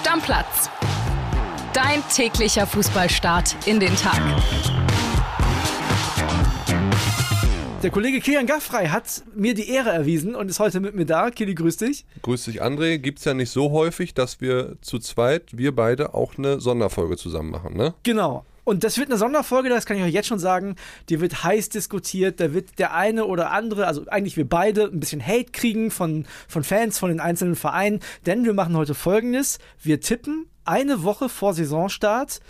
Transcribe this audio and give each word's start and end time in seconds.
Stammplatz. 0.00 0.70
Dein 1.74 2.02
täglicher 2.08 2.66
Fußballstart 2.66 3.54
in 3.66 3.80
den 3.80 3.94
Tag. 3.96 4.18
Der 7.82 7.90
Kollege 7.90 8.20
Kilian 8.20 8.46
Gaffrey 8.46 8.86
hat 8.86 9.22
mir 9.34 9.52
die 9.52 9.68
Ehre 9.68 9.90
erwiesen 9.90 10.34
und 10.34 10.48
ist 10.48 10.58
heute 10.58 10.80
mit 10.80 10.94
mir 10.94 11.04
da. 11.04 11.30
Kili, 11.30 11.54
grüß 11.54 11.76
dich. 11.76 12.06
Grüß 12.22 12.44
dich, 12.44 12.62
André. 12.62 12.96
Gibt 12.96 13.18
es 13.18 13.26
ja 13.26 13.34
nicht 13.34 13.50
so 13.50 13.72
häufig, 13.72 14.14
dass 14.14 14.40
wir 14.40 14.78
zu 14.80 14.98
zweit, 15.00 15.54
wir 15.56 15.76
beide, 15.76 16.14
auch 16.14 16.38
eine 16.38 16.60
Sonderfolge 16.60 17.18
zusammen 17.18 17.50
machen, 17.50 17.76
ne? 17.76 17.92
Genau. 18.02 18.46
Und 18.64 18.84
das 18.84 18.98
wird 18.98 19.08
eine 19.08 19.18
Sonderfolge, 19.18 19.68
das 19.68 19.86
kann 19.86 19.96
ich 19.96 20.02
euch 20.02 20.12
jetzt 20.12 20.28
schon 20.28 20.38
sagen. 20.38 20.76
Die 21.08 21.20
wird 21.20 21.44
heiß 21.44 21.70
diskutiert. 21.70 22.40
Da 22.40 22.52
wird 22.52 22.78
der 22.78 22.94
eine 22.94 23.24
oder 23.26 23.50
andere, 23.50 23.86
also 23.86 24.06
eigentlich 24.06 24.36
wir 24.36 24.48
beide, 24.48 24.84
ein 24.84 25.00
bisschen 25.00 25.24
Hate 25.24 25.52
kriegen 25.52 25.90
von, 25.90 26.26
von 26.48 26.64
Fans, 26.64 26.98
von 26.98 27.08
den 27.10 27.20
einzelnen 27.20 27.56
Vereinen. 27.56 28.00
Denn 28.26 28.44
wir 28.44 28.54
machen 28.54 28.76
heute 28.76 28.94
folgendes: 28.94 29.58
Wir 29.82 30.00
tippen 30.00 30.46
eine 30.64 31.02
Woche 31.02 31.28
vor 31.28 31.54
Saisonstart 31.54 32.40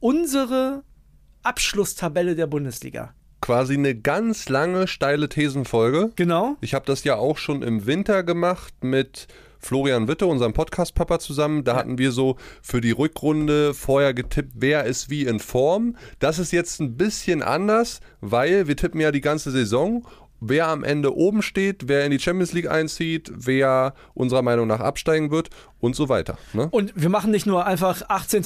unsere 0.00 0.82
Abschlusstabelle 1.42 2.36
der 2.36 2.46
Bundesliga. 2.46 3.14
Quasi 3.40 3.74
eine 3.74 3.94
ganz 3.94 4.48
lange, 4.48 4.88
steile 4.88 5.28
Thesenfolge. 5.28 6.12
Genau. 6.16 6.56
Ich 6.60 6.74
habe 6.74 6.86
das 6.86 7.04
ja 7.04 7.16
auch 7.16 7.38
schon 7.38 7.62
im 7.62 7.86
Winter 7.86 8.22
gemacht 8.22 8.74
mit 8.82 9.28
Florian 9.58 10.08
Witte, 10.08 10.26
unserem 10.26 10.52
Podcast-Papa, 10.52 11.18
zusammen. 11.18 11.64
Da 11.64 11.76
hatten 11.76 11.98
wir 11.98 12.12
so 12.12 12.36
für 12.62 12.80
die 12.80 12.90
Rückrunde 12.90 13.74
vorher 13.74 14.14
getippt, 14.14 14.52
wer 14.56 14.84
ist 14.84 15.10
wie 15.10 15.24
in 15.24 15.40
Form. 15.40 15.96
Das 16.18 16.38
ist 16.38 16.52
jetzt 16.52 16.80
ein 16.80 16.96
bisschen 16.96 17.42
anders, 17.42 18.00
weil 18.20 18.68
wir 18.68 18.76
tippen 18.76 19.00
ja 19.00 19.12
die 19.12 19.20
ganze 19.20 19.50
Saison 19.50 20.06
wer 20.40 20.68
am 20.68 20.84
Ende 20.84 21.16
oben 21.16 21.42
steht, 21.42 21.88
wer 21.88 22.04
in 22.04 22.10
die 22.10 22.20
Champions 22.20 22.52
League 22.52 22.70
einzieht, 22.70 23.30
wer 23.34 23.94
unserer 24.14 24.42
Meinung 24.42 24.66
nach 24.66 24.80
absteigen 24.80 25.30
wird 25.30 25.50
und 25.80 25.96
so 25.96 26.08
weiter. 26.08 26.38
Ne? 26.52 26.68
Und 26.70 26.92
wir 26.94 27.08
machen 27.08 27.30
nicht 27.30 27.46
nur 27.46 27.66
einfach 27.66 28.02
18 28.08 28.44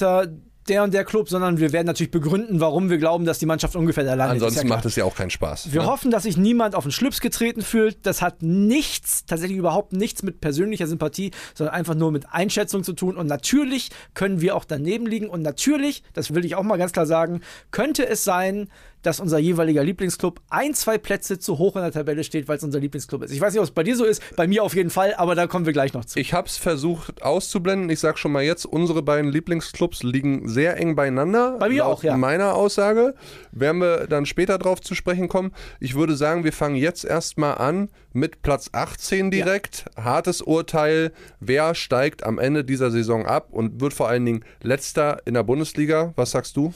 der 0.69 0.85
und 0.85 0.95
der 0.95 1.05
Club, 1.05 1.29
sondern 1.29 1.59
wir 1.59 1.73
werden 1.73 1.87
natürlich 1.87 2.11
begründen, 2.11 2.61
warum 2.61 2.91
wir 2.91 2.99
glauben, 2.99 3.25
dass 3.25 3.39
die 3.39 3.47
Mannschaft 3.47 3.77
ungefähr 3.77 4.05
da 4.05 4.15
landet. 4.15 4.43
Ansonsten 4.43 4.69
ja 4.69 4.75
macht 4.75 4.85
es 4.85 4.97
ja 4.97 5.05
auch 5.05 5.15
keinen 5.15 5.31
Spaß. 5.31 5.73
Wir 5.73 5.83
ne? 5.83 5.87
hoffen, 5.87 6.11
dass 6.11 6.23
sich 6.25 6.37
niemand 6.37 6.75
auf 6.75 6.85
den 6.85 6.93
Schlips 6.93 7.21
getreten 7.21 7.63
fühlt. 7.63 8.07
Das 8.07 8.23
hat 8.23 8.43
nichts, 8.43 9.25
tatsächlich 9.27 9.59
überhaupt 9.59 9.93
nichts 9.93 10.23
mit 10.23 10.41
persönlicher 10.41 10.87
Sympathie, 10.87 11.33
sondern 11.55 11.75
einfach 11.75 11.95
nur 11.95 12.13
mit 12.13 12.27
Einschätzung 12.31 12.85
zu 12.85 12.93
tun. 12.93 13.17
Und 13.17 13.27
natürlich 13.27 13.91
können 14.15 14.41
wir 14.41 14.57
auch 14.57 14.65
daneben 14.65 15.07
liegen. 15.07 15.29
Und 15.29 15.43
natürlich, 15.43 16.03
das 16.13 16.35
will 16.35 16.45
ich 16.45 16.55
auch 16.55 16.63
mal 16.63 16.77
ganz 16.77 16.93
klar 16.93 17.07
sagen, 17.07 17.41
könnte 17.71 18.07
es 18.07 18.25
sein, 18.25 18.69
dass 19.03 19.21
unser 19.21 19.39
jeweiliger 19.39 19.85
Lieblingsclub 19.85 20.41
ein, 20.49 20.75
zwei 20.75 20.99
Plätze 20.99 21.39
zu 21.39 21.59
hoch 21.59 21.77
in 21.77 21.83
der 21.83 21.93
Tabelle 21.93 22.25
steht, 22.25 22.49
weil 22.49 22.57
es 22.57 22.65
unser 22.65 22.81
Lieblingsclub 22.81 23.23
ist. 23.23 23.33
Ich 23.33 23.41
weiß 23.41 23.53
nicht, 23.53 23.61
ob 23.61 23.65
es 23.65 23.71
bei 23.71 23.83
dir 23.83 23.97
so 23.97 24.05
ist, 24.05 24.23
bei 24.37 24.47
mir 24.47 24.63
auf 24.63 24.75
jeden 24.75 24.91
Fall, 24.91 25.15
aber 25.15 25.35
da 25.35 25.47
kommen 25.47 25.67
wir 25.67 25.73
gleich 25.73 25.93
noch 25.93 26.05
zu. 26.05 26.19
Ich 26.19 26.33
habe 26.33 26.47
es 26.47 26.57
versucht 26.57 27.23
auszublenden. 27.23 27.91
Ich 27.91 28.01
sage 28.01 28.19
schon 28.19 28.33
mal 28.33 28.43
jetzt, 28.43 28.65
unsere 28.65 29.03
beiden 29.03 29.31
Lieblingsclubs 29.31 30.03
liegen 30.03 30.49
sehr 30.49 30.77
eng 30.79 30.95
beieinander. 30.95 31.57
Bei 31.59 31.69
mir 31.69 31.87
auch, 31.87 32.03
ja. 32.03 32.17
meiner 32.17 32.55
Aussage. 32.55 33.15
Werden 33.51 33.81
wir 33.81 34.07
dann 34.07 34.27
später 34.27 34.59
drauf 34.59 34.81
zu 34.81 34.95
sprechen 34.95 35.29
kommen. 35.29 35.53
Ich 35.81 35.95
würde 35.95 36.17
sagen, 36.17 36.45
wir 36.45 36.53
fangen 36.53 36.77
jetzt 36.77 37.05
erstmal 37.05 37.59
an 37.59 37.89
mit 38.13 38.43
Platz 38.43 38.71
18 38.73 39.31
direkt. 39.31 39.87
Ja. 39.97 40.05
Hartes 40.05 40.43
Urteil. 40.43 41.13
Wer 41.41 41.75
steigt 41.75 42.25
am 42.25 42.39
Ende 42.39 42.65
dieser 42.65 42.91
Saison 42.91 43.27
ab 43.27 43.49
und 43.51 43.81
wird 43.81 43.95
vor 43.95 44.09
allen 44.09 44.25
Dingen 44.25 44.45
letzter 44.63 45.23
in 45.27 45.35
der 45.35 45.43
Bundesliga? 45.43 46.13
Was 46.17 46.33
sagst 46.33 46.57
du? 46.57 46.73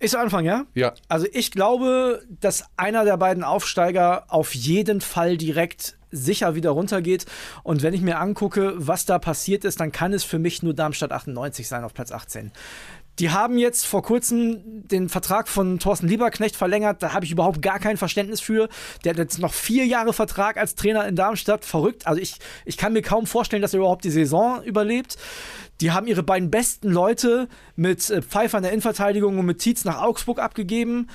Ich 0.00 0.12
soll 0.12 0.20
anfangen, 0.20 0.46
ja? 0.46 0.64
Ja. 0.74 0.94
Also 1.08 1.26
ich 1.32 1.50
glaube, 1.50 2.22
dass 2.40 2.64
einer 2.76 3.04
der 3.04 3.16
beiden 3.16 3.42
Aufsteiger 3.42 4.24
auf 4.28 4.54
jeden 4.54 5.00
Fall 5.00 5.36
direkt 5.36 5.98
sicher 6.10 6.54
wieder 6.54 6.70
runtergeht. 6.70 7.26
Und 7.62 7.82
wenn 7.82 7.94
ich 7.94 8.00
mir 8.00 8.18
angucke, 8.18 8.74
was 8.76 9.04
da 9.04 9.18
passiert 9.18 9.64
ist, 9.64 9.80
dann 9.80 9.92
kann 9.92 10.12
es 10.12 10.24
für 10.24 10.38
mich 10.38 10.62
nur 10.62 10.74
Darmstadt 10.74 11.12
98 11.12 11.66
sein 11.68 11.84
auf 11.84 11.94
Platz 11.94 12.12
18. 12.12 12.52
Die 13.18 13.30
haben 13.30 13.58
jetzt 13.58 13.84
vor 13.86 14.02
kurzem 14.02 14.86
den 14.88 15.08
Vertrag 15.08 15.48
von 15.48 15.78
Thorsten 15.80 16.06
Lieberknecht 16.06 16.54
verlängert. 16.54 17.02
Da 17.02 17.12
habe 17.12 17.24
ich 17.24 17.32
überhaupt 17.32 17.62
gar 17.62 17.80
kein 17.80 17.96
Verständnis 17.96 18.40
für. 18.40 18.68
Der 19.04 19.10
hat 19.10 19.18
jetzt 19.18 19.40
noch 19.40 19.52
vier 19.52 19.86
Jahre 19.86 20.12
Vertrag 20.12 20.56
als 20.56 20.76
Trainer 20.76 21.06
in 21.06 21.16
Darmstadt. 21.16 21.64
Verrückt. 21.64 22.06
Also 22.06 22.20
ich, 22.20 22.36
ich 22.64 22.76
kann 22.76 22.92
mir 22.92 23.02
kaum 23.02 23.26
vorstellen, 23.26 23.62
dass 23.62 23.74
er 23.74 23.80
überhaupt 23.80 24.04
die 24.04 24.10
Saison 24.10 24.62
überlebt. 24.62 25.16
Die 25.80 25.90
haben 25.90 26.06
ihre 26.06 26.22
beiden 26.22 26.50
besten 26.50 26.90
Leute 26.90 27.48
mit 27.76 28.08
äh, 28.10 28.22
Pfeiffer 28.22 28.58
in 28.58 28.62
der 28.62 28.72
Innenverteidigung 28.72 29.38
und 29.38 29.46
mit 29.46 29.58
Tietz 29.58 29.84
nach 29.84 30.00
Augsburg 30.00 30.38
abgegeben. 30.38 31.08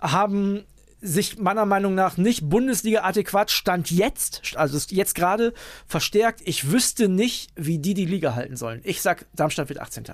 Haben 0.00 0.64
sich 1.00 1.38
meiner 1.38 1.66
Meinung 1.66 1.96
nach 1.96 2.16
nicht 2.16 2.48
Bundesliga 2.48 3.02
adäquat 3.02 3.50
Stand 3.50 3.90
jetzt, 3.90 4.56
also 4.56 4.78
jetzt 4.90 5.16
gerade 5.16 5.52
verstärkt. 5.86 6.42
Ich 6.44 6.70
wüsste 6.70 7.08
nicht, 7.08 7.50
wie 7.56 7.78
die 7.78 7.94
die 7.94 8.06
Liga 8.06 8.36
halten 8.36 8.56
sollen. 8.56 8.80
Ich 8.84 9.02
sag, 9.02 9.26
Darmstadt 9.34 9.68
wird 9.68 9.80
18. 9.80 10.04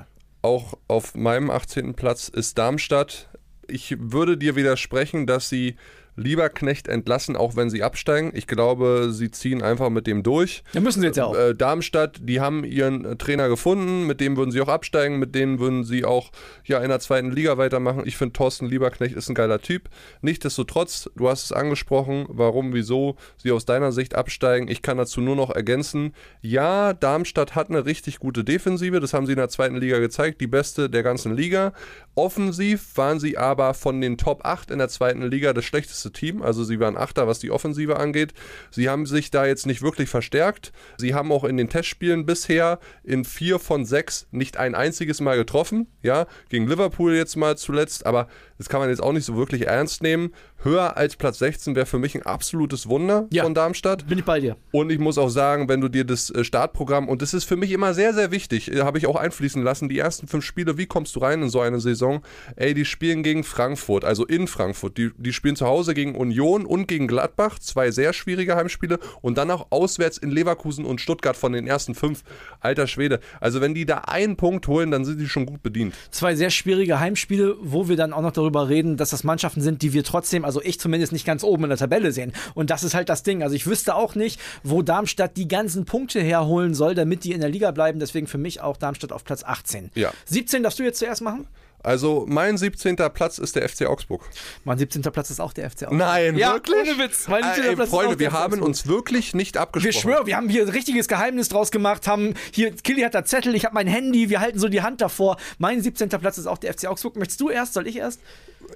Auch 0.43 0.75
auf 0.87 1.15
meinem 1.15 1.51
18. 1.51 1.95
Platz 1.95 2.29
ist 2.29 2.59
Darmstadt. 2.59 3.29
Ich 3.67 3.97
würde 3.99 4.39
dir 4.39 4.57
widersprechen, 4.57 5.27
dass 5.27 5.49
sie 5.49 5.77
lieber 6.19 6.49
Knecht 6.51 6.89
entlassen, 6.89 7.37
auch 7.37 7.57
wenn 7.57 7.71
sie 7.71 7.83
absteigen. 7.83 8.33
Ich 8.35 8.47
glaube, 8.47 9.09
sie 9.13 9.31
ziehen 9.31 9.63
einfach 9.63 9.89
mit 9.89 10.07
dem 10.07 10.23
durch. 10.23 10.63
Ja, 10.73 10.81
müssen 10.81 11.01
sie 11.01 11.07
jetzt 11.07 11.17
ja 11.17 11.25
auch. 11.25 11.37
Äh, 11.37 11.55
Darmstadt, 11.55 12.19
die 12.21 12.41
haben 12.41 12.65
ihren 12.65 13.05
äh, 13.05 13.17
Trainer 13.17 13.49
gefunden, 13.49 14.07
mit 14.07 14.21
dem 14.21 14.37
würden 14.37 14.51
sie 14.51 14.61
auch 14.61 14.69
absteigen, 14.69 15.19
mit 15.19 15.35
denen 15.35 15.59
würden 15.59 15.85
sie 15.85 16.05
auch 16.05 16.31
ja, 16.65 16.81
in 16.81 16.89
der 16.89 17.01
zweiten 17.01 17.31
Liga 17.31 17.57
weitermachen. 17.57 18.03
Ich 18.05 18.17
finde, 18.17 18.33
Thorsten 18.33 18.67
Lieberknecht 18.67 19.15
ist 19.15 19.29
ein 19.29 19.35
geiler 19.35 19.61
Typ. 19.61 19.89
Nichtsdestotrotz, 20.21 21.09
du 21.17 21.29
hast 21.29 21.45
es 21.45 21.53
angesprochen, 21.53 22.27
warum, 22.29 22.75
wieso 22.75 23.17
sie 23.37 23.53
aus 23.53 23.65
deiner 23.65 23.93
Sicht 23.93 24.15
absteigen. 24.15 24.69
Ich 24.69 24.83
kann 24.83 24.99
dazu 24.99 25.21
nur 25.21 25.37
noch 25.37 25.51
ergänzen, 25.51 26.15
ja, 26.41 26.93
Darmstadt 26.93 27.55
hat 27.55 27.71
eine 27.71 27.87
richtig 27.87 28.19
gute 28.19 28.45
Defensive, 28.45 29.01
das 29.01 29.15
haben 29.15 29.27
sie 29.27 29.33
in 29.33 29.39
der 29.39 29.49
zweiten 29.49 29.77
Liga 29.77 29.99
gezeigt, 29.99 30.41
die 30.41 30.47
beste 30.47 30.91
der 30.91 31.03
ganzen 31.03 31.35
Liga. 31.37 31.73
Offensiv 32.15 32.97
waren 32.97 33.21
sie 33.21 33.39
aber 33.39 33.75
von 33.75 34.01
den 34.01 34.19
Top 34.19 34.45
8 34.45 34.71
in 34.73 34.79
der 34.79 34.89
zweiten 34.89 35.23
Liga 35.23 35.53
das 35.53 35.65
schlechteste 35.65 36.08
beste 36.09 36.13
Team. 36.13 36.43
Also 36.43 36.65
sie 36.65 36.81
waren 36.81 36.97
Achter, 36.97 37.27
was 37.27 37.39
die 37.39 37.51
Offensive 37.51 37.99
angeht. 37.99 38.33
Sie 38.71 38.89
haben 38.89 39.07
sich 39.07 39.31
da 39.31 39.47
jetzt 39.47 39.67
nicht 39.67 39.83
wirklich 39.83 40.09
verstärkt. 40.09 40.73
Sie 40.99 41.15
haben 41.15 41.33
auch 41.33 41.45
in 41.45 41.57
den 41.57 41.69
Testspielen 41.69 42.27
bisher 42.27 42.79
in 43.05 43.25
vier 43.25 43.59
von 43.59 43.85
sechs 43.85 44.27
nicht 44.31 44.57
ein 44.57 44.75
einziges 44.75 45.21
Mal 45.21 45.37
getroffen. 45.37 45.87
Ja, 46.03 46.27
gegen 46.49 46.67
Liverpool 46.67 47.15
jetzt 47.15 47.37
mal 47.37 47.57
zuletzt, 47.57 48.07
aber 48.07 48.29
das 48.59 48.69
kann 48.69 48.81
man 48.81 48.91
jetzt 48.91 49.03
auch 49.03 49.13
nicht 49.13 49.25
so 49.25 49.37
wirklich 49.37 49.67
ernst 49.67 50.03
nehmen. 50.03 50.33
Höher 50.63 50.97
als 50.97 51.15
Platz 51.15 51.39
16 51.39 51.77
wäre 51.77 51.87
für 51.87 52.01
mich 52.01 52.17
ein 52.17 52.23
absolutes 52.23 52.89
Wunder 52.89 53.29
ja, 53.33 53.45
von 53.45 53.55
Darmstadt. 53.55 54.09
Bin 54.09 54.19
ich 54.19 54.25
bei 54.25 54.41
dir. 54.41 54.57
Und 54.73 54.91
ich 54.91 54.99
muss 54.99 55.17
auch 55.17 55.29
sagen, 55.29 55.69
wenn 55.69 55.81
du 55.81 55.89
dir 55.89 56.05
das 56.05 56.31
äh, 56.31 56.43
Startprogramm, 56.43 57.09
und 57.09 57.23
das 57.23 57.33
ist 57.33 57.45
für 57.45 57.55
mich 57.55 57.71
immer 57.71 57.95
sehr, 57.95 58.13
sehr 58.13 58.33
wichtig, 58.33 58.73
äh, 58.73 58.81
habe 58.81 58.99
ich 58.99 59.07
auch 59.07 59.15
einfließen 59.15 59.63
lassen, 59.63 59.89
die 59.89 59.99
ersten 59.99 60.27
fünf 60.27 60.45
Spiele, 60.45 60.77
wie 60.77 60.87
kommst 60.87 61.15
du 61.15 61.21
rein 61.21 61.43
in 61.43 61.49
so 61.49 61.61
eine 61.61 61.79
Saison? 61.79 62.23
Ey, 62.57 62.75
die 62.75 62.85
spielen 62.85 63.23
gegen 63.23 63.45
Frankfurt, 63.45 64.05
also 64.05 64.27
in 64.27 64.49
Frankfurt. 64.49 64.99
Die, 64.99 65.11
die 65.17 65.33
spielen 65.33 65.55
zu 65.55 65.67
Hause 65.67 65.95
gegen 65.99 66.15
Union 66.15 66.65
und 66.65 66.87
gegen 66.87 67.09
Gladbach, 67.09 67.59
zwei 67.59 67.91
sehr 67.91 68.13
schwierige 68.13 68.55
Heimspiele. 68.55 69.01
Und 69.21 69.37
dann 69.37 69.51
auch 69.51 69.67
auswärts 69.71 70.17
in 70.17 70.31
Leverkusen 70.31 70.85
und 70.85 71.01
Stuttgart 71.01 71.37
von 71.37 71.53
den 71.53 71.67
ersten 71.67 71.97
fünf. 71.97 72.23
Alter 72.61 72.87
Schwede. 72.87 73.19
Also 73.41 73.61
wenn 73.61 73.75
die 73.75 73.85
da 73.85 73.99
einen 73.99 74.37
Punkt 74.37 74.69
holen, 74.69 74.93
dann 74.93 75.05
sind 75.05 75.19
die 75.19 75.27
schon 75.27 75.45
gut 75.45 75.61
bedient. 75.61 75.95
Zwei 76.13 76.37
sehr 76.37 76.51
schwierige 76.51 77.01
Heimspiele, 77.01 77.57
wo 77.61 77.89
wir 77.89 77.97
dann 77.97 78.13
auch 78.13 78.23
noch 78.23 78.31
darüber 78.31 78.69
reden, 78.69 78.97
dass 78.97 79.11
das 79.11 79.25
Mannschaften 79.25 79.61
sind, 79.61 79.83
die 79.83 79.93
wir 79.93 80.05
trotzdem 80.05 80.45
also 80.45 80.63
ich 80.63 80.79
zumindest 80.79 81.13
nicht 81.13 81.27
ganz 81.27 81.43
oben 81.43 81.65
in 81.65 81.71
der 81.71 81.79
Tabelle 81.79 82.13
sehen. 82.13 82.33
Und 82.55 82.71
das 82.71 82.85
ist 82.85 82.95
halt 82.95 83.09
das 83.09 83.25
Ding. 83.25 83.43
Also 83.43 83.57
ich 83.57 83.67
wüsste 83.67 83.97
auch 83.97 84.15
nicht, 84.15 84.41
wo 84.63 84.83
Darmstadt 84.83 85.37
die 85.37 85.49
ganzen 85.49 85.85
Punkte 85.85 86.21
herholen 86.21 86.75
soll, 86.75 86.95
damit 86.95 87.25
die 87.25 87.33
in 87.33 87.41
der 87.41 87.51
Liga 87.51 87.73
bleiben. 87.73 87.99
Deswegen 87.99 88.29
für 88.29 88.39
mich 88.39 88.61
auch 88.61 88.77
Darmstadt 88.77 89.11
auf 89.11 89.25
Platz 89.25 89.43
18. 89.43 89.91
Ja. 89.97 90.13
17 90.27 90.63
darfst 90.63 90.79
du 90.79 90.85
jetzt 90.85 91.01
zuerst 91.01 91.23
machen? 91.23 91.49
Also 91.83 92.27
mein 92.29 92.57
17. 92.57 92.97
Platz 92.97 93.39
ist 93.39 93.55
der 93.55 93.69
FC 93.69 93.87
Augsburg. 93.87 94.23
Mein 94.65 94.79
17. 94.79 95.03
Platz 95.03 95.31
ist 95.31 95.41
auch 95.41 95.53
der 95.53 95.71
FC 95.71 95.85
Augsburg. 95.85 95.99
Nein, 95.99 96.37
ja, 96.37 96.55
wirklich? 96.55 96.77
Ohne 96.77 96.99
Witz. 96.99 97.29
Mein 97.29 97.45
17. 97.45 97.63
Äh, 97.63 97.69
ey, 97.69 97.77
Platz 97.77 97.91
Freunde, 97.91 98.19
wir 98.19 98.33
haben 98.33 98.61
uns 98.63 98.87
wirklich 98.87 99.35
nicht 99.35 99.57
abgesprochen. 99.57 99.95
Wir 99.95 100.01
schwören, 100.01 100.27
wir 100.27 100.37
haben 100.37 100.49
hier 100.49 100.63
ein 100.63 100.69
richtiges 100.69 101.07
Geheimnis 101.07 101.49
draus 101.49 101.71
gemacht, 101.71 102.09
haben 102.09 102.35
hier, 102.53 102.73
Killy 102.73 103.03
hat 103.03 103.15
da 103.15 103.25
Zettel, 103.25 103.55
ich 103.55 103.65
habe 103.65 103.75
mein 103.75 103.87
Handy, 103.87 104.29
wir 104.29 104.41
halten 104.41 104.59
so 104.59 104.69
die 104.69 104.83
Hand 104.83 105.01
davor. 105.01 105.37
Mein 105.59 105.81
17. 105.81 106.09
Platz 106.09 106.37
ist 106.37 106.47
auch 106.47 106.59
der 106.59 106.73
FC 106.73 106.87
Augsburg. 106.87 107.17
Möchtest 107.17 107.41
du 107.41 107.49
erst? 107.49 107.75
Soll 107.75 107.87
ich 107.87 107.97
erst? 107.97 108.21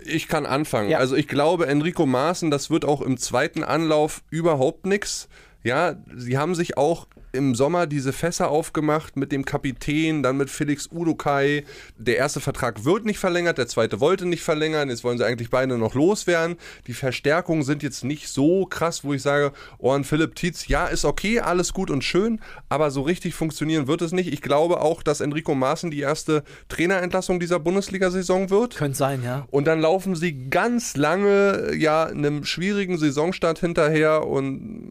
Ich 0.04 0.28
kann 0.28 0.46
anfangen. 0.46 0.88
Ja. 0.88 0.98
Also 0.98 1.16
ich 1.16 1.28
glaube, 1.28 1.66
Enrico 1.66 2.06
Maaßen, 2.06 2.50
das 2.50 2.70
wird 2.70 2.84
auch 2.84 3.00
im 3.00 3.18
zweiten 3.18 3.64
Anlauf 3.64 4.22
überhaupt 4.30 4.86
nichts. 4.86 5.28
Ja, 5.64 5.96
sie 6.16 6.38
haben 6.38 6.54
sich 6.54 6.76
auch 6.76 7.06
im 7.32 7.54
Sommer 7.54 7.86
diese 7.86 8.12
Fässer 8.12 8.50
aufgemacht 8.50 9.16
mit 9.16 9.32
dem 9.32 9.44
Kapitän, 9.44 10.22
dann 10.22 10.36
mit 10.36 10.50
Felix 10.50 10.88
Udokai. 10.92 11.64
Der 11.96 12.16
erste 12.16 12.40
Vertrag 12.40 12.84
wird 12.84 13.06
nicht 13.06 13.18
verlängert, 13.18 13.58
der 13.58 13.66
zweite 13.66 14.00
wollte 14.00 14.26
nicht 14.26 14.42
verlängern. 14.42 14.90
Jetzt 14.90 15.02
wollen 15.02 15.18
sie 15.18 15.24
eigentlich 15.24 15.50
beide 15.50 15.78
noch 15.78 15.94
loswerden. 15.94 16.56
Die 16.86 16.92
Verstärkungen 16.92 17.62
sind 17.62 17.82
jetzt 17.82 18.04
nicht 18.04 18.28
so 18.28 18.66
krass, 18.66 19.04
wo 19.04 19.14
ich 19.14 19.22
sage, 19.22 19.52
oh, 19.78 19.92
und 19.92 20.04
Philipp 20.04 20.34
Tietz, 20.34 20.68
ja, 20.68 20.86
ist 20.86 21.04
okay, 21.04 21.40
alles 21.40 21.72
gut 21.72 21.90
und 21.90 22.04
schön, 22.04 22.40
aber 22.68 22.90
so 22.90 23.02
richtig 23.02 23.34
funktionieren 23.34 23.86
wird 23.86 24.02
es 24.02 24.12
nicht. 24.12 24.32
Ich 24.32 24.42
glaube 24.42 24.80
auch, 24.80 25.02
dass 25.02 25.20
Enrico 25.20 25.54
Maaßen 25.54 25.90
die 25.90 26.00
erste 26.00 26.42
Trainerentlassung 26.68 27.40
dieser 27.40 27.58
Bundesliga-Saison 27.58 28.50
wird. 28.50 28.76
Könnte 28.76 28.98
sein, 28.98 29.22
ja. 29.22 29.46
Und 29.50 29.66
dann 29.66 29.80
laufen 29.80 30.16
sie 30.16 30.50
ganz 30.50 30.96
lange, 30.96 31.74
ja, 31.76 32.04
einem 32.04 32.44
schwierigen 32.44 32.98
Saisonstart 32.98 33.58
hinterher 33.58 34.26
und 34.26 34.90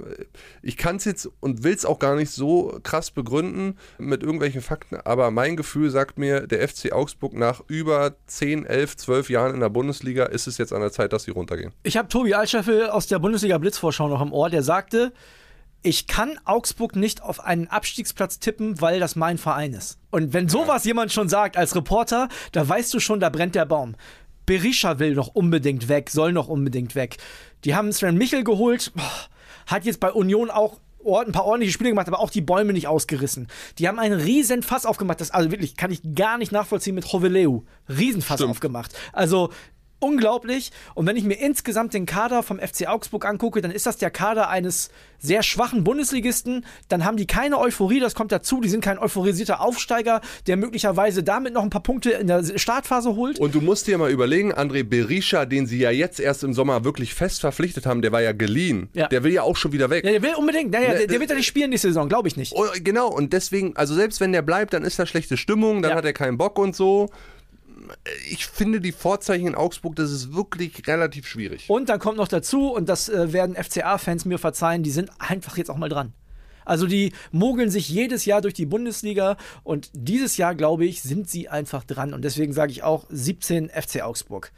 ich 0.62 0.78
kann 0.78 0.96
es 0.96 1.06
jetzt 1.06 1.30
und 1.40 1.64
will 1.64 1.74
es 1.74 1.86
auch 1.86 2.00
gar 2.00 2.16
nicht 2.16 2.31
nicht 2.32 2.36
so 2.36 2.80
krass 2.84 3.12
begründen 3.12 3.78
mit 3.98 4.24
irgendwelchen 4.24 4.62
Fakten, 4.62 4.98
aber 5.04 5.32
mein 5.32 5.56
Gefühl 5.58 5.90
sagt 5.90 6.18
mir, 6.18 6.48
der 6.48 6.68
FC 6.68 6.92
Augsburg 6.94 7.34
nach 7.34 7.62
über 7.68 8.16
10, 8.28 8.66
11, 8.66 8.98
12 8.98 9.30
Jahren 9.30 9.54
in 9.54 9.60
der 9.60 9.70
Bundesliga 9.70 10.26
ist 10.26 10.48
es 10.48 10.58
jetzt 10.58 10.74
an 10.74 10.82
der 10.82 10.92
Zeit, 10.92 11.14
dass 11.14 11.24
sie 11.24 11.32
runtergehen. 11.32 11.72
Ich 11.84 11.98
habe 11.98 12.08
Tobi 12.08 12.34
Altscheffel 12.34 12.90
aus 12.90 13.08
der 13.08 13.20
Bundesliga 13.20 13.58
Blitzvorschau 13.58 14.08
noch 14.08 14.22
im 14.22 14.34
Ohr, 14.34 14.50
der 14.50 14.64
sagte, 14.64 15.12
ich 15.84 16.06
kann 16.08 16.40
Augsburg 16.46 16.96
nicht 16.96 17.24
auf 17.24 17.44
einen 17.44 17.68
Abstiegsplatz 17.68 18.40
tippen, 18.40 18.80
weil 18.82 19.00
das 19.00 19.16
mein 19.16 19.38
Verein 19.38 19.74
ist. 19.74 19.98
Und 20.12 20.32
wenn 20.32 20.48
sowas 20.48 20.86
jemand 20.86 21.12
schon 21.12 21.28
sagt 21.28 21.58
als 21.58 21.76
Reporter, 21.76 22.30
da 22.52 22.68
weißt 22.68 22.94
du 22.94 23.00
schon, 23.00 23.20
da 23.20 23.30
brennt 23.30 23.56
der 23.56 23.66
Baum. 23.66 23.96
Berisha 24.46 25.00
will 25.00 25.16
noch 25.16 25.30
unbedingt 25.30 25.90
weg, 25.90 26.10
soll 26.12 26.34
noch 26.34 26.48
unbedingt 26.48 26.94
weg. 26.94 27.18
Die 27.64 27.74
haben 27.74 27.92
Sven 27.92 28.18
Michel 28.18 28.44
geholt, 28.44 28.92
hat 29.66 29.86
jetzt 29.86 30.00
bei 30.00 30.12
Union 30.12 30.52
auch 30.52 30.80
ein 31.06 31.32
paar 31.32 31.46
ordentliche 31.46 31.74
Spiele 31.74 31.90
gemacht, 31.90 32.08
aber 32.08 32.20
auch 32.20 32.30
die 32.30 32.42
Bäume 32.42 32.74
nicht 32.74 32.88
ausgerissen. 32.88 33.48
Die 33.80 33.88
haben 33.88 34.00
einen 34.00 34.20
riesen 34.20 34.64
Fass 34.64 34.86
aufgemacht. 34.86 35.22
Das 35.22 35.32
also 35.32 35.52
wirklich 35.52 35.76
kann 35.76 35.92
ich 35.92 36.02
gar 36.16 36.38
nicht 36.38 36.52
nachvollziehen 36.52 36.96
mit 36.96 37.12
Hoveleu. 37.12 37.62
Riesenfass 37.90 38.40
Stimmt. 38.40 38.52
aufgemacht. 38.52 38.94
Also 39.14 39.52
unglaublich. 40.02 40.72
Und 40.96 41.06
wenn 41.06 41.16
ich 41.16 41.24
mir 41.24 41.36
insgesamt 41.36 41.94
den 41.94 42.06
Kader 42.06 42.44
vom 42.44 42.60
FC 42.60 42.88
Augsburg 42.88 43.26
angucke, 43.26 43.62
dann 43.62 43.72
ist 43.72 43.86
das 43.86 43.98
der 43.98 44.10
Kader 44.10 44.50
eines 44.50 44.90
sehr 45.20 45.44
schwachen 45.44 45.84
Bundesligisten. 45.84 46.66
Dann 46.90 47.06
haben 47.06 47.16
die 47.16 47.28
keine 47.28 47.60
Euphorie, 47.60 48.00
das 48.00 48.16
kommt 48.16 48.32
dazu. 48.32 48.60
Die 48.60 48.70
sind 48.70 48.84
kein 48.84 48.98
euphorisierter 48.98 49.62
Aufsteiger, 49.62 50.22
der 50.48 50.58
möglicherweise 50.58 51.24
damit 51.24 51.54
noch 51.54 51.64
ein 51.64 51.70
paar 51.70 51.84
Punkte 51.84 52.12
in 52.12 52.28
der 52.28 52.58
Startphase 52.58 53.16
holt. 53.16 53.40
Und 53.40 53.54
du 53.56 53.62
musst 53.62 53.88
dir 53.88 53.98
mal 53.98 54.12
überlegen, 54.12 54.54
André 54.54 54.84
Berisha, 54.84 55.46
den 55.46 55.68
sie 55.68 55.78
ja 55.78 55.92
jetzt 55.92 56.20
erst 56.20 56.44
im 56.44 56.54
Sommer 56.54 56.84
wirklich 56.84 57.14
fest 57.14 57.42
verpflichtet 57.42 57.86
haben, 57.86 58.02
der 58.02 58.12
war 58.12 58.22
ja 58.22 58.32
geliehen. 58.32 58.90
Ja. 58.94 59.08
Der 59.08 59.24
will 59.24 59.32
ja 59.32 59.44
auch 59.44 59.56
schon 59.56 59.72
wieder 59.72 59.90
weg. 59.90 60.04
Ja, 60.04 60.12
der 60.12 60.24
will 60.24 60.34
unbedingt. 60.36 60.72
Naja, 60.72 60.94
der, 60.94 61.08
der, 61.08 61.20
wird 61.20 61.30
ja 61.30 61.36
nicht 61.36 61.48
spielen 61.48 61.70
nächste 61.70 61.90
Saison, 61.90 62.10
glaube 62.10 62.28
ich 62.28 62.36
nicht. 62.36 62.54
Oh, 62.56 62.66
genau, 62.84 63.08
und 63.08 63.34
deswegen, 63.34 63.76
also 63.76 63.94
selbst 63.94 64.20
wenn 64.20 64.32
der 64.32 64.42
bleibt, 64.42 64.74
dann 64.74 64.84
ist 64.84 64.98
da 64.98 65.06
schlechte 65.06 65.38
Stimmung, 65.38 65.82
dann 65.82 65.92
ja. 65.92 65.98
hat 65.98 66.06
er 66.06 66.14
keinen 66.14 66.38
Bock 66.38 66.58
und 66.58 66.76
so 66.76 67.10
ich 68.30 68.46
finde 68.48 68.82
die 68.82 68.92
Vorzeichen 68.92 69.48
in 69.48 69.56
Augsburg, 69.56 69.96
das 69.96 70.12
ist 70.12 70.34
wirklich 70.34 70.88
relativ 70.88 71.28
schwierig. 71.28 71.70
Und 71.70 71.90
dann 71.90 72.00
kommt 72.00 72.18
noch 72.18 72.28
dazu, 72.28 72.74
und 72.74 72.90
das 72.90 73.10
äh, 73.10 73.34
werden 73.34 73.56
FCA-Fans 73.56 74.26
mir 74.26 74.38
verzeihen, 74.38 74.84
die 74.84 74.92
sind 74.92 75.10
einfach 75.20 75.58
jetzt 75.58 75.70
auch 75.70 75.78
mal 75.78 75.90
dran. 75.90 76.14
Also 76.66 76.88
die 76.88 77.14
mogeln 77.32 77.70
sich 77.70 77.90
jedes 77.90 78.26
Jahr 78.26 78.42
durch 78.42 78.54
die 78.54 78.66
Bundesliga 78.66 79.38
und 79.64 79.90
dieses 79.94 80.38
Jahr, 80.38 80.56
glaube 80.56 80.86
ich, 80.86 81.02
sind 81.02 81.30
sie 81.30 81.50
einfach 81.50 81.84
dran. 81.84 82.14
Und 82.14 82.24
deswegen 82.24 82.54
sage 82.54 82.72
ich 82.72 82.84
auch 82.84 83.06
17 83.10 83.70
FC 83.70 84.02
Augsburg. 84.04 84.52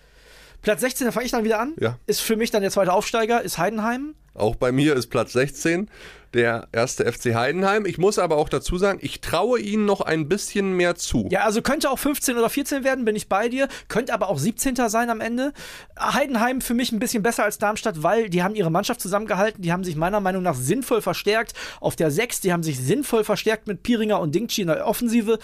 Platz 0.61 0.81
16, 0.81 1.05
da 1.05 1.11
fange 1.11 1.25
ich 1.25 1.31
dann 1.31 1.43
wieder 1.43 1.59
an. 1.59 1.73
Ja. 1.79 1.97
Ist 2.05 2.21
für 2.21 2.35
mich 2.35 2.51
dann 2.51 2.61
der 2.61 2.71
zweite 2.71 2.93
Aufsteiger, 2.93 3.41
ist 3.41 3.57
Heidenheim. 3.57 4.15
Auch 4.33 4.55
bei 4.55 4.71
mir 4.71 4.95
ist 4.95 5.07
Platz 5.07 5.33
16 5.33 5.89
der 6.33 6.67
erste 6.71 7.11
FC 7.11 7.35
Heidenheim. 7.35 7.85
Ich 7.85 7.97
muss 7.97 8.17
aber 8.19 8.37
auch 8.37 8.49
dazu 8.49 8.77
sagen, 8.77 8.99
ich 9.01 9.21
traue 9.21 9.59
ihnen 9.59 9.85
noch 9.85 10.01
ein 10.01 10.27
bisschen 10.27 10.73
mehr 10.73 10.95
zu. 10.95 11.27
Ja, 11.31 11.41
also 11.41 11.61
könnte 11.61 11.89
auch 11.89 11.99
15 11.99 12.37
oder 12.37 12.49
14 12.49 12.83
werden, 12.83 13.05
bin 13.05 13.15
ich 13.15 13.29
bei 13.29 13.49
dir. 13.49 13.67
Könnte 13.87 14.13
aber 14.13 14.29
auch 14.29 14.39
17. 14.39 14.75
sein 14.89 15.09
am 15.09 15.21
Ende. 15.21 15.53
Heidenheim 15.99 16.61
für 16.61 16.73
mich 16.73 16.91
ein 16.91 16.99
bisschen 16.99 17.23
besser 17.23 17.43
als 17.43 17.59
Darmstadt, 17.59 18.03
weil 18.03 18.29
die 18.29 18.43
haben 18.43 18.55
ihre 18.55 18.71
Mannschaft 18.71 19.01
zusammengehalten. 19.01 19.61
Die 19.61 19.71
haben 19.71 19.83
sich 19.83 19.95
meiner 19.95 20.19
Meinung 20.19 20.43
nach 20.43 20.55
sinnvoll 20.55 21.01
verstärkt 21.01 21.53
auf 21.79 21.95
der 21.95 22.09
6. 22.09 22.41
Die 22.41 22.51
haben 22.51 22.63
sich 22.63 22.79
sinnvoll 22.79 23.23
verstärkt 23.23 23.67
mit 23.67 23.83
Piringer 23.83 24.19
und 24.19 24.33
Dingchi 24.33 24.61
in 24.61 24.67
der 24.67 24.87
Offensive 24.87 25.39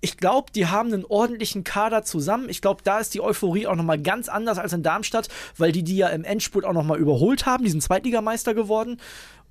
ich 0.00 0.16
glaube, 0.16 0.52
die 0.54 0.66
haben 0.66 0.92
einen 0.92 1.04
ordentlichen 1.04 1.64
Kader 1.64 2.04
zusammen. 2.04 2.48
Ich 2.48 2.60
glaube, 2.62 2.82
da 2.84 3.00
ist 3.00 3.14
die 3.14 3.20
Euphorie 3.20 3.66
auch 3.66 3.74
nochmal 3.74 4.00
ganz 4.00 4.28
anders 4.28 4.58
als 4.58 4.72
in 4.72 4.82
Darmstadt, 4.82 5.28
weil 5.56 5.72
die 5.72 5.82
die 5.82 5.96
ja 5.96 6.08
im 6.08 6.24
Endspurt 6.24 6.64
auch 6.64 6.72
nochmal 6.72 6.98
überholt 6.98 7.46
haben. 7.46 7.64
Die 7.64 7.70
sind 7.70 7.82
Zweitligameister 8.28 8.54
geworden. 8.54 9.00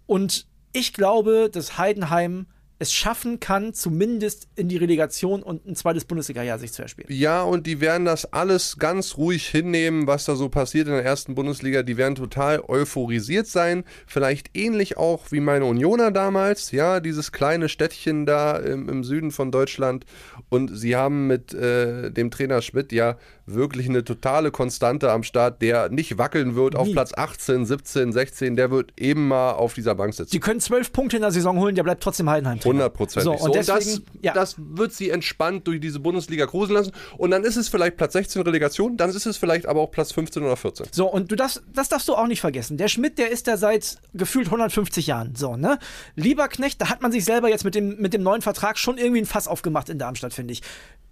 Und 0.06 0.46
ich 0.74 0.94
glaube, 0.94 1.50
dass 1.52 1.78
Heidenheim 1.78 2.48
es 2.80 2.94
schaffen 2.94 3.40
kann, 3.40 3.74
zumindest 3.74 4.48
in 4.56 4.70
die 4.70 4.78
Relegation 4.78 5.42
und 5.42 5.66
ein 5.66 5.76
zweites 5.76 6.06
Bundesliga-Jahr 6.06 6.60
sich 6.60 6.74
zu 6.74 6.82
erspielen. 6.84 7.08
Ja, 7.12 7.42
und 7.42 7.66
die 7.66 7.82
werden 7.82 8.06
das 8.06 8.32
alles 8.34 8.78
ganz 8.78 9.18
ruhig 9.18 9.48
hinnehmen, 9.48 10.06
was 10.06 10.26
da 10.26 10.36
so 10.36 10.50
passiert 10.50 10.88
in 10.88 10.94
der 10.94 11.04
ersten 11.04 11.34
Bundesliga. 11.36 11.84
Die 11.84 11.98
werden 11.98 12.16
total 12.16 12.62
euphorisiert 12.62 13.48
sein. 13.48 13.84
Vielleicht 14.06 14.56
ähnlich 14.56 14.98
auch 14.98 15.32
wie 15.32 15.40
meine 15.40 15.66
Unioner 15.66 16.12
damals. 16.12 16.72
Ja, 16.72 17.00
dieses 17.00 17.32
kleine 17.32 17.70
Städtchen 17.70 18.26
da 18.26 18.58
im, 18.58 18.90
im 18.90 19.04
Süden 19.04 19.32
von 19.32 19.52
Deutschland. 19.52 20.06
Und 20.50 20.76
sie 20.78 20.96
haben 20.96 21.28
mit 21.28 21.54
äh, 21.54 22.12
dem 22.12 22.30
Trainer 22.32 22.62
Schmidt 22.62 22.92
ja 22.92 23.18
wirklich 23.48 23.90
eine 23.90 24.04
totale 24.04 24.52
Konstante 24.52 25.12
am 25.12 25.24
Start, 25.24 25.62
der 25.62 25.90
nicht 25.90 26.18
wackeln 26.18 26.56
wird 26.56 26.74
Nie. 26.74 26.80
auf 26.80 26.92
Platz 26.92 27.14
18, 27.16 27.66
17, 27.66 28.12
16. 28.12 28.56
Der 28.56 28.70
wird 28.70 28.92
eben 28.98 29.28
mal 29.28 29.54
auf 29.54 29.74
dieser 29.74 29.96
Bank 29.96 30.14
sitzen. 30.14 30.32
Sie 30.32 30.40
können 30.40 30.60
zwölf 30.60 30.92
Punkte 30.92 31.16
in 31.16 31.22
der 31.22 31.32
Saison 31.32 31.58
holen, 31.58 31.74
der 31.74 31.84
bleibt 31.84 32.04
trotzdem 32.04 32.30
Heidenheim. 32.30 32.60
100 32.68 32.94
Prozent. 32.94 33.24
So, 33.24 33.32
und, 33.32 33.40
so, 33.40 33.48
deswegen, 33.50 33.80
das, 33.80 34.02
ja. 34.22 34.34
das 34.34 34.56
wird 34.58 34.94
sie 34.94 35.10
entspannt 35.10 35.68
durch 35.68 35.80
diese 35.80 36.00
Bundesliga 36.00 36.46
gruseln 36.46 36.78
lassen. 36.78 36.92
Und 37.18 37.32
dann 37.32 37.44
ist 37.44 37.56
es 37.56 37.68
vielleicht 37.68 37.98
Platz 37.98 38.14
16 38.14 38.42
Relegation, 38.42 38.98
dann 38.98 39.10
ist 39.10 39.26
es 39.26 39.38
vielleicht 39.38 39.66
aber 39.66 39.82
auch 39.82 39.92
Platz 39.92 40.12
15 40.12 40.44
oder 40.44 40.56
14. 40.56 40.88
So, 40.92 41.12
und 41.12 41.32
du 41.32 41.36
darfst, 41.36 41.64
das 41.74 41.90
darfst 41.90 42.08
du 42.08 42.16
auch 42.16 42.28
nicht 42.28 42.42
vergessen. 42.42 42.78
Der 42.78 42.88
Schmidt, 42.88 43.18
der 43.18 43.32
ist 43.32 43.48
da 43.48 43.58
seit 43.58 43.98
gefühlt 44.14 44.48
150 44.48 45.08
Jahren. 45.08 45.36
So, 45.36 45.56
ne? 45.56 45.80
Lieber 46.16 46.48
Knecht, 46.48 46.82
da 46.82 46.90
hat 46.90 47.02
man 47.02 47.12
sich 47.12 47.26
selber 47.26 47.50
jetzt 47.50 47.64
mit 47.64 47.76
dem, 47.76 47.98
mit 47.98 48.14
dem 48.14 48.24
neuen 48.24 48.42
Vertrag 48.42 48.78
schon 48.78 48.98
irgendwie 48.98 49.22
ein 49.22 49.26
Fass 49.26 49.48
aufgemacht 49.48 49.90
in 49.90 50.00
Darmstadt, 50.00 50.34
finde 50.34 50.54
ich 50.54 50.62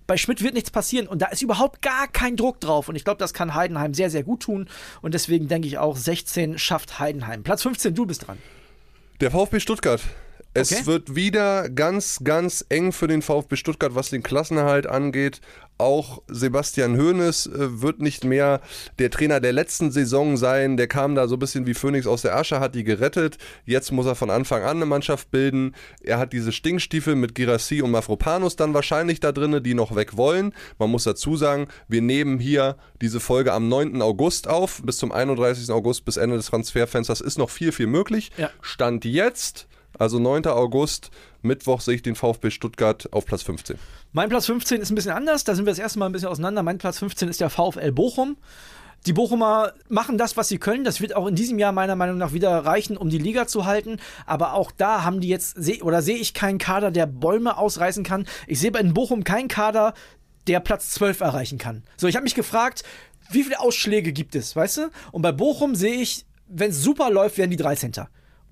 bei 0.08 0.18
Schmidt 0.18 0.44
wird 0.44 0.54
nichts 0.54 0.70
passieren 0.70 1.08
und 1.08 1.22
da 1.22 1.28
ist 1.28 1.42
überhaupt 1.42 1.82
gar 1.82 2.08
kein 2.08 2.36
Druck 2.36 2.60
drauf. 2.60 2.90
Und 2.90 2.96
ich 2.96 3.04
glaube, 3.04 3.18
das 3.18 3.34
kann 3.34 3.56
Heidenheim 3.56 3.94
sehr, 3.94 4.10
sehr 4.10 4.24
gut 4.24 4.42
tun. 4.42 4.70
Und 5.02 5.14
deswegen 5.14 5.48
denke 5.48 5.68
ich 5.68 5.78
auch, 5.78 5.98
16 5.98 6.58
schafft 6.58 7.00
Heidenheim. 7.00 7.44
Platz 7.44 7.64
15, 7.64 7.96
du 7.96 8.06
bist 8.06 8.28
dran. 8.28 8.38
Der 9.22 9.32
VfB 9.32 9.60
Stuttgart. 9.60 10.02
Es 10.58 10.72
okay. 10.72 10.86
wird 10.86 11.16
wieder 11.16 11.70
ganz, 11.70 12.22
ganz 12.24 12.66
eng 12.70 12.94
für 12.94 13.08
den 13.08 13.22
VfB 13.22 13.58
Stuttgart, 13.58 13.94
was 13.94 14.10
den 14.10 14.24
Klassenerhalt 14.24 14.88
angeht. 14.88 15.42
Auch 15.78 16.22
Sebastian 16.30 16.98
Hoeneß 16.98 17.48
äh, 17.48 17.82
wird 17.82 18.00
nicht 18.00 18.24
mehr 18.24 18.62
der 18.98 19.12
Trainer 19.12 19.42
der 19.42 19.52
letzten 19.52 19.92
Saison 19.92 20.38
sein. 20.38 20.78
Der 20.78 20.88
kam 20.88 21.14
da 21.14 21.28
so 21.28 21.36
ein 21.36 21.40
bisschen 21.40 21.66
wie 21.66 21.74
Phoenix 21.74 22.08
aus 22.08 22.22
der 22.22 22.38
Asche, 22.38 22.62
hat 22.62 22.74
die 22.74 22.86
gerettet. 22.86 23.38
Jetzt 23.66 23.92
muss 23.92 24.06
er 24.06 24.16
von 24.16 24.30
Anfang 24.30 24.64
an 24.64 24.78
eine 24.78 24.86
Mannschaft 24.86 25.30
bilden. 25.30 25.76
Er 26.02 26.20
hat 26.20 26.32
diese 26.32 26.54
Stinkstiefel 26.54 27.16
mit 27.16 27.36
Girassi 27.36 27.82
und 27.82 27.92
Mafropanus 27.92 28.56
dann 28.56 28.74
wahrscheinlich 28.74 29.20
da 29.20 29.34
drin, 29.34 29.62
die 29.62 29.74
noch 29.74 29.94
weg 29.98 30.16
wollen. 30.16 30.54
Man 30.80 30.90
muss 30.90 31.04
dazu 31.04 31.36
sagen, 31.36 31.68
wir 31.90 32.02
nehmen 32.02 32.40
hier 32.40 32.78
diese 33.02 33.20
Folge 33.20 33.52
am 33.52 33.68
9. 33.68 34.02
August 34.02 34.48
auf. 34.48 34.82
Bis 34.86 35.00
zum 35.00 35.12
31. 35.12 35.70
August, 35.72 36.06
bis 36.06 36.16
Ende 36.16 36.38
des 36.38 36.46
Transferfensters 36.46 37.20
ist 37.20 37.38
noch 37.38 37.50
viel, 37.50 37.74
viel 37.74 37.88
möglich. 37.88 38.32
Ja. 38.38 38.52
Stand 38.62 39.04
jetzt 39.04 39.68
also 40.00 40.20
9. 40.20 40.46
August, 40.48 41.12
Mittwoch 41.42 41.82
sehe 41.82 41.96
ich 41.96 42.02
den 42.02 42.16
VfB 42.16 42.52
Stuttgart 42.52 43.12
auf 43.12 43.26
Platz 43.26 43.44
15. 43.44 43.78
Mein 44.14 44.30
Platz 44.30 44.46
15 44.46 44.82
ist 44.82 44.92
ein 44.92 44.96
bisschen 44.96 45.12
anders, 45.12 45.44
da 45.44 45.56
sind 45.56 45.66
wir 45.66 45.72
das 45.72 45.80
erste 45.80 46.00
Mal 46.00 46.08
ein 46.08 46.12
bisschen 46.12 46.30
auseinander. 46.30 46.64
Mein 46.64 46.78
Platz 46.78 47.00
15 47.00 47.30
ist 47.30 47.42
der 47.42 47.50
VfL 47.50 47.92
Bochum. 47.92 48.38
Die 49.06 49.14
Bochumer 49.14 49.74
machen 49.88 50.18
das, 50.18 50.36
was 50.36 50.48
sie 50.48 50.58
können. 50.58 50.84
Das 50.84 51.00
wird 51.00 51.16
auch 51.16 51.28
in 51.28 51.36
diesem 51.36 51.60
Jahr 51.60 51.72
meiner 51.72 51.96
Meinung 51.96 52.18
nach 52.18 52.34
wieder 52.34 52.66
reichen, 52.66 52.98
um 52.98 53.10
die 53.10 53.20
Liga 53.20 53.46
zu 53.46 53.66
halten. 53.66 53.98
Aber 54.26 54.54
auch 54.54 54.72
da 54.72 55.04
haben 55.04 55.22
die 55.22 55.28
jetzt, 55.28 55.58
oder 55.84 56.02
sehe 56.02 56.18
ich 56.18 56.34
keinen 56.34 56.58
Kader, 56.58 56.90
der 56.90 57.06
Bäume 57.06 57.58
ausreißen 57.58 58.04
kann. 58.04 58.26
Ich 58.48 58.60
sehe 58.60 58.72
bei 58.72 58.82
Bochum 58.82 59.24
keinen 59.24 59.48
Kader, 59.48 59.94
der 60.48 60.60
Platz 60.60 60.90
12 60.92 61.20
erreichen 61.20 61.58
kann. 61.60 61.84
So, 61.98 62.08
ich 62.08 62.16
habe 62.16 62.24
mich 62.24 62.34
gefragt, 62.34 62.84
wie 63.30 63.44
viele 63.44 63.60
Ausschläge 63.60 64.12
gibt 64.12 64.36
es, 64.36 64.56
weißt 64.56 64.78
du? 64.78 64.90
Und 65.12 65.22
bei 65.22 65.32
Bochum 65.32 65.76
sehe 65.76 66.02
ich, 66.02 66.26
wenn 66.48 66.72
es 66.72 66.82
super 66.82 67.12
läuft, 67.12 67.38
werden 67.38 67.52
die 67.52 67.58
13. 67.58 67.92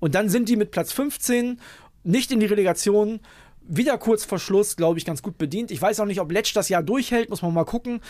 Und 0.04 0.14
dann 0.14 0.28
sind 0.28 0.50
die 0.50 0.56
mit 0.56 0.70
Platz 0.70 0.92
15 0.92 1.58
nicht 2.02 2.30
in 2.30 2.38
die 2.38 2.44
Relegation. 2.44 3.20
Wieder 3.62 3.96
kurz 3.96 4.26
vor 4.26 4.38
Schluss, 4.38 4.76
glaube 4.76 4.98
ich, 4.98 5.06
ganz 5.06 5.22
gut 5.22 5.38
bedient. 5.38 5.70
Ich 5.70 5.80
weiß 5.80 5.98
auch 6.00 6.04
nicht, 6.04 6.20
ob 6.20 6.30
Letsch 6.30 6.54
das 6.54 6.68
Jahr 6.68 6.82
durchhält, 6.82 7.30
muss 7.30 7.40
man 7.40 7.54
mal 7.54 7.64
gucken. 7.64 8.02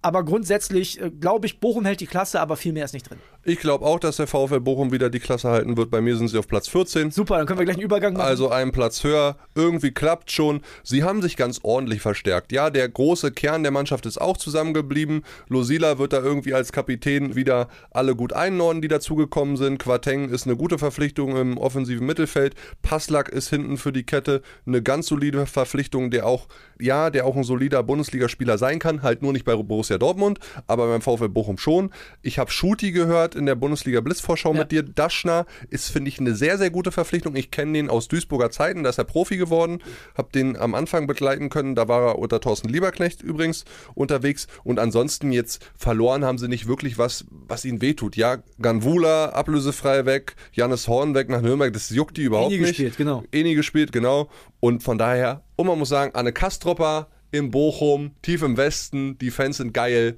Aber 0.00 0.24
grundsätzlich 0.24 1.00
äh, 1.00 1.10
glaube 1.10 1.46
ich, 1.46 1.60
Bochum 1.60 1.84
hält 1.84 2.00
die 2.00 2.06
Klasse, 2.06 2.40
aber 2.40 2.56
viel 2.56 2.72
mehr 2.72 2.84
ist 2.84 2.94
nicht 2.94 3.08
drin. 3.08 3.18
Ich 3.44 3.58
glaube 3.58 3.84
auch, 3.84 3.98
dass 3.98 4.16
der 4.16 4.26
VfL 4.26 4.60
Bochum 4.60 4.92
wieder 4.92 5.10
die 5.10 5.20
Klasse 5.20 5.48
halten 5.48 5.76
wird. 5.76 5.90
Bei 5.90 6.00
mir 6.00 6.16
sind 6.16 6.28
sie 6.28 6.38
auf 6.38 6.46
Platz 6.46 6.68
14. 6.68 7.10
Super, 7.10 7.38
dann 7.38 7.46
können 7.46 7.58
wir 7.58 7.64
gleich 7.64 7.76
einen 7.76 7.84
Übergang 7.84 8.12
machen. 8.12 8.26
Also 8.26 8.50
einen 8.50 8.72
Platz 8.72 9.02
höher. 9.02 9.36
Irgendwie 9.54 9.90
klappt 9.90 10.30
schon. 10.30 10.60
Sie 10.82 11.02
haben 11.02 11.22
sich 11.22 11.36
ganz 11.36 11.60
ordentlich 11.62 12.00
verstärkt. 12.00 12.52
Ja, 12.52 12.70
der 12.70 12.88
große 12.88 13.32
Kern 13.32 13.62
der 13.62 13.72
Mannschaft 13.72 14.06
ist 14.06 14.20
auch 14.20 14.36
zusammengeblieben. 14.36 15.22
Losila 15.48 15.98
wird 15.98 16.12
da 16.12 16.20
irgendwie 16.20 16.54
als 16.54 16.72
Kapitän 16.72 17.34
wieder 17.34 17.68
alle 17.90 18.14
gut 18.14 18.32
einnorden, 18.32 18.82
die 18.82 18.88
dazugekommen 18.88 19.56
sind. 19.56 19.78
Quateng 19.78 20.28
ist 20.28 20.46
eine 20.46 20.56
gute 20.56 20.78
Verpflichtung 20.78 21.36
im 21.36 21.58
offensiven 21.58 22.06
Mittelfeld. 22.06 22.54
Passlack 22.82 23.30
ist 23.30 23.48
hinten 23.48 23.78
für 23.78 23.92
die 23.92 24.04
Kette 24.04 24.42
eine 24.66 24.82
ganz 24.82 25.06
solide 25.06 25.46
Verpflichtung, 25.46 26.10
der 26.10 26.26
auch, 26.26 26.48
ja, 26.78 27.10
der 27.10 27.24
auch 27.24 27.36
ein 27.36 27.44
solider 27.44 27.82
Bundesligaspieler 27.82 28.58
sein 28.58 28.78
kann, 28.78 29.02
halt 29.02 29.22
nur 29.22 29.32
nicht 29.32 29.44
bei 29.44 29.56
Borussia 29.56 29.87
Borussia 29.88 29.98
Dortmund, 29.98 30.38
aber 30.66 30.86
beim 30.88 31.00
VfL 31.00 31.28
Bochum 31.28 31.56
schon. 31.58 31.90
Ich 32.22 32.38
habe 32.38 32.50
Schuti 32.50 32.92
gehört 32.92 33.34
in 33.34 33.46
der 33.46 33.54
Bundesliga 33.54 34.00
Blitzvorschau 34.00 34.52
Ja. 34.52 34.60
mit 34.60 34.70
dir. 34.72 34.82
Daschner 34.82 35.46
ist, 35.70 35.88
finde 35.90 36.08
ich, 36.10 36.18
eine 36.20 36.34
sehr, 36.34 36.58
sehr 36.58 36.70
gute 36.70 36.92
Verpflichtung. 36.92 37.34
Ich 37.36 37.50
kenne 37.50 37.72
den 37.72 37.88
aus 37.90 38.08
Duisburger 38.08 38.50
Zeiten, 38.50 38.82
da 38.82 38.90
ist 38.90 38.98
er 38.98 39.04
Profi 39.04 39.36
geworden, 39.38 39.78
habe 40.16 40.28
den 40.32 40.56
am 40.56 40.74
Anfang 40.74 41.06
begleiten 41.06 41.48
können. 41.48 41.74
Da 41.74 41.88
war 41.88 42.02
er 42.08 42.18
unter 42.18 42.40
Thorsten 42.40 42.68
Lieberknecht 42.68 43.22
übrigens 43.22 43.64
unterwegs. 43.94 44.46
Und 44.64 44.78
ansonsten 44.78 45.32
jetzt 45.32 45.64
verloren 45.76 46.24
haben 46.24 46.38
sie 46.38 46.48
nicht 46.48 46.66
wirklich 46.68 46.98
was, 46.98 47.24
was 47.30 47.64
ihnen 47.64 47.80
wehtut. 47.80 48.16
Ja, 48.16 48.38
Ganvula 48.60 49.30
ablösefrei 49.30 50.04
weg, 50.04 50.36
Janis 50.52 50.86
Horn 50.88 51.14
weg 51.14 51.28
nach 51.30 51.40
Nürnberg, 51.40 51.72
das 51.72 51.88
juckt 51.90 52.16
die 52.16 52.22
überhaupt 52.22 52.50
nie 52.50 52.58
nicht. 52.58 52.68
gespielt, 52.68 52.96
genau. 52.96 53.24
Nie 53.32 53.54
gespielt, 53.54 53.92
genau. 53.92 54.28
Und 54.60 54.82
von 54.82 54.98
daher, 54.98 55.42
und 55.56 55.66
man 55.66 55.78
muss 55.78 55.88
sagen, 55.88 56.14
Anne 56.14 56.32
Kastropper 56.32 57.08
im 57.30 57.50
Bochum, 57.50 58.12
tief 58.22 58.42
im 58.42 58.56
Westen, 58.56 59.18
die 59.18 59.30
Fans 59.30 59.58
sind 59.58 59.74
geil. 59.74 60.16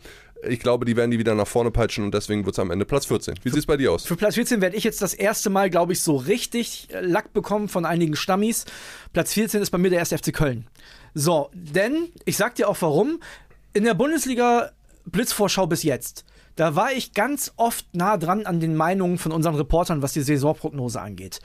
Ich 0.48 0.60
glaube, 0.60 0.86
die 0.86 0.96
werden 0.96 1.10
die 1.10 1.18
wieder 1.18 1.34
nach 1.34 1.46
vorne 1.46 1.70
peitschen 1.70 2.04
und 2.04 2.14
deswegen 2.14 2.46
wird 2.46 2.54
es 2.54 2.58
am 2.58 2.70
Ende 2.70 2.86
Platz 2.86 3.06
14. 3.06 3.34
Wie 3.42 3.50
sieht 3.50 3.58
es 3.58 3.66
bei 3.66 3.76
dir 3.76 3.92
aus? 3.92 4.06
Für 4.06 4.16
Platz 4.16 4.36
14 4.36 4.60
werde 4.62 4.76
ich 4.76 4.84
jetzt 4.84 5.02
das 5.02 5.12
erste 5.12 5.50
Mal, 5.50 5.68
glaube 5.68 5.92
ich, 5.92 6.00
so 6.00 6.16
richtig 6.16 6.88
Lack 6.98 7.32
bekommen 7.34 7.68
von 7.68 7.84
einigen 7.84 8.16
Stammis. 8.16 8.64
Platz 9.12 9.34
14 9.34 9.60
ist 9.60 9.70
bei 9.70 9.78
mir 9.78 9.90
der 9.90 10.00
1. 10.00 10.14
FC 10.14 10.32
Köln. 10.32 10.66
So, 11.12 11.50
denn 11.52 12.08
ich 12.24 12.36
sag 12.36 12.54
dir 12.54 12.68
auch 12.68 12.80
warum. 12.80 13.20
In 13.74 13.84
der 13.84 13.94
Bundesliga 13.94 14.70
Blitzvorschau 15.04 15.66
bis 15.66 15.82
jetzt, 15.82 16.24
da 16.56 16.74
war 16.74 16.92
ich 16.92 17.12
ganz 17.12 17.52
oft 17.56 17.86
nah 17.94 18.16
dran 18.16 18.46
an 18.46 18.60
den 18.60 18.76
Meinungen 18.76 19.18
von 19.18 19.32
unseren 19.32 19.54
Reportern, 19.54 20.02
was 20.02 20.12
die 20.12 20.22
Saisonprognose 20.22 21.00
angeht. 21.00 21.40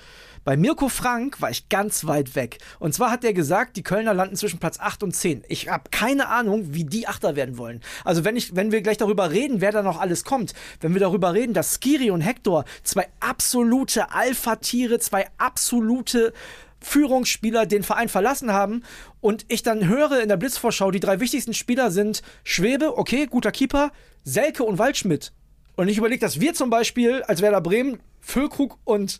Bei 0.46 0.56
Mirko 0.56 0.90
Frank 0.90 1.42
war 1.42 1.50
ich 1.50 1.70
ganz 1.70 2.06
weit 2.06 2.36
weg. 2.36 2.60
Und 2.78 2.94
zwar 2.94 3.10
hat 3.10 3.24
er 3.24 3.34
gesagt, 3.34 3.78
die 3.78 3.84
Kölner 3.84 4.14
landen 4.14 4.36
zwischen 4.36 4.60
Platz 4.60 4.80
8 4.80 5.02
und 5.02 5.16
10. 5.16 5.44
Ich 5.50 5.70
habe 5.70 5.90
keine 5.90 6.28
Ahnung, 6.28 6.76
wie 6.76 6.84
die 6.84 7.08
Achter 7.08 7.36
werden 7.36 7.58
wollen. 7.58 7.82
Also 8.04 8.24
wenn, 8.24 8.36
ich, 8.36 8.56
wenn 8.56 8.72
wir 8.72 8.84
gleich 8.84 8.98
darüber 8.98 9.32
reden, 9.32 9.60
wer 9.60 9.72
da 9.72 9.82
noch 9.82 10.00
alles 10.00 10.24
kommt, 10.24 10.54
wenn 10.82 10.94
wir 10.94 11.00
darüber 11.00 11.34
reden, 11.34 11.56
dass 11.56 11.74
Skiri 11.74 12.12
und 12.12 12.22
Hector 12.22 12.64
zwei 12.84 13.08
absolute 13.20 14.12
Alpha-Tiere, 14.12 15.00
zwei 15.00 15.28
absolute 15.40 16.32
Führungsspieler 16.80 17.66
den 17.66 17.82
Verein 17.82 18.08
verlassen 18.08 18.54
haben 18.54 18.84
und 19.22 19.46
ich 19.48 19.64
dann 19.64 19.88
höre 19.88 20.22
in 20.22 20.30
der 20.30 20.38
Blitzvorschau, 20.38 20.92
die 20.92 21.00
drei 21.00 21.20
wichtigsten 21.20 21.56
Spieler 21.56 21.90
sind 21.90 22.22
Schwebe, 22.44 23.00
okay, 23.00 23.26
guter 23.26 23.52
Keeper, 23.52 23.92
Selke 24.24 24.64
und 24.64 24.78
Waldschmidt. 24.78 25.34
Und 25.76 25.88
ich 25.88 25.98
überlege, 25.98 26.22
dass 26.22 26.40
wir 26.40 26.54
zum 26.54 26.70
Beispiel 26.70 27.24
als 27.24 27.42
Werder 27.42 27.62
Bremen 27.62 27.98
Füllkrug 28.22 28.78
und 28.84 29.20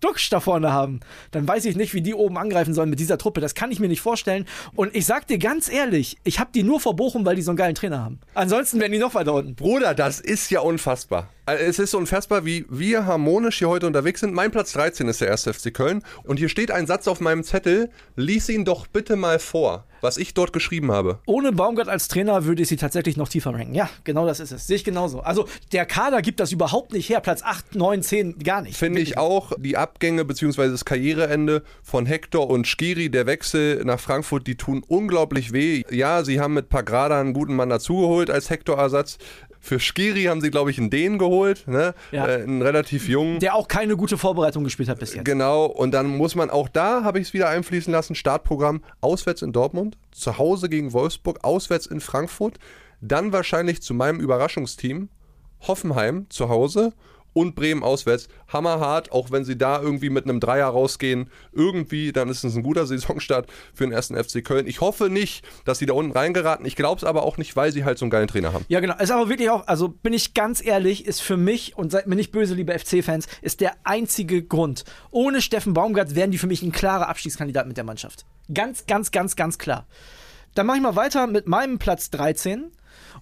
Duxch 0.00 0.30
da 0.30 0.40
vorne 0.40 0.72
haben, 0.72 1.00
dann 1.30 1.46
weiß 1.46 1.64
ich 1.64 1.76
nicht, 1.76 1.94
wie 1.94 2.02
die 2.02 2.14
oben 2.14 2.38
angreifen 2.38 2.74
sollen 2.74 2.90
mit 2.90 3.00
dieser 3.00 3.18
Truppe. 3.18 3.40
Das 3.40 3.54
kann 3.54 3.70
ich 3.70 3.80
mir 3.80 3.88
nicht 3.88 4.00
vorstellen. 4.00 4.46
Und 4.74 4.94
ich 4.94 5.06
sag 5.06 5.26
dir 5.26 5.38
ganz 5.38 5.70
ehrlich, 5.70 6.16
ich 6.24 6.38
habe 6.38 6.50
die 6.54 6.62
nur 6.62 6.80
vor 6.80 6.96
Bochum, 6.96 7.24
weil 7.24 7.36
die 7.36 7.42
so 7.42 7.50
einen 7.50 7.58
geilen 7.58 7.74
Trainer 7.74 8.02
haben. 8.02 8.20
Ansonsten 8.34 8.80
wären 8.80 8.92
die 8.92 8.98
noch 8.98 9.14
weiter 9.14 9.34
unten. 9.34 9.54
Bruder, 9.54 9.94
das 9.94 10.20
ist 10.20 10.50
ja 10.50 10.60
unfassbar. 10.60 11.28
Also 11.48 11.62
Es 11.62 11.78
ist 11.78 11.94
unfassbar, 11.94 12.44
wie 12.44 12.66
wir 12.68 13.06
harmonisch 13.06 13.58
hier 13.58 13.68
heute 13.68 13.86
unterwegs 13.86 14.18
sind. 14.18 14.34
Mein 14.34 14.50
Platz 14.50 14.72
13 14.72 15.06
ist 15.06 15.20
der 15.20 15.30
1. 15.30 15.44
FC 15.44 15.72
Köln. 15.72 16.02
Und 16.24 16.38
hier 16.38 16.48
steht 16.48 16.72
ein 16.72 16.88
Satz 16.88 17.06
auf 17.06 17.20
meinem 17.20 17.44
Zettel. 17.44 17.88
Lies 18.16 18.48
ihn 18.48 18.64
doch 18.64 18.88
bitte 18.88 19.14
mal 19.14 19.38
vor, 19.38 19.84
was 20.00 20.16
ich 20.16 20.34
dort 20.34 20.52
geschrieben 20.52 20.90
habe. 20.90 21.20
Ohne 21.24 21.52
Baumgart 21.52 21.88
als 21.88 22.08
Trainer 22.08 22.46
würde 22.46 22.62
ich 22.62 22.68
sie 22.68 22.76
tatsächlich 22.76 23.16
noch 23.16 23.28
tiefer 23.28 23.54
ranken. 23.54 23.76
Ja, 23.76 23.88
genau 24.02 24.26
das 24.26 24.40
ist 24.40 24.50
es. 24.50 24.66
Sehe 24.66 24.74
ich 24.74 24.82
genauso. 24.82 25.20
Also 25.20 25.46
der 25.70 25.86
Kader 25.86 26.20
gibt 26.20 26.40
das 26.40 26.50
überhaupt 26.50 26.92
nicht 26.92 27.08
her. 27.08 27.20
Platz 27.20 27.42
8, 27.44 27.76
9, 27.76 28.02
10, 28.02 28.38
gar 28.40 28.62
nicht. 28.62 28.76
Finde 28.76 29.00
ich 29.00 29.16
auch 29.16 29.52
die 29.56 29.76
Abgänge 29.76 30.24
bzw. 30.24 30.68
das 30.68 30.84
Karriereende 30.84 31.62
von 31.84 32.06
Hector 32.06 32.50
und 32.50 32.66
Skiri, 32.66 33.08
der 33.08 33.26
Wechsel 33.26 33.84
nach 33.84 34.00
Frankfurt, 34.00 34.48
die 34.48 34.56
tun 34.56 34.82
unglaublich 34.88 35.52
weh. 35.52 35.84
Ja, 35.92 36.24
sie 36.24 36.40
haben 36.40 36.54
mit 36.54 36.70
Pagrada 36.70 37.20
einen 37.20 37.34
guten 37.34 37.54
Mann 37.54 37.68
dazugeholt 37.68 38.30
als 38.30 38.50
Hector-Ersatz. 38.50 39.18
Für 39.66 39.80
Skiri 39.80 40.24
haben 40.24 40.40
sie, 40.40 40.50
glaube 40.50 40.70
ich, 40.70 40.78
einen 40.78 40.90
Dänen 40.90 41.18
geholt, 41.18 41.66
ne? 41.66 41.92
Ja. 42.12 42.28
äh, 42.28 42.42
einen 42.42 42.62
relativ 42.62 43.08
jungen. 43.08 43.40
Der 43.40 43.56
auch 43.56 43.66
keine 43.66 43.96
gute 43.96 44.16
Vorbereitung 44.16 44.62
gespielt 44.62 44.88
hat 44.88 45.00
bis 45.00 45.12
jetzt. 45.12 45.24
Genau, 45.24 45.66
und 45.66 45.90
dann 45.90 46.06
muss 46.06 46.36
man 46.36 46.50
auch 46.50 46.68
da, 46.68 47.02
habe 47.02 47.18
ich 47.18 47.28
es 47.28 47.34
wieder 47.34 47.48
einfließen 47.48 47.92
lassen, 47.92 48.14
Startprogramm 48.14 48.82
auswärts 49.00 49.42
in 49.42 49.52
Dortmund, 49.52 49.98
zu 50.12 50.38
Hause 50.38 50.68
gegen 50.68 50.92
Wolfsburg, 50.92 51.42
auswärts 51.42 51.86
in 51.86 52.00
Frankfurt, 52.00 52.58
dann 53.00 53.32
wahrscheinlich 53.32 53.82
zu 53.82 53.92
meinem 53.92 54.20
Überraschungsteam 54.20 55.08
Hoffenheim 55.66 56.26
zu 56.28 56.48
Hause 56.48 56.92
und 57.36 57.54
Bremen 57.54 57.82
auswärts. 57.82 58.28
Hammerhart, 58.48 59.12
auch 59.12 59.30
wenn 59.30 59.44
sie 59.44 59.58
da 59.58 59.78
irgendwie 59.78 60.08
mit 60.08 60.24
einem 60.24 60.40
Dreier 60.40 60.68
rausgehen, 60.68 61.28
irgendwie, 61.52 62.10
dann 62.10 62.30
ist 62.30 62.42
es 62.44 62.56
ein 62.56 62.62
guter 62.62 62.86
Saisonstart 62.86 63.46
für 63.74 63.84
den 63.84 63.92
ersten 63.92 64.16
FC 64.16 64.42
Köln. 64.42 64.66
Ich 64.66 64.80
hoffe 64.80 65.10
nicht, 65.10 65.44
dass 65.66 65.78
sie 65.78 65.84
da 65.84 65.92
unten 65.92 66.12
reingeraten. 66.12 66.64
Ich 66.64 66.76
glaube 66.76 66.98
es 66.98 67.04
aber 67.04 67.24
auch 67.24 67.36
nicht, 67.36 67.54
weil 67.54 67.72
sie 67.72 67.84
halt 67.84 67.98
so 67.98 68.06
einen 68.06 68.10
geilen 68.10 68.26
Trainer 68.26 68.54
haben. 68.54 68.64
Ja, 68.68 68.80
genau. 68.80 68.96
Ist 68.96 69.10
aber 69.10 69.28
wirklich 69.28 69.50
auch, 69.50 69.66
also 69.66 69.88
bin 69.88 70.14
ich 70.14 70.32
ganz 70.32 70.64
ehrlich, 70.64 71.04
ist 71.04 71.20
für 71.20 71.36
mich, 71.36 71.76
und 71.76 71.92
seid 71.92 72.06
mir 72.06 72.16
nicht 72.16 72.32
böse, 72.32 72.54
liebe 72.54 72.76
FC-Fans, 72.76 73.26
ist 73.42 73.60
der 73.60 73.74
einzige 73.84 74.42
Grund. 74.42 74.84
Ohne 75.10 75.42
Steffen 75.42 75.74
Baumgart 75.74 76.14
wären 76.14 76.30
die 76.30 76.38
für 76.38 76.46
mich 76.46 76.62
ein 76.62 76.72
klarer 76.72 77.08
Abstiegskandidat 77.08 77.68
mit 77.68 77.76
der 77.76 77.84
Mannschaft. 77.84 78.24
Ganz, 78.54 78.86
ganz, 78.86 79.10
ganz, 79.10 79.36
ganz 79.36 79.58
klar. 79.58 79.86
Dann 80.54 80.66
mache 80.66 80.78
ich 80.78 80.82
mal 80.82 80.96
weiter 80.96 81.26
mit 81.26 81.46
meinem 81.46 81.78
Platz 81.78 82.08
13. 82.08 82.70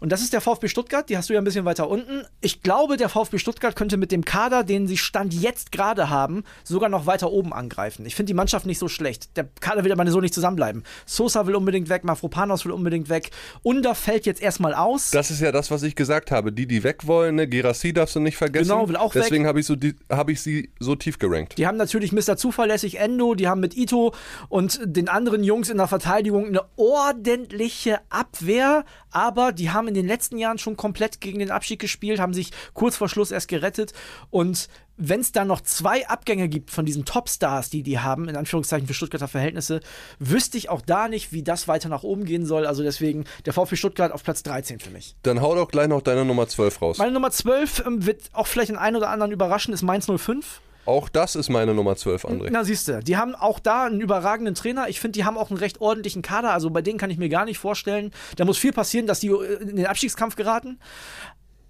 Und 0.01 0.13
das 0.13 0.21
ist 0.23 0.33
der 0.33 0.41
VfB 0.41 0.69
Stuttgart, 0.69 1.09
die 1.09 1.17
hast 1.17 1.29
du 1.29 1.35
ja 1.35 1.41
ein 1.41 1.45
bisschen 1.45 1.65
weiter 1.65 1.89
unten. 1.89 2.25
Ich 2.41 2.63
glaube, 2.63 2.97
der 2.97 3.09
VfB 3.09 3.39
Stuttgart 3.39 3.77
könnte 3.77 3.97
mit 3.97 4.13
dem 4.13 4.25
Kader, 4.25 4.65
den 4.65 4.87
sie 4.87 4.97
Stand 4.99 5.35
jetzt 5.35 5.73
gerade 5.73 6.11
haben, 6.11 6.45
sogar 6.63 6.89
noch 6.89 7.07
weiter 7.07 7.31
oben 7.31 7.53
angreifen. 7.53 8.05
Ich 8.07 8.15
finde 8.15 8.29
die 8.31 8.35
Mannschaft 8.35 8.67
nicht 8.67 8.79
so 8.79 8.89
schlecht. 8.89 9.37
Der 9.37 9.49
Kader 9.61 9.85
wird 9.85 9.93
aber 9.93 10.11
so 10.11 10.21
nicht 10.21 10.35
zusammenbleiben. 10.35 10.83
Sosa 11.07 11.47
will 11.47 11.55
unbedingt 11.55 11.89
weg, 11.89 12.05
Mafropanos 12.05 12.65
will 12.65 12.73
unbedingt 12.73 13.09
weg. 13.09 13.31
Under 13.63 13.95
fällt 13.95 14.27
jetzt 14.27 14.43
erstmal 14.43 14.75
aus. 14.75 15.11
Das 15.11 15.31
ist 15.31 15.41
ja 15.41 15.53
das, 15.53 15.71
was 15.71 15.83
ich 15.83 15.95
gesagt 15.95 16.31
habe. 16.31 16.53
Die, 16.53 16.67
die 16.67 16.83
weg 16.85 17.07
wollen, 17.07 17.37
ne? 17.37 17.49
Gerassi 17.49 17.93
darfst 17.93 18.17
du 18.17 18.21
nicht 18.21 18.37
vergessen. 18.37 18.69
Genau, 18.71 18.89
will 18.89 18.97
auch 18.97 19.15
weg. 19.15 19.23
Deswegen 19.25 19.47
habe 19.47 19.61
ich, 19.61 19.67
so 19.67 19.77
die- 19.77 19.95
hab 20.11 20.29
ich 20.29 20.43
sie 20.43 20.71
so 20.81 20.95
tief 20.97 21.19
gerankt. 21.19 21.57
Die 21.59 21.67
haben 21.67 21.77
natürlich 21.77 22.13
Mr. 22.13 22.37
Zuverlässig 22.37 22.99
Endo, 22.99 23.35
die 23.35 23.49
haben 23.49 23.61
mit 23.61 23.77
Ito 23.77 24.15
und 24.49 24.81
den 24.85 25.09
anderen 25.09 25.45
Jungs 25.45 25.71
in 25.71 25.77
der 25.79 25.87
Verteidigung 25.89 26.47
eine 26.47 26.63
ordentliche 26.77 28.01
Abwehr, 28.11 28.85
aber 29.11 29.53
die 29.53 29.71
haben 29.71 29.84
in 29.89 29.95
den 29.95 30.07
letzten 30.07 30.39
Jahren 30.39 30.59
schon 30.59 30.77
komplett 30.77 31.21
gegen 31.21 31.39
den 31.39 31.51
Abstieg 31.51 31.81
gespielt, 31.81 32.21
haben 32.21 32.35
sich 32.35 32.51
kurz 32.73 32.97
vor 32.97 33.09
Schluss 33.09 33.31
erst 33.31 33.49
gerettet 33.49 33.93
und 34.31 34.69
wenn 34.97 35.21
es 35.21 35.33
da 35.33 35.45
noch 35.45 35.61
zwei 35.61 36.07
Abgänge 36.07 36.49
gibt 36.49 36.71
von 36.71 36.87
diesen 36.87 37.05
Topstars, 37.05 37.69
die 37.71 37.83
die 37.83 37.99
haben, 37.99 38.29
in 38.29 38.37
Anführungszeichen 38.37 38.87
für 38.87 38.95
Stuttgarter 38.95 39.29
Verhältnisse, 39.29 39.81
wüsste 40.19 40.57
ich 40.57 40.69
auch 40.69 40.81
da 40.81 41.09
nicht, 41.09 41.33
wie 41.33 41.43
das 41.43 41.67
weiter 41.67 41.89
nach 41.89 42.05
oben 42.05 42.25
gehen 42.25 42.47
soll. 42.47 42.67
Also 42.67 42.83
deswegen 42.83 43.25
der 43.45 43.53
VfB 43.53 43.77
Stuttgart 43.77 44.13
auf 44.13 44.23
Platz 44.23 44.43
13 44.45 44.79
für 44.79 44.91
mich. 44.91 45.17
Dann 45.23 45.41
hau 45.41 45.55
doch 45.55 45.69
gleich 45.69 45.89
noch 45.89 46.03
deine 46.03 46.25
Nummer 46.25 46.47
12 46.47 46.83
raus. 46.83 46.99
Meine 46.99 47.13
Nummer 47.13 47.31
12 47.31 47.85
ähm, 47.87 48.07
wird 48.07 48.31
auch 48.33 48.47
vielleicht 48.47 48.71
den 48.71 48.77
einen 48.77 48.97
oder 48.97 49.11
anderen 49.11 49.33
überraschen, 49.33 49.75
ist 49.75 49.83
Mainz 49.83 50.07
05. 50.07 50.61
Auch 50.87 51.09
das 51.09 51.35
ist 51.35 51.49
meine 51.49 51.75
Nummer 51.75 51.97
12, 51.97 52.25
André. 52.25 52.49
Na, 52.51 52.65
siehst 52.65 52.89
du, 52.89 53.03
die 53.03 53.17
haben 53.17 53.35
auch 53.35 53.59
da 53.59 53.85
einen 53.85 54.01
überragenden 54.01 54.55
Trainer. 54.55 54.89
Ich 54.89 55.01
finde, 55.01 55.13
die 55.19 55.25
haben 55.25 55.39
auch 55.39 55.51
einen 55.51 55.59
recht 55.59 55.81
ordentlichen 55.81 56.23
Kader. 56.23 56.53
Also 56.53 56.71
bei 56.71 56.83
denen 56.83 56.99
kann 56.99 57.11
ich 57.11 57.19
mir 57.19 57.29
gar 57.29 57.45
nicht 57.45 57.59
vorstellen. 57.59 58.11
Da 58.37 58.45
muss 58.45 58.59
viel 58.59 58.73
passieren, 58.73 59.07
dass 59.07 59.21
die 59.21 59.29
äh, 59.29 59.63
in 59.63 59.77
den 59.77 59.87
Abstiegskampf 59.87 60.37
geraten. 60.37 60.79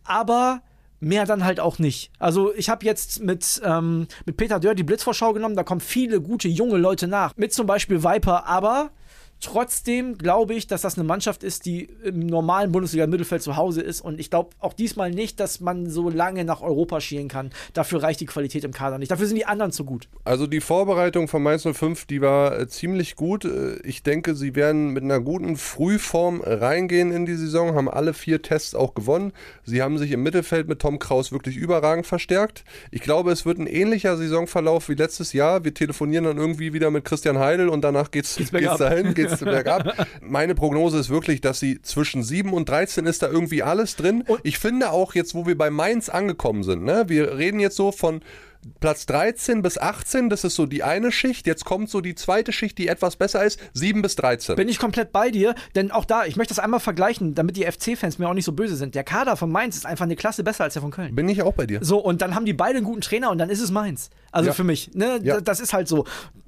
Aber 0.04 0.62
mehr 1.00 1.26
dann 1.26 1.44
halt 1.44 1.60
auch 1.60 1.78
nicht. 1.78 2.10
Also 2.18 2.54
ich 2.54 2.68
habe 2.68 2.84
jetzt 2.84 3.22
mit, 3.22 3.60
ähm, 3.64 4.08
mit 4.26 4.36
Peter 4.36 4.58
Dörr 4.58 4.74
die 4.74 4.82
Blitzvorschau 4.82 5.32
genommen. 5.32 5.56
Da 5.56 5.62
kommen 5.62 5.80
viele 5.80 6.20
gute 6.20 6.48
junge 6.48 6.76
Leute 6.76 7.06
nach. 7.06 7.36
Mit 7.36 7.52
zum 7.52 7.66
Beispiel 7.66 8.02
Viper. 8.02 8.46
Aber 8.46 8.90
trotzdem 9.40 10.18
glaube 10.18 10.54
ich, 10.54 10.66
dass 10.66 10.82
das 10.82 10.96
eine 10.96 11.04
Mannschaft 11.04 11.44
ist, 11.44 11.66
die 11.66 11.88
im 12.04 12.20
normalen 12.26 12.72
Bundesliga-Mittelfeld 12.72 13.42
zu 13.42 13.56
Hause 13.56 13.82
ist. 13.82 14.00
Und 14.00 14.18
ich 14.18 14.30
glaube 14.30 14.50
auch 14.58 14.72
diesmal 14.72 15.10
nicht, 15.10 15.40
dass 15.40 15.60
man 15.60 15.88
so 15.88 16.10
lange 16.10 16.44
nach 16.44 16.62
Europa 16.62 17.00
schielen 17.00 17.28
kann. 17.28 17.50
Dafür 17.72 18.02
reicht 18.02 18.20
die 18.20 18.26
Qualität 18.26 18.64
im 18.64 18.72
Kader 18.72 18.98
nicht. 18.98 19.10
Dafür 19.10 19.26
sind 19.26 19.36
die 19.36 19.46
anderen 19.46 19.72
zu 19.72 19.84
gut. 19.84 20.08
Also 20.24 20.46
die 20.46 20.60
Vorbereitung 20.60 21.28
von 21.28 21.42
Mainz 21.42 21.66
05, 21.70 22.06
die 22.06 22.20
war 22.20 22.58
äh, 22.58 22.68
ziemlich 22.68 23.16
gut. 23.16 23.44
Äh, 23.44 23.78
Ich 23.84 24.02
denke, 24.02 24.34
sie 24.34 24.54
werden 24.54 24.90
mit 24.90 25.02
einer 25.04 25.20
guten 25.20 25.56
Frühform 25.56 26.40
reingehen 26.44 27.12
in 27.12 27.26
die 27.26 27.34
Saison, 27.36 27.74
haben 27.74 27.88
alle 27.88 28.14
vier 28.14 28.42
Tests 28.42 28.74
auch 28.74 28.94
gewonnen. 28.94 29.32
Sie 29.64 29.82
haben 29.82 29.98
sich 29.98 30.10
im 30.12 30.22
Mittelfeld 30.22 30.68
mit 30.68 30.80
Tom 30.80 30.98
Kraus 30.98 31.32
wirklich 31.32 31.56
überragend 31.56 32.06
verstärkt. 32.06 32.64
Ich 32.90 33.00
glaube, 33.02 33.32
es 33.32 33.44
wird 33.44 33.58
ein 33.58 33.66
ähnlicher 33.66 34.16
Saisonverlauf 34.16 34.88
wie 34.88 34.94
letztes 34.94 35.32
Jahr. 35.32 35.64
Wir 35.64 35.74
telefonieren 35.74 36.24
dann 36.24 36.38
irgendwie 36.38 36.72
wieder 36.72 36.90
mit 36.90 37.04
Christian 37.04 37.38
Heidel 37.38 37.68
und 37.68 37.82
danach 37.82 38.10
geht's, 38.10 38.36
geht's, 38.36 38.50
bergab. 38.50 38.78
dahin, 38.78 39.14
geht's 39.14 39.23
bergab. 39.40 40.06
Meine 40.20 40.54
Prognose 40.54 40.98
ist 40.98 41.10
wirklich, 41.10 41.40
dass 41.40 41.60
sie 41.60 41.80
zwischen 41.82 42.22
7 42.22 42.52
und 42.52 42.68
13 42.68 43.06
ist 43.06 43.22
da 43.22 43.28
irgendwie 43.28 43.62
alles 43.62 43.96
drin. 43.96 44.24
ich 44.42 44.58
finde 44.58 44.90
auch 44.90 45.14
jetzt, 45.14 45.34
wo 45.34 45.46
wir 45.46 45.56
bei 45.56 45.70
Mainz 45.70 46.08
angekommen 46.08 46.62
sind, 46.62 46.84
ne, 46.84 47.04
wir 47.08 47.36
reden 47.36 47.60
jetzt 47.60 47.76
so 47.76 47.92
von 47.92 48.20
Platz 48.80 49.06
13 49.06 49.62
bis 49.62 49.78
18, 49.78 50.30
das 50.30 50.44
ist 50.44 50.54
so 50.54 50.66
die 50.66 50.82
eine 50.82 51.12
Schicht. 51.12 51.46
Jetzt 51.46 51.64
kommt 51.64 51.90
so 51.90 52.00
die 52.00 52.14
zweite 52.14 52.52
Schicht, 52.52 52.78
die 52.78 52.88
etwas 52.88 53.16
besser 53.16 53.44
ist, 53.44 53.60
7 53.74 54.02
bis 54.02 54.16
13. 54.16 54.56
Bin 54.56 54.68
ich 54.68 54.78
komplett 54.78 55.12
bei 55.12 55.30
dir, 55.30 55.54
denn 55.74 55.90
auch 55.90 56.04
da, 56.04 56.24
ich 56.24 56.36
möchte 56.36 56.54
das 56.54 56.58
einmal 56.62 56.80
vergleichen, 56.80 57.34
damit 57.34 57.56
die 57.56 57.64
FC-Fans 57.64 58.18
mir 58.18 58.28
auch 58.28 58.34
nicht 58.34 58.44
so 58.44 58.52
böse 58.52 58.76
sind. 58.76 58.94
Der 58.94 59.04
Kader 59.04 59.36
von 59.36 59.50
Mainz 59.50 59.76
ist 59.76 59.86
einfach 59.86 60.04
eine 60.04 60.16
Klasse 60.16 60.44
besser 60.44 60.64
als 60.64 60.74
der 60.74 60.82
von 60.82 60.90
Köln. 60.90 61.14
Bin 61.14 61.28
ich 61.28 61.42
auch 61.42 61.52
bei 61.52 61.66
dir. 61.66 61.80
So, 61.82 61.98
und 61.98 62.22
dann 62.22 62.34
haben 62.34 62.46
die 62.46 62.52
beide 62.52 62.78
einen 62.78 62.86
guten 62.86 63.00
Trainer 63.00 63.30
und 63.30 63.38
dann 63.38 63.50
ist 63.50 63.60
es 63.60 63.70
Mainz. 63.70 64.10
Also 64.34 64.48
Ja. 64.48 64.52
für 64.54 64.64
mich, 64.64 64.90
ne? 64.94 65.20
Ja. 65.22 65.40
Das 65.40 65.60
ist 65.60 65.72
halt 65.72 65.86
so. 65.88 66.04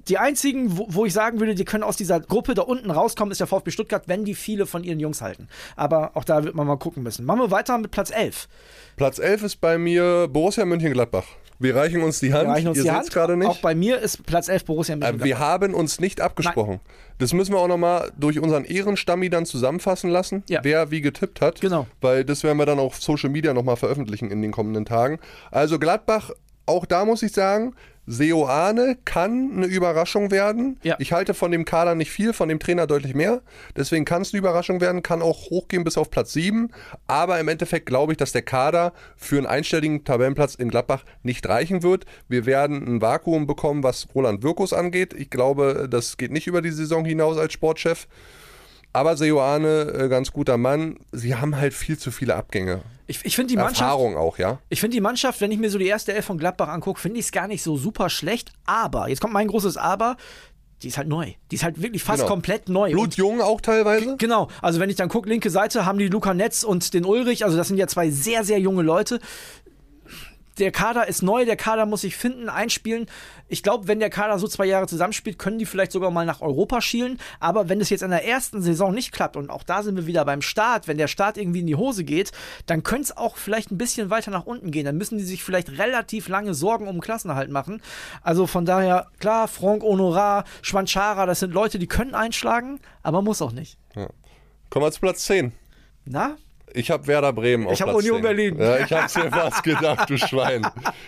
Die 0.09 0.17
einzigen, 0.17 0.77
wo, 0.77 0.87
wo 0.89 1.05
ich 1.05 1.13
sagen 1.13 1.39
würde, 1.39 1.55
die 1.55 1.65
können 1.65 1.83
aus 1.83 1.95
dieser 1.97 2.19
Gruppe 2.19 2.53
da 2.53 2.61
unten 2.61 2.91
rauskommen, 2.91 3.31
ist 3.31 3.39
der 3.39 3.47
VfB 3.47 3.71
Stuttgart, 3.71 4.03
wenn 4.07 4.23
die 4.25 4.35
viele 4.35 4.65
von 4.65 4.83
ihren 4.83 4.99
Jungs 4.99 5.21
halten. 5.21 5.47
Aber 5.75 6.11
auch 6.15 6.23
da 6.23 6.43
wird 6.43 6.55
man 6.55 6.67
mal 6.67 6.77
gucken 6.77 7.03
müssen. 7.03 7.25
Machen 7.25 7.39
wir 7.39 7.51
weiter 7.51 7.77
mit 7.77 7.91
Platz 7.91 8.11
11. 8.11 8.47
Platz 8.95 9.19
11 9.19 9.43
ist 9.43 9.61
bei 9.61 9.77
mir 9.77 10.27
Borussia 10.31 10.65
Mönchengladbach. 10.65 11.25
Wir 11.59 11.75
reichen 11.75 12.03
uns 12.03 12.19
die 12.19 12.33
Hand. 12.33 12.47
Uns 12.49 12.77
Ihr 12.77 12.83
seht's 12.83 12.89
Hand. 12.93 13.11
gerade 13.11 13.35
nicht. 13.35 13.47
Auch 13.47 13.59
bei 13.61 13.73
mir 13.73 13.99
ist 13.99 14.25
Platz 14.25 14.47
11 14.47 14.65
Borussia 14.65 14.93
Äh, 14.93 14.97
Mönchengladbach. 14.97 15.25
Wir 15.25 15.39
haben 15.39 15.73
uns 15.73 15.99
nicht 15.99 16.21
abgesprochen. 16.21 16.79
Das 17.17 17.33
müssen 17.33 17.51
wir 17.53 17.59
auch 17.59 17.67
nochmal 17.67 18.11
durch 18.17 18.39
unseren 18.39 18.63
Ehrenstammi 18.63 19.29
dann 19.29 19.45
zusammenfassen 19.45 20.09
lassen, 20.11 20.43
Ja. 20.49 20.59
wer 20.63 20.91
wie 20.91 21.01
getippt 21.01 21.41
hat. 21.41 21.59
Genau. 21.61 21.87
Weil 21.99 22.23
das 22.25 22.43
werden 22.43 22.57
wir 22.59 22.65
dann 22.67 22.79
auf 22.79 23.01
Social 23.01 23.29
Media 23.29 23.53
nochmal 23.53 23.75
veröffentlichen 23.75 24.29
in 24.29 24.41
den 24.41 24.51
kommenden 24.51 24.85
Tagen. 24.85 25.19
Also 25.49 25.79
Gladbach, 25.79 26.29
auch 26.67 26.85
da 26.85 27.05
muss 27.05 27.23
ich 27.23 27.31
sagen, 27.31 27.73
Seoane 28.09 28.97
kann 29.03 29.51
eine 29.53 29.65
Überraschung 29.65 30.31
werden. 30.31 30.79
Ja. 30.81 30.95
Ich 30.97 31.11
halte 31.11 31.33
von 31.33 31.51
dem 31.51 31.65
Kader 31.65 31.93
nicht 31.93 32.09
viel, 32.09 32.31
von 32.31 32.47
dem 32.47 32.57
Trainer 32.57 32.87
deutlich 32.87 33.13
mehr. 33.13 33.41
Deswegen 33.75 34.05
kann 34.05 34.21
es 34.21 34.33
eine 34.33 34.39
Überraschung 34.39 34.79
werden, 34.79 35.03
kann 35.03 35.21
auch 35.21 35.49
hochgehen 35.49 35.83
bis 35.83 35.97
auf 35.97 36.09
Platz 36.09 36.31
7. 36.31 36.71
Aber 37.05 37.37
im 37.37 37.49
Endeffekt 37.49 37.85
glaube 37.85 38.13
ich, 38.13 38.17
dass 38.17 38.31
der 38.31 38.43
Kader 38.43 38.93
für 39.17 39.37
einen 39.37 39.45
einstelligen 39.45 40.05
Tabellenplatz 40.05 40.55
in 40.55 40.69
Gladbach 40.69 41.03
nicht 41.21 41.47
reichen 41.49 41.83
wird. 41.83 42.05
Wir 42.29 42.45
werden 42.45 42.87
ein 42.87 43.01
Vakuum 43.01 43.45
bekommen, 43.45 43.83
was 43.83 44.07
Roland 44.15 44.41
Wirkus 44.41 44.71
angeht. 44.71 45.13
Ich 45.13 45.29
glaube, 45.29 45.87
das 45.91 46.15
geht 46.15 46.31
nicht 46.31 46.47
über 46.47 46.61
die 46.61 46.71
Saison 46.71 47.03
hinaus 47.03 47.37
als 47.37 47.51
Sportchef. 47.51 48.07
Aber 48.97 49.15
Seoane, 49.15 49.93
äh, 49.93 50.07
ganz 50.09 50.31
guter 50.33 50.57
Mann. 50.57 50.97
Sie 51.11 51.35
haben 51.35 51.55
halt 51.55 51.75
viel 51.75 51.99
zu 51.99 52.09
viele 52.09 52.33
Abgänge. 52.35 52.81
ich 53.05 53.23
ich 53.23 53.35
finde 53.35 53.51
die 53.51 53.55
Mannschaft. 53.57 53.81
Erfahrung 53.81 54.17
auch, 54.17 54.39
ja. 54.39 54.57
Ich 54.69 54.79
finde 54.79 54.95
die 54.95 55.01
Mannschaft, 55.01 55.39
wenn 55.39 55.51
ich 55.51 55.59
mir 55.59 55.69
so 55.69 55.77
die 55.77 55.85
erste 55.85 56.13
Elf 56.13 56.25
von 56.25 56.39
Gladbach 56.39 56.67
angucke, 56.69 56.99
finde 56.99 57.19
ich 57.19 57.25
es 57.27 57.31
gar 57.31 57.47
nicht 57.47 57.61
so 57.61 57.77
super 57.77 58.09
schlecht. 58.09 58.51
Aber, 58.65 59.07
jetzt 59.07 59.21
kommt 59.21 59.33
mein 59.33 59.47
großes 59.47 59.77
Aber, 59.77 60.17
die 60.81 60.87
ist 60.87 60.97
halt 60.97 61.07
neu. 61.07 61.33
Die 61.51 61.55
ist 61.55 61.63
halt 61.63 61.79
wirklich 61.81 62.03
fast 62.03 62.21
Genau. 62.21 62.29
komplett 62.33 62.69
neu. 62.69 62.89
Blutjung 62.91 63.39
auch 63.41 63.61
teilweise. 63.61 64.15
Genau, 64.17 64.47
also 64.63 64.79
wenn 64.79 64.89
ich 64.89 64.95
dann 64.95 65.09
gucke, 65.09 65.29
linke 65.29 65.51
Seite 65.51 65.85
haben 65.85 65.99
die 65.99 66.07
Luca 66.07 66.33
Netz 66.33 66.63
und 66.63 66.93
den 66.95 67.05
Ulrich, 67.05 67.45
also 67.45 67.55
das 67.55 67.67
sind 67.67 67.77
ja 67.77 67.87
zwei 67.87 68.09
sehr, 68.09 68.43
sehr 68.43 68.59
junge 68.59 68.81
Leute. 68.81 69.19
Der 70.59 70.71
Kader 70.71 71.07
ist 71.07 71.21
neu, 71.21 71.45
der 71.45 71.55
Kader 71.55 71.85
muss 71.85 72.01
sich 72.01 72.15
finden, 72.15 72.49
einspielen. 72.49 73.07
Ich 73.47 73.63
glaube, 73.63 73.87
wenn 73.87 73.99
der 73.99 74.09
Kader 74.09 74.39
so 74.39 74.47
zwei 74.47 74.65
Jahre 74.65 74.87
zusammenspielt, 74.87 75.37
können 75.37 75.59
die 75.59 75.65
vielleicht 75.65 75.91
sogar 75.91 76.11
mal 76.11 76.25
nach 76.25 76.41
Europa 76.41 76.81
schielen. 76.81 77.19
Aber 77.39 77.69
wenn 77.69 77.79
es 77.79 77.89
jetzt 77.89 78.01
in 78.01 78.09
der 78.09 78.25
ersten 78.25 78.61
Saison 78.61 78.93
nicht 78.93 79.11
klappt, 79.11 79.37
und 79.37 79.49
auch 79.49 79.63
da 79.63 79.83
sind 79.83 79.95
wir 79.95 80.07
wieder 80.07 80.25
beim 80.25 80.41
Start, 80.41 80.87
wenn 80.87 80.97
der 80.97 81.07
Start 81.07 81.37
irgendwie 81.37 81.59
in 81.59 81.67
die 81.67 81.75
Hose 81.75 82.03
geht, 82.03 82.31
dann 82.65 82.83
könnte 82.83 83.03
es 83.03 83.17
auch 83.17 83.37
vielleicht 83.37 83.71
ein 83.71 83.77
bisschen 83.77 84.09
weiter 84.09 84.31
nach 84.31 84.45
unten 84.45 84.71
gehen. 84.71 84.85
Dann 84.85 84.97
müssen 84.97 85.17
die 85.17 85.23
sich 85.23 85.43
vielleicht 85.43 85.77
relativ 85.77 86.27
lange 86.27 86.53
Sorgen 86.53 86.87
um 86.87 87.01
Klassenerhalt 87.01 87.51
machen. 87.51 87.81
Also 88.21 88.47
von 88.47 88.65
daher, 88.65 89.07
klar, 89.19 89.47
Franck 89.47 89.83
Honorar, 89.83 90.43
Schwanchara, 90.61 91.25
das 91.25 91.39
sind 91.39 91.53
Leute, 91.53 91.79
die 91.79 91.87
können 91.87 92.15
einschlagen, 92.15 92.79
aber 93.03 93.21
muss 93.21 93.41
auch 93.41 93.51
nicht. 93.51 93.77
Kommen 94.69 94.85
wir 94.85 94.91
zu 94.91 94.99
Platz 94.99 95.23
10. 95.25 95.53
Na? 96.05 96.37
Ich 96.73 96.91
habe 96.91 97.07
Werder 97.07 97.33
Bremen 97.33 97.65
auf 97.65 97.73
Ich 97.73 97.81
hab 97.81 97.89
Platz 97.89 97.99
Union 97.99 98.17
10. 98.17 98.21
Berlin. 98.23 98.57
Ja, 98.59 98.77
ich 98.79 98.91
hab's 98.91 99.15
mir 99.15 99.31
fast 99.31 99.63
gedacht, 99.63 100.09
du 100.09 100.17
Schwein. 100.17 100.67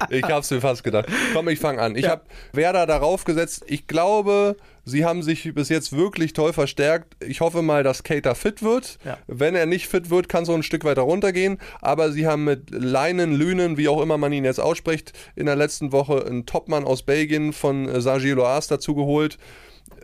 Ich 0.09 0.23
hab's 0.23 0.49
mir 0.51 0.61
fast 0.61 0.83
gedacht. 0.83 1.07
Komm, 1.33 1.49
ich 1.49 1.59
fange 1.59 1.81
an. 1.81 1.95
Ich 1.95 2.05
Ja. 2.05 2.11
habe 2.11 2.21
Werder 2.53 2.85
darauf 2.85 3.23
gesetzt. 3.25 3.65
Ich 3.67 3.85
glaube, 3.85 4.55
sie 4.85 5.05
haben 5.05 5.21
sich 5.21 5.53
bis 5.53 5.69
jetzt 5.69 5.95
wirklich 5.95 6.33
toll 6.33 6.53
verstärkt. 6.53 7.15
Ich 7.23 7.41
hoffe 7.41 7.61
mal, 7.61 7.83
dass 7.83 8.03
Cater 8.03 8.35
fit 8.35 8.63
wird. 8.63 8.97
Ja. 9.05 9.17
Wenn 9.27 9.53
er 9.53 9.65
nicht 9.65 9.87
fit 9.87 10.09
wird, 10.09 10.29
kann 10.29 10.45
so 10.45 10.53
ein 10.53 10.63
Stück 10.63 10.85
weiter 10.85 11.01
runtergehen. 11.01 11.59
Aber 11.81 12.11
sie 12.11 12.25
haben 12.25 12.45
mit 12.45 12.69
Leinen, 12.71 13.33
Lünen, 13.35 13.77
wie 13.77 13.89
auch 13.89 14.01
immer 14.01 14.17
man 14.17 14.31
ihn 14.33 14.45
jetzt 14.45 14.59
ausspricht, 14.59 15.11
in 15.35 15.45
der 15.45 15.55
letzten 15.57 15.91
Woche 15.91 16.25
einen 16.25 16.45
Topmann 16.45 16.85
aus 16.85 17.03
Belgien 17.03 17.53
von 17.53 17.87
äh, 17.87 18.01
Saint-Gilloise 18.01 18.69
dazu 18.69 18.95
geholt 18.95 19.37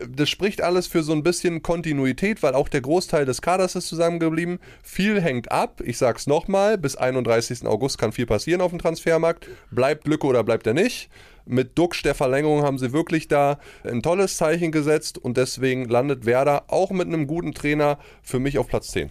das 0.08 0.28
spricht 0.28 0.60
alles 0.60 0.86
für 0.86 1.02
so 1.02 1.12
ein 1.12 1.22
bisschen 1.22 1.62
Kontinuität, 1.62 2.42
weil 2.42 2.54
auch 2.54 2.68
der 2.68 2.80
Großteil 2.80 3.24
des 3.24 3.42
Kaders 3.42 3.74
ist 3.74 3.88
zusammengeblieben. 3.88 4.58
Viel 4.82 5.20
hängt 5.20 5.50
ab. 5.50 5.80
Ich 5.84 5.98
sag's 5.98 6.26
nochmal, 6.26 6.78
bis 6.78 6.96
31. 6.96 7.66
August 7.66 7.98
kann 7.98 8.12
viel 8.12 8.26
passieren 8.26 8.60
auf 8.60 8.70
dem 8.70 8.78
Transfermarkt. 8.78 9.48
Bleibt 9.70 10.06
Lücke 10.06 10.26
oder 10.26 10.44
bleibt 10.44 10.66
er 10.66 10.74
nicht? 10.74 11.08
Mit 11.44 11.78
Duxch 11.78 12.02
der 12.02 12.14
Verlängerung 12.14 12.62
haben 12.62 12.78
sie 12.78 12.92
wirklich 12.92 13.28
da 13.28 13.58
ein 13.84 14.02
tolles 14.02 14.36
Zeichen 14.36 14.72
gesetzt 14.72 15.16
und 15.18 15.36
deswegen 15.36 15.84
landet 15.84 16.26
Werder 16.26 16.64
auch 16.68 16.90
mit 16.90 17.06
einem 17.06 17.26
guten 17.26 17.54
Trainer 17.54 17.98
für 18.22 18.40
mich 18.40 18.58
auf 18.58 18.66
Platz 18.66 18.88
10. 18.88 19.10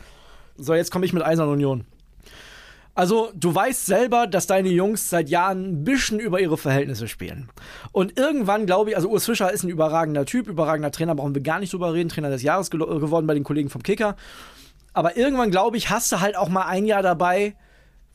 So, 0.57 0.73
jetzt 0.73 0.91
komme 0.91 1.05
ich 1.05 1.13
mit 1.13 1.23
Eisern 1.23 1.49
Union. 1.49 1.85
Also, 2.95 3.29
du 3.35 3.53
weißt 3.53 3.85
selber, 3.85 4.25
dass 4.25 4.47
deine 4.47 4.69
Jungs 4.69 5.09
seit 5.09 5.29
Jahren 5.29 5.65
ein 5.65 5.83
bisschen 5.83 6.19
über 6.19 6.39
ihre 6.39 6.57
Verhältnisse 6.57 7.09
spielen. 7.09 7.49
Und 7.91 8.17
irgendwann 8.17 8.65
glaube 8.65 8.89
ich, 8.89 8.95
also 8.95 9.09
Urs 9.09 9.25
Fischer 9.25 9.51
ist 9.51 9.63
ein 9.63 9.69
überragender 9.69 10.25
Typ, 10.25 10.47
überragender 10.47 10.91
Trainer, 10.91 11.13
brauchen 11.13 11.35
wir 11.35 11.41
gar 11.41 11.59
nicht 11.59 11.73
drüber 11.73 11.93
reden, 11.93 12.09
Trainer 12.09 12.29
des 12.29 12.41
Jahres 12.41 12.71
gelo- 12.71 12.99
geworden 12.99 13.27
bei 13.27 13.33
den 13.33 13.43
Kollegen 13.43 13.69
vom 13.69 13.83
Kicker. 13.83 14.15
Aber 14.93 15.17
irgendwann 15.17 15.51
glaube 15.51 15.75
ich, 15.75 15.89
hast 15.89 16.09
du 16.13 16.21
halt 16.21 16.37
auch 16.37 16.47
mal 16.47 16.67
ein 16.67 16.85
Jahr 16.85 17.03
dabei, 17.03 17.55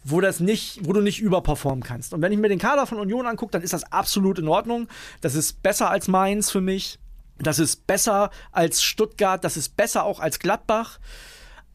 wo 0.02 0.22
das 0.22 0.40
nicht, 0.40 0.80
wo 0.86 0.94
du 0.94 1.02
nicht 1.02 1.20
überperformen 1.20 1.84
kannst. 1.84 2.14
Und 2.14 2.22
wenn 2.22 2.32
ich 2.32 2.38
mir 2.38 2.48
den 2.48 2.58
Kader 2.58 2.86
von 2.86 2.98
Union 2.98 3.26
angucke, 3.26 3.52
dann 3.52 3.60
ist 3.60 3.74
das 3.74 3.92
absolut 3.92 4.38
in 4.38 4.48
Ordnung. 4.48 4.88
Das 5.20 5.34
ist 5.34 5.62
besser 5.62 5.90
als 5.90 6.08
Mainz 6.08 6.50
für 6.50 6.62
mich. 6.62 6.98
Das 7.38 7.58
ist 7.58 7.86
besser 7.86 8.30
als 8.50 8.82
Stuttgart. 8.82 9.44
Das 9.44 9.58
ist 9.58 9.76
besser 9.76 10.04
auch 10.04 10.20
als 10.20 10.38
Gladbach. 10.38 10.98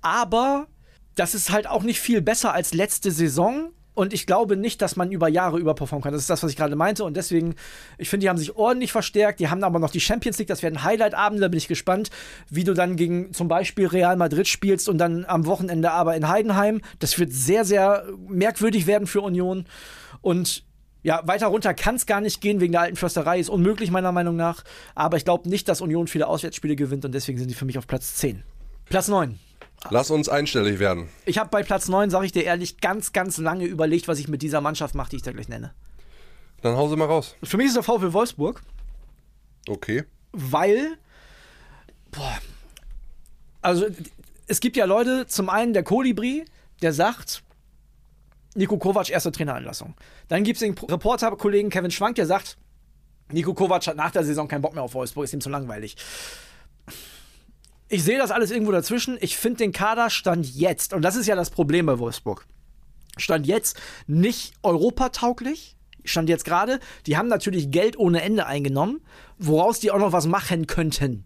Aber 0.02 0.65
das 1.15 1.34
ist 1.34 1.51
halt 1.51 1.67
auch 1.67 1.84
nicht 1.84 1.99
viel 1.99 2.21
besser 2.21 2.54
als 2.54 2.73
letzte 2.73 3.12
Saison. 3.12 3.71
Und 3.93 4.13
ich 4.13 4.28
glaube 4.28 4.58
nicht, 4.58 4.82
dass 4.82 4.97
man 4.97 5.10
über 5.10 5.30
Jahre 5.30 5.58
überperformen 5.58 6.04
kann. 6.04 6.12
Das 6.12 6.21
ist 6.21 6.30
das, 6.30 6.43
was 6.43 6.51
ich 6.51 6.58
gerade 6.58 6.75
meinte. 6.75 7.06
Und 7.06 7.15
deswegen, 7.15 7.56
ich 7.97 8.10
finde, 8.10 8.25
die 8.25 8.30
haben 8.30 8.38
sich 8.38 8.58
ordentlich 8.58 8.91
verstärkt. 8.91 9.39
Die 9.39 9.47
haben 9.47 9.63
aber 9.63 9.80
noch 9.80 9.89
die 9.89 10.01
Champions 10.01 10.38
League. 10.38 10.49
Das 10.49 10.62
werden 10.62 10.84
Highlight-Abende. 10.84 11.41
Da 11.41 11.47
bin 11.47 11.58
ich 11.58 11.69
gespannt, 11.69 12.10
wie 12.49 12.65
du 12.65 12.73
dann 12.73 12.97
gegen 12.97 13.32
zum 13.32 13.47
Beispiel 13.47 13.88
Real 13.88 14.17
Madrid 14.17 14.49
spielst 14.49 14.89
und 14.89 14.97
dann 14.97 15.23
am 15.23 15.45
Wochenende 15.45 15.91
aber 15.91 16.17
in 16.17 16.28
Heidenheim. 16.28 16.82
Das 16.99 17.17
wird 17.17 17.32
sehr, 17.32 17.63
sehr 17.63 18.04
merkwürdig 18.28 18.86
werden 18.86 19.08
für 19.08 19.21
Union. 19.21 19.65
Und 20.21 20.65
ja, 21.04 21.21
weiter 21.25 21.47
runter 21.47 21.73
kann 21.73 21.95
es 21.95 22.06
gar 22.06 22.19
nicht 22.19 22.41
gehen 22.41 22.60
wegen 22.60 22.73
der 22.73 22.82
alten 22.82 22.97
Försterei. 22.97 23.39
Ist 23.39 23.49
unmöglich, 23.49 23.91
meiner 23.91 24.12
Meinung 24.12 24.36
nach. 24.36 24.65
Aber 24.93 25.15
ich 25.15 25.23
glaube 25.23 25.47
nicht, 25.47 25.69
dass 25.69 25.80
Union 25.80 26.08
viele 26.08 26.28
Auswärtsspiele 26.28 26.75
gewinnt. 26.75 27.06
Und 27.06 27.13
deswegen 27.13 27.38
sind 27.38 27.47
die 27.47 27.56
für 27.56 27.65
mich 27.65 27.78
auf 27.78 27.88
Platz 27.88 28.15
10. 28.15 28.43
Platz 28.89 29.08
9. 29.08 29.39
Lass 29.89 30.10
uns 30.12 30.30
einstellig 30.30 30.80
werden. 30.80 31.10
Ich 31.26 31.38
habe 31.38 31.50
bei 31.50 31.63
Platz 31.63 31.88
9, 31.88 32.10
sage 32.10 32.26
ich 32.26 32.32
dir 32.32 32.43
ehrlich, 32.43 32.78
ganz, 32.82 33.13
ganz 33.13 33.38
lange 33.38 33.65
überlegt, 33.65 34.08
was 34.08 34.19
ich 34.19 34.28
mit 34.28 34.41
dieser 34.41 34.62
Mannschaft 34.62 34.95
mache, 34.95 35.10
die 35.12 35.15
ich 35.17 35.21
da 35.21 35.32
gleich 35.32 35.48
nenne. 35.50 35.74
Dann 36.62 36.76
hau 36.76 36.88
sie 36.89 36.95
mal 36.95 37.06
raus. 37.06 37.36
Für 37.43 37.58
mich 37.58 37.67
ist 37.67 37.76
der 37.76 37.84
VfL 37.84 38.13
Wolfsburg, 38.13 38.62
Okay. 39.67 40.04
weil, 40.32 40.98
boah, 42.12 42.38
also 43.62 43.86
es 44.48 44.60
gibt 44.60 44.78
ja 44.78 44.86
Leute, 44.86 45.28
zum 45.28 45.50
einen 45.50 45.74
der 45.74 45.84
Kolibri, 45.84 46.45
der 46.82 46.93
sagt, 46.93 47.43
Nico 48.56 48.78
Kovac 48.78 49.10
erste 49.10 49.32
Traineranlassung. 49.32 49.95
Dann 50.28 50.43
gibt 50.43 50.58
es 50.58 50.62
den 50.62 50.76
Reporter-Kollegen 50.78 51.69
Kevin 51.69 51.91
Schwank, 51.91 52.15
der 52.15 52.26
sagt, 52.26 52.58
Nico 53.32 53.54
Kovac 53.54 53.86
hat 53.88 53.98
nach 53.98 54.12
der 54.12 54.24
Saison 54.24 54.48
keinen 54.48 54.62
Bock 54.62 54.74
mehr 54.76 54.84
auf 54.84 54.93
Wolfsburg, 54.93 55.26
ist 55.26 55.34
ihm 55.34 55.41
zu 55.41 55.50
langweilig. 55.50 55.95
Ich 57.88 58.04
sehe 58.04 58.17
das 58.17 58.32
alles 58.32 58.52
irgendwo 58.52 58.71
dazwischen. 58.71 59.17
Ich 59.21 59.38
finde 59.38 59.58
den 59.58 59.71
Kader 59.71 60.10
Stand 60.10 60.56
jetzt, 60.56 60.93
und 60.93 61.04
das 61.04 61.15
ist 61.15 61.28
ja 61.28 61.36
das 61.36 61.50
Problem 61.50 61.86
bei 61.86 62.00
Wolfsburg, 62.00 62.45
Stand 63.17 63.48
jetzt 63.48 63.78
nicht 64.08 64.54
europatauglich. 64.63 65.76
Stand 66.04 66.30
jetzt 66.30 66.45
gerade, 66.45 66.80
die 67.08 67.17
haben 67.17 67.28
natürlich 67.28 67.71
Geld 67.71 67.98
ohne 67.98 68.21
Ende 68.21 68.45
eingenommen, 68.45 69.02
woraus 69.39 69.80
die 69.80 69.89
auch 69.89 69.98
noch 69.98 70.12
was 70.12 70.28
machen 70.28 70.67
könnten. 70.67 71.26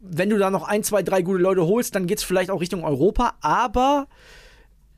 Wenn 0.00 0.30
du 0.30 0.38
da 0.38 0.50
noch 0.50 0.64
ein, 0.64 0.84
zwei, 0.84 1.02
drei 1.02 1.22
gute 1.22 1.42
Leute 1.42 1.66
holst, 1.66 1.94
dann 1.94 2.06
geht 2.06 2.18
es 2.18 2.24
vielleicht 2.24 2.50
auch 2.50 2.60
Richtung 2.60 2.84
Europa, 2.84 3.34
aber 3.40 4.06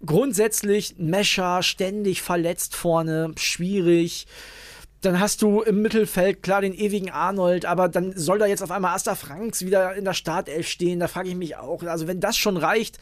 grundsätzlich 0.05 0.97
Mescher 0.99 1.63
ständig 1.63 2.23
verletzt 2.23 2.75
vorne, 2.75 3.33
schwierig. 3.37 4.27
Dann 5.05 5.21
hast 5.21 5.43
du 5.43 5.61
im 5.61 5.83
Mittelfeld 5.83 6.43
klar 6.43 6.63
den 6.63 6.73
ewigen 6.73 7.11
Arnold, 7.11 7.67
aber 7.67 7.89
dann 7.89 8.17
soll 8.17 8.39
da 8.39 8.47
jetzt 8.47 8.63
auf 8.63 8.71
einmal 8.71 8.95
Asta 8.95 9.15
Franks 9.15 9.65
wieder 9.65 9.95
in 9.95 10.05
der 10.07 10.15
Startelf 10.15 10.67
stehen. 10.67 10.99
Da 10.99 11.09
frage 11.09 11.29
ich 11.29 11.35
mich 11.35 11.57
auch. 11.57 11.83
Also, 11.83 12.07
wenn 12.07 12.21
das 12.21 12.39
schon 12.39 12.57
reicht, 12.57 12.99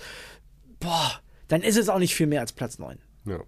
boah, 0.81 1.21
dann 1.47 1.62
ist 1.62 1.77
es 1.77 1.88
auch 1.88 2.01
nicht 2.01 2.17
viel 2.17 2.27
mehr 2.27 2.41
als 2.41 2.53
Platz 2.53 2.81
9. 2.81 2.99
Ja. 3.27 3.38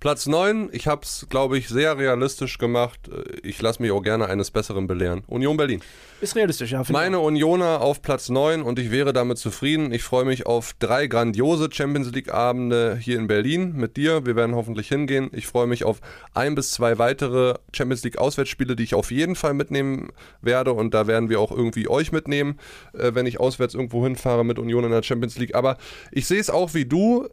Platz 0.00 0.26
9, 0.26 0.68
ich 0.72 0.86
habe 0.86 1.02
es, 1.02 1.26
glaube 1.30 1.56
ich, 1.56 1.68
sehr 1.68 1.96
realistisch 1.96 2.58
gemacht. 2.58 3.10
Ich 3.42 3.60
lasse 3.62 3.80
mich 3.80 3.90
auch 3.90 4.02
gerne 4.02 4.26
eines 4.26 4.50
Besseren 4.50 4.86
belehren. 4.86 5.22
Union 5.26 5.56
Berlin. 5.56 5.80
Ist 6.20 6.36
realistisch, 6.36 6.72
ja. 6.72 6.82
Meine 6.90 7.20
Unioner 7.20 7.80
auf 7.80 8.00
Platz 8.00 8.28
9 8.28 8.62
und 8.62 8.78
ich 8.78 8.90
wäre 8.90 9.12
damit 9.12 9.38
zufrieden. 9.38 9.92
Ich 9.92 10.02
freue 10.02 10.24
mich 10.24 10.46
auf 10.46 10.74
drei 10.78 11.06
grandiose 11.06 11.68
Champions 11.70 12.12
League-Abende 12.12 12.96
hier 13.00 13.18
in 13.18 13.26
Berlin 13.26 13.72
mit 13.76 13.96
dir. 13.96 14.24
Wir 14.24 14.36
werden 14.36 14.54
hoffentlich 14.54 14.88
hingehen. 14.88 15.30
Ich 15.32 15.46
freue 15.46 15.66
mich 15.66 15.84
auf 15.84 16.00
ein 16.32 16.54
bis 16.54 16.70
zwei 16.70 16.98
weitere 16.98 17.54
Champions 17.72 18.04
League-Auswärtsspiele, 18.04 18.76
die 18.76 18.84
ich 18.84 18.94
auf 18.94 19.10
jeden 19.10 19.36
Fall 19.36 19.54
mitnehmen 19.54 20.08
werde. 20.40 20.72
Und 20.72 20.94
da 20.94 21.06
werden 21.06 21.28
wir 21.28 21.40
auch 21.40 21.50
irgendwie 21.50 21.88
euch 21.88 22.12
mitnehmen, 22.12 22.58
äh, 22.92 23.14
wenn 23.14 23.26
ich 23.26 23.40
auswärts 23.40 23.74
irgendwo 23.74 24.04
hinfahre 24.04 24.44
mit 24.44 24.58
Union 24.58 24.84
in 24.84 24.90
der 24.90 25.02
Champions 25.02 25.38
League. 25.38 25.54
Aber 25.54 25.76
ich 26.10 26.26
sehe 26.26 26.40
es 26.40 26.50
auch 26.50 26.74
wie 26.74 26.84
du. 26.84 27.28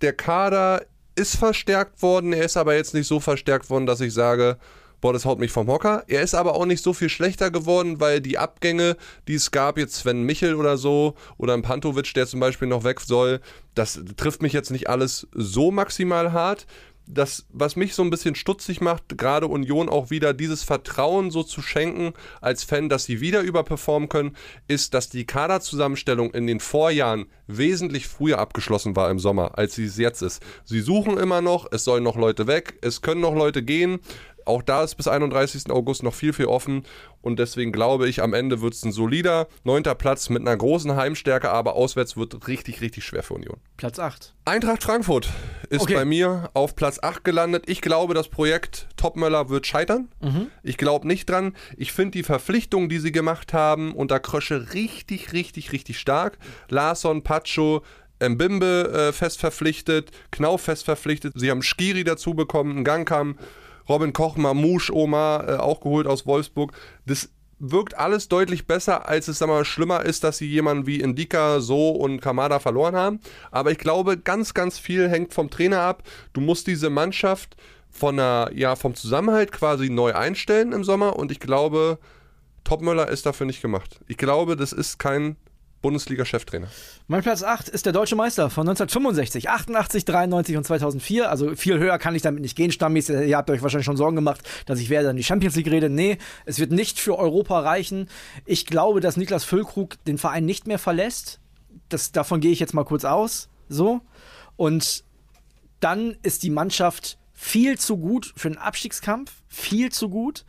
Der 0.00 0.12
Kader 0.12 0.82
ist 1.14 1.36
verstärkt 1.36 2.02
worden, 2.02 2.32
er 2.32 2.44
ist 2.44 2.56
aber 2.56 2.74
jetzt 2.74 2.94
nicht 2.94 3.06
so 3.06 3.20
verstärkt 3.20 3.70
worden, 3.70 3.86
dass 3.86 4.00
ich 4.00 4.14
sage, 4.14 4.58
boah, 5.02 5.12
das 5.12 5.26
haut 5.26 5.40
mich 5.40 5.50
vom 5.50 5.66
Hocker. 5.66 6.04
Er 6.06 6.22
ist 6.22 6.34
aber 6.34 6.54
auch 6.54 6.64
nicht 6.64 6.82
so 6.82 6.94
viel 6.94 7.08
schlechter 7.10 7.50
geworden, 7.50 8.00
weil 8.00 8.20
die 8.20 8.38
Abgänge, 8.38 8.96
die 9.28 9.34
es 9.34 9.50
gab, 9.50 9.76
jetzt 9.76 9.96
Sven 9.96 10.22
Michel 10.22 10.54
oder 10.54 10.78
so, 10.78 11.14
oder 11.36 11.54
ein 11.54 11.62
Pantovic, 11.62 12.14
der 12.14 12.26
zum 12.26 12.40
Beispiel 12.40 12.68
noch 12.68 12.84
weg 12.84 13.00
soll, 13.00 13.40
das 13.74 14.00
trifft 14.16 14.42
mich 14.42 14.52
jetzt 14.52 14.70
nicht 14.70 14.88
alles 14.88 15.26
so 15.32 15.70
maximal 15.70 16.32
hart 16.32 16.66
das, 17.06 17.46
was 17.50 17.76
mich 17.76 17.94
so 17.94 18.02
ein 18.02 18.10
bisschen 18.10 18.34
stutzig 18.34 18.80
macht, 18.80 19.18
gerade 19.18 19.46
Union 19.46 19.88
auch 19.88 20.10
wieder 20.10 20.32
dieses 20.32 20.62
Vertrauen 20.62 21.30
so 21.30 21.42
zu 21.42 21.62
schenken 21.62 22.12
als 22.40 22.64
Fan, 22.64 22.88
dass 22.88 23.04
sie 23.04 23.20
wieder 23.20 23.40
überperformen 23.40 24.08
können, 24.08 24.36
ist, 24.68 24.94
dass 24.94 25.08
die 25.08 25.26
Kaderzusammenstellung 25.26 26.32
in 26.32 26.46
den 26.46 26.60
Vorjahren 26.60 27.26
wesentlich 27.46 28.08
früher 28.08 28.38
abgeschlossen 28.38 28.96
war 28.96 29.10
im 29.10 29.18
Sommer, 29.18 29.58
als 29.58 29.74
sie 29.74 29.84
es 29.84 29.98
jetzt 29.98 30.22
ist. 30.22 30.42
Sie 30.64 30.80
suchen 30.80 31.18
immer 31.18 31.42
noch, 31.42 31.66
es 31.70 31.84
sollen 31.84 32.04
noch 32.04 32.16
Leute 32.16 32.46
weg, 32.46 32.78
es 32.80 33.02
können 33.02 33.20
noch 33.20 33.34
Leute 33.34 33.62
gehen 33.62 34.00
auch 34.46 34.62
da 34.62 34.82
ist 34.82 34.96
bis 34.96 35.08
31. 35.08 35.70
August 35.70 36.02
noch 36.02 36.14
viel, 36.14 36.32
viel 36.32 36.46
offen 36.46 36.84
und 37.20 37.38
deswegen 37.38 37.72
glaube 37.72 38.08
ich, 38.08 38.22
am 38.22 38.34
Ende 38.34 38.60
wird 38.60 38.74
es 38.74 38.84
ein 38.84 38.92
solider 38.92 39.48
neunter 39.64 39.94
Platz 39.94 40.28
mit 40.28 40.42
einer 40.42 40.56
großen 40.56 40.96
Heimstärke, 40.96 41.50
aber 41.50 41.74
auswärts 41.74 42.16
wird 42.16 42.48
richtig, 42.48 42.80
richtig 42.80 43.04
schwer 43.04 43.22
für 43.22 43.34
Union. 43.34 43.58
Platz 43.76 43.98
8. 43.98 44.34
Eintracht 44.44 44.82
Frankfurt 44.82 45.28
ist 45.70 45.82
okay. 45.82 45.94
bei 45.94 46.04
mir 46.04 46.50
auf 46.54 46.74
Platz 46.74 46.98
8 47.00 47.22
gelandet. 47.24 47.64
Ich 47.68 47.80
glaube, 47.80 48.14
das 48.14 48.28
Projekt 48.28 48.88
Topmöller 48.96 49.48
wird 49.48 49.66
scheitern. 49.66 50.08
Mhm. 50.20 50.48
Ich 50.62 50.76
glaube 50.76 51.06
nicht 51.06 51.30
dran. 51.30 51.54
Ich 51.76 51.92
finde 51.92 52.12
die 52.12 52.22
Verpflichtungen, 52.24 52.88
die 52.88 52.98
sie 52.98 53.12
gemacht 53.12 53.52
haben, 53.52 53.94
unter 53.94 54.18
Krösche 54.18 54.74
richtig, 54.74 55.32
richtig, 55.32 55.72
richtig 55.72 55.98
stark. 55.98 56.38
Larsson, 56.68 57.22
Pacho, 57.22 57.82
Mbimbe 58.28 59.08
äh, 59.08 59.12
fest 59.12 59.40
verpflichtet, 59.40 60.10
Knauf 60.30 60.62
fest 60.62 60.84
verpflichtet. 60.84 61.34
Sie 61.36 61.50
haben 61.50 61.62
Skiri 61.62 62.04
dazu 62.04 62.34
bekommen, 62.34 62.76
einen 62.76 62.84
Gang 62.84 63.08
kam. 63.08 63.38
Robin 63.92 64.14
Koch, 64.14 64.36
Mamouche, 64.36 64.94
Omar, 64.94 65.48
äh, 65.48 65.56
auch 65.56 65.80
geholt 65.80 66.06
aus 66.06 66.26
Wolfsburg. 66.26 66.72
Das 67.04 67.28
wirkt 67.58 67.96
alles 67.96 68.28
deutlich 68.28 68.66
besser, 68.66 69.08
als 69.08 69.28
es 69.28 69.40
mal, 69.40 69.64
schlimmer 69.64 70.02
ist, 70.02 70.24
dass 70.24 70.38
sie 70.38 70.48
jemanden 70.48 70.86
wie 70.86 71.00
Indika, 71.00 71.60
So 71.60 71.90
und 71.90 72.20
Kamada 72.20 72.58
verloren 72.58 72.96
haben. 72.96 73.20
Aber 73.50 73.70
ich 73.70 73.78
glaube, 73.78 74.18
ganz, 74.18 74.54
ganz 74.54 74.78
viel 74.78 75.08
hängt 75.08 75.32
vom 75.32 75.50
Trainer 75.50 75.82
ab. 75.82 76.02
Du 76.32 76.40
musst 76.40 76.66
diese 76.66 76.90
Mannschaft 76.90 77.56
von 77.90 78.18
einer, 78.18 78.50
ja, 78.54 78.74
vom 78.74 78.94
Zusammenhalt 78.94 79.52
quasi 79.52 79.90
neu 79.90 80.14
einstellen 80.14 80.72
im 80.72 80.82
Sommer 80.82 81.16
und 81.16 81.30
ich 81.30 81.38
glaube, 81.38 81.98
Topmöller 82.64 83.08
ist 83.08 83.26
dafür 83.26 83.46
nicht 83.46 83.60
gemacht. 83.60 84.00
Ich 84.08 84.16
glaube, 84.16 84.56
das 84.56 84.72
ist 84.72 84.98
kein 84.98 85.36
Bundesliga-Cheftrainer. 85.82 86.68
Mein 87.08 87.22
Platz 87.22 87.42
8 87.42 87.68
ist 87.68 87.84
der 87.84 87.92
deutsche 87.92 88.16
Meister 88.16 88.48
von 88.48 88.66
1965, 88.68 89.50
88, 89.50 90.04
93 90.04 90.56
und 90.56 90.64
2004. 90.64 91.28
Also 91.28 91.54
viel 91.56 91.78
höher 91.78 91.98
kann 91.98 92.14
ich 92.14 92.22
damit 92.22 92.40
nicht 92.40 92.56
gehen. 92.56 92.72
Stammmäßig, 92.72 93.28
ihr 93.28 93.36
habt 93.36 93.50
euch 93.50 93.62
wahrscheinlich 93.62 93.84
schon 93.84 93.96
Sorgen 93.96 94.16
gemacht, 94.16 94.40
dass 94.66 94.78
ich 94.78 94.88
werde 94.88 95.08
dann 95.08 95.16
die 95.16 95.24
Champions 95.24 95.56
League 95.56 95.70
rede. 95.70 95.90
Nee, 95.90 96.18
es 96.46 96.58
wird 96.58 96.70
nicht 96.70 96.98
für 96.98 97.18
Europa 97.18 97.60
reichen. 97.60 98.08
Ich 98.46 98.64
glaube, 98.64 99.00
dass 99.00 99.16
Niklas 99.16 99.44
Füllkrug 99.44 100.02
den 100.04 100.18
Verein 100.18 100.44
nicht 100.44 100.66
mehr 100.66 100.78
verlässt. 100.78 101.40
Das, 101.88 102.12
davon 102.12 102.40
gehe 102.40 102.52
ich 102.52 102.60
jetzt 102.60 102.74
mal 102.74 102.84
kurz 102.84 103.04
aus. 103.04 103.48
So. 103.68 104.00
Und 104.56 105.04
dann 105.80 106.16
ist 106.22 106.44
die 106.44 106.50
Mannschaft 106.50 107.18
viel 107.32 107.76
zu 107.76 107.98
gut 107.98 108.32
für 108.36 108.48
einen 108.48 108.58
Abstiegskampf. 108.58 109.32
Viel 109.48 109.90
zu 109.90 110.08
gut 110.08 110.44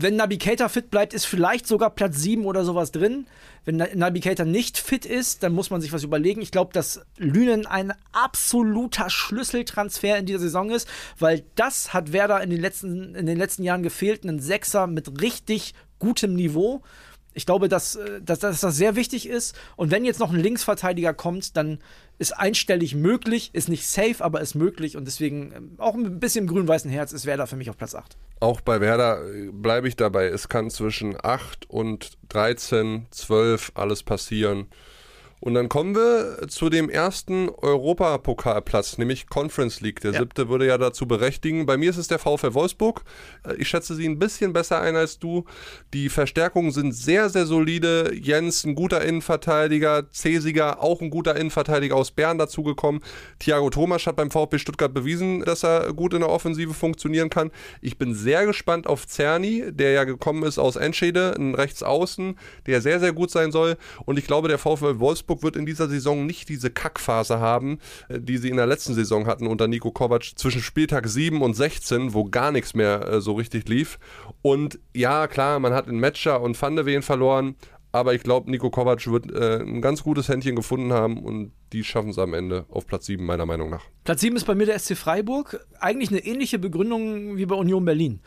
wenn 0.00 0.14
Navigator 0.14 0.68
fit 0.68 0.90
bleibt, 0.90 1.12
ist 1.12 1.24
vielleicht 1.24 1.66
sogar 1.66 1.90
Platz 1.90 2.18
7 2.18 2.46
oder 2.46 2.64
sowas 2.64 2.92
drin. 2.92 3.26
Wenn 3.64 3.76
Navigator 3.76 4.46
nicht 4.46 4.78
fit 4.78 5.04
ist, 5.04 5.42
dann 5.42 5.52
muss 5.52 5.70
man 5.70 5.80
sich 5.80 5.92
was 5.92 6.04
überlegen. 6.04 6.40
Ich 6.40 6.52
glaube, 6.52 6.72
dass 6.72 7.00
Lünen 7.16 7.66
ein 7.66 7.92
absoluter 8.12 9.10
Schlüsseltransfer 9.10 10.16
in 10.16 10.26
dieser 10.26 10.38
Saison 10.38 10.70
ist, 10.70 10.88
weil 11.18 11.44
das 11.56 11.94
hat 11.94 12.12
Werder 12.12 12.40
in 12.42 12.50
den 12.50 12.60
letzten, 12.60 13.16
in 13.16 13.26
den 13.26 13.36
letzten 13.36 13.64
Jahren 13.64 13.82
gefehlt. 13.82 14.22
Einen 14.22 14.38
Sechser 14.38 14.86
mit 14.86 15.20
richtig 15.20 15.74
gutem 15.98 16.34
Niveau. 16.34 16.82
Ich 17.38 17.46
glaube, 17.46 17.68
dass, 17.68 17.94
äh, 17.94 18.20
dass, 18.20 18.40
dass 18.40 18.60
das 18.60 18.76
sehr 18.76 18.96
wichtig 18.96 19.28
ist. 19.28 19.56
Und 19.76 19.92
wenn 19.92 20.04
jetzt 20.04 20.18
noch 20.18 20.32
ein 20.32 20.40
Linksverteidiger 20.40 21.14
kommt, 21.14 21.56
dann 21.56 21.78
ist 22.18 22.36
einstellig 22.36 22.96
möglich, 22.96 23.50
ist 23.52 23.68
nicht 23.68 23.86
safe, 23.86 24.24
aber 24.24 24.40
ist 24.40 24.56
möglich. 24.56 24.96
Und 24.96 25.06
deswegen 25.06 25.52
ähm, 25.54 25.74
auch 25.78 25.94
ein 25.94 26.18
bisschen 26.18 26.48
grün-weißen 26.48 26.90
Herz 26.90 27.12
ist 27.12 27.26
Werder 27.26 27.46
für 27.46 27.54
mich 27.54 27.70
auf 27.70 27.76
Platz 27.76 27.94
8. 27.94 28.16
Auch 28.40 28.60
bei 28.60 28.80
Werder 28.80 29.24
äh, 29.32 29.50
bleibe 29.52 29.86
ich 29.86 29.94
dabei. 29.94 30.26
Es 30.26 30.48
kann 30.48 30.68
zwischen 30.68 31.16
8 31.22 31.70
und 31.70 32.18
13, 32.28 33.06
12 33.12 33.72
alles 33.74 34.02
passieren. 34.02 34.66
Und 35.40 35.54
dann 35.54 35.68
kommen 35.68 35.94
wir 35.94 36.48
zu 36.48 36.68
dem 36.68 36.90
ersten 36.90 37.48
Europapokalplatz, 37.48 38.98
nämlich 38.98 39.28
Conference 39.28 39.80
League. 39.80 40.00
Der 40.00 40.12
ja. 40.12 40.18
siebte 40.18 40.48
würde 40.48 40.66
ja 40.66 40.78
dazu 40.78 41.06
berechtigen. 41.06 41.64
Bei 41.64 41.76
mir 41.76 41.90
ist 41.90 41.96
es 41.96 42.08
der 42.08 42.18
VfL 42.18 42.54
Wolfsburg. 42.54 43.04
Äh, 43.46 43.54
ich 43.54 43.68
schätze 43.68 43.94
sie 43.94 44.08
ein 44.08 44.18
bisschen 44.18 44.52
besser 44.52 44.80
ein 44.80 44.96
als 44.96 45.18
du. 45.18 45.44
Die 45.94 46.08
Verstärkungen 46.08 46.72
sind 46.72 46.92
sehr, 46.92 47.28
sehr 47.28 47.46
solide. 47.46 48.12
Jens, 48.14 48.64
ein 48.64 48.74
guter 48.74 49.04
Innenverteidiger. 49.04 50.06
Cesiger, 50.12 50.82
auch 50.82 51.00
ein 51.00 51.10
guter 51.10 51.36
Innenverteidiger 51.36 51.94
aus 51.94 52.10
Bern 52.10 52.38
dazugekommen. 52.38 53.00
Thiago 53.38 53.70
Thomas 53.70 54.06
hat 54.06 54.16
beim 54.16 54.32
VfB 54.32 54.58
Stuttgart 54.58 54.92
bewiesen, 54.92 55.44
dass 55.44 55.64
er 55.64 55.92
gut 55.92 56.14
in 56.14 56.20
der 56.20 56.30
Offensive 56.30 56.74
funktionieren 56.74 57.30
kann. 57.30 57.52
Ich 57.80 57.96
bin 57.96 58.14
sehr 58.14 58.44
gespannt 58.44 58.88
auf 58.88 59.06
Zerni, 59.06 59.66
der 59.70 59.92
ja 59.92 60.04
gekommen 60.04 60.42
ist 60.42 60.58
aus 60.58 60.74
Enschede, 60.74 61.34
ein 61.38 61.54
Rechtsaußen, 61.54 62.36
der 62.66 62.80
sehr, 62.80 62.98
sehr 62.98 63.12
gut 63.12 63.30
sein 63.30 63.52
soll. 63.52 63.76
Und 64.04 64.18
ich 64.18 64.26
glaube, 64.26 64.48
der 64.48 64.58
VfL 64.58 64.98
Wolfsburg 64.98 65.27
Wolfsburg 65.28 65.42
wird 65.42 65.56
in 65.56 65.66
dieser 65.66 65.88
Saison 65.88 66.26
nicht 66.26 66.48
diese 66.48 66.70
Kackphase 66.70 67.38
haben, 67.38 67.78
äh, 68.08 68.20
die 68.20 68.38
sie 68.38 68.48
in 68.48 68.56
der 68.56 68.66
letzten 68.66 68.94
Saison 68.94 69.26
hatten 69.26 69.46
unter 69.46 69.68
Nico 69.68 69.90
Kovac 69.90 70.24
zwischen 70.36 70.62
Spieltag 70.62 71.06
7 71.06 71.42
und 71.42 71.54
16, 71.54 72.14
wo 72.14 72.24
gar 72.24 72.50
nichts 72.50 72.74
mehr 72.74 73.06
äh, 73.06 73.20
so 73.20 73.32
richtig 73.32 73.68
lief. 73.68 73.98
Und 74.42 74.78
ja, 74.94 75.26
klar, 75.26 75.60
man 75.60 75.74
hat 75.74 75.86
in 75.86 76.00
Matcher 76.00 76.40
und 76.40 76.60
Van 76.60 76.76
de 76.76 76.86
Ven 76.86 77.02
verloren, 77.02 77.56
aber 77.92 78.14
ich 78.14 78.22
glaube, 78.22 78.50
Nico 78.50 78.70
Kovac 78.70 79.06
wird 79.06 79.30
äh, 79.32 79.60
ein 79.60 79.80
ganz 79.80 80.02
gutes 80.02 80.28
Händchen 80.28 80.56
gefunden 80.56 80.92
haben 80.92 81.18
und 81.18 81.52
die 81.72 81.84
schaffen 81.84 82.10
es 82.10 82.18
am 82.18 82.34
Ende 82.34 82.64
auf 82.70 82.86
Platz 82.86 83.06
7, 83.06 83.24
meiner 83.24 83.46
Meinung 83.46 83.70
nach. 83.70 83.84
Platz 84.04 84.20
7 84.20 84.36
ist 84.36 84.44
bei 84.44 84.54
mir 84.54 84.66
der 84.66 84.78
SC 84.78 84.96
Freiburg. 84.96 85.66
Eigentlich 85.80 86.10
eine 86.10 86.24
ähnliche 86.24 86.58
Begründung 86.58 87.36
wie 87.36 87.46
bei 87.46 87.56
Union 87.56 87.84
Berlin. 87.84 88.20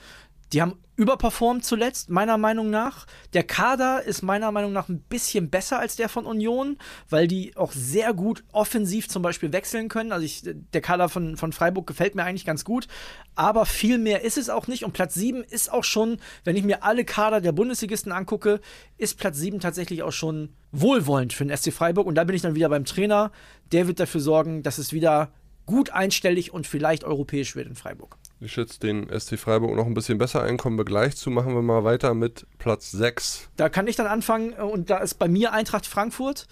Die 0.54 0.62
haben 0.62 0.76
überperformt 0.98 1.66
zuletzt, 1.66 2.10
meiner 2.10 2.38
Meinung 2.38 2.70
nach. 2.70 3.08
Der 3.34 3.44
Kader 3.44 4.04
ist 4.04 4.22
meiner 4.22 4.52
Meinung 4.52 4.72
nach 4.72 4.90
ein 4.90 5.00
bisschen 5.00 5.50
besser 5.50 5.80
als 5.80 5.96
der 5.96 6.10
von 6.10 6.26
Union, 6.26 6.78
weil 7.10 7.28
die 7.28 7.58
auch 7.58 7.72
sehr 7.72 8.14
gut 8.14 8.44
offensiv 8.52 9.08
zum 9.08 9.24
Beispiel 9.24 9.52
wechseln 9.52 9.90
können. 9.90 10.12
Also 10.12 10.26
ich, 10.26 10.44
der 10.44 10.82
Kader 10.82 11.10
von, 11.10 11.38
von 11.38 11.54
Freiburg 11.54 11.88
gefällt 11.88 12.14
mir 12.14 12.24
eigentlich 12.24 12.46
ganz 12.46 12.66
gut. 12.66 12.88
Aber 13.34 13.66
viel 13.66 13.98
mehr 13.98 14.24
ist 14.24 14.38
es 14.38 14.50
auch 14.50 14.68
nicht. 14.68 14.84
Und 14.84 14.92
Platz 14.92 15.16
7 15.16 15.44
ist 15.44 15.72
auch 15.72 15.86
schon, 15.86 16.20
wenn 16.44 16.56
ich 16.56 16.64
mir 16.64 16.84
alle 16.84 17.06
Kader 17.06 17.42
der 17.42 17.54
Bundesligisten 17.54 18.12
angucke, 18.12 18.60
ist 18.98 19.18
Platz 19.18 19.38
7 19.38 19.60
tatsächlich 19.60 20.04
auch 20.04 20.12
schon 20.12 20.50
wohlwollend 20.72 21.34
für 21.34 21.46
den 21.46 21.56
SC 21.56 21.74
Freiburg. 21.74 22.06
Und 22.06 22.16
da 22.16 22.26
bin 22.26 22.36
ich 22.36 22.44
dann 22.44 22.56
wieder 22.56 22.70
beim 22.70 22.86
Trainer. 22.86 23.32
Der 23.72 23.88
wird 23.88 24.00
dafür 24.00 24.22
sorgen, 24.22 24.62
dass 24.62 24.78
es 24.78 24.94
wieder 24.94 25.32
gut 25.66 25.90
einstellig 25.92 26.54
und 26.54 26.68
vielleicht 26.68 27.06
europäisch 27.06 27.56
wird 27.56 27.68
in 27.68 27.76
Freiburg. 27.76 28.18
Ich 28.44 28.54
schätze 28.54 28.80
den 28.80 29.08
SC 29.08 29.38
Freiburg 29.38 29.76
noch 29.76 29.86
ein 29.86 29.94
bisschen 29.94 30.18
besser 30.18 30.42
einkommen 30.42 30.76
wir 30.76 30.84
gleich 30.84 31.16
zu. 31.16 31.30
Machen 31.30 31.54
wir 31.54 31.62
mal 31.62 31.84
weiter 31.84 32.16
mit 32.16 32.48
Platz 32.58 32.90
6. 32.90 33.50
Da 33.56 33.70
kann 33.70 33.86
ich 33.86 33.96
dann 33.96 34.08
anfangen 34.08 34.54
äh, 34.54 34.64
und 34.64 34.90
da 34.90 34.98
ist 34.98 35.20
bei 35.20 35.28
mir 35.28 35.54
Eintracht 35.54 35.86
Frankfurt. 35.86 36.48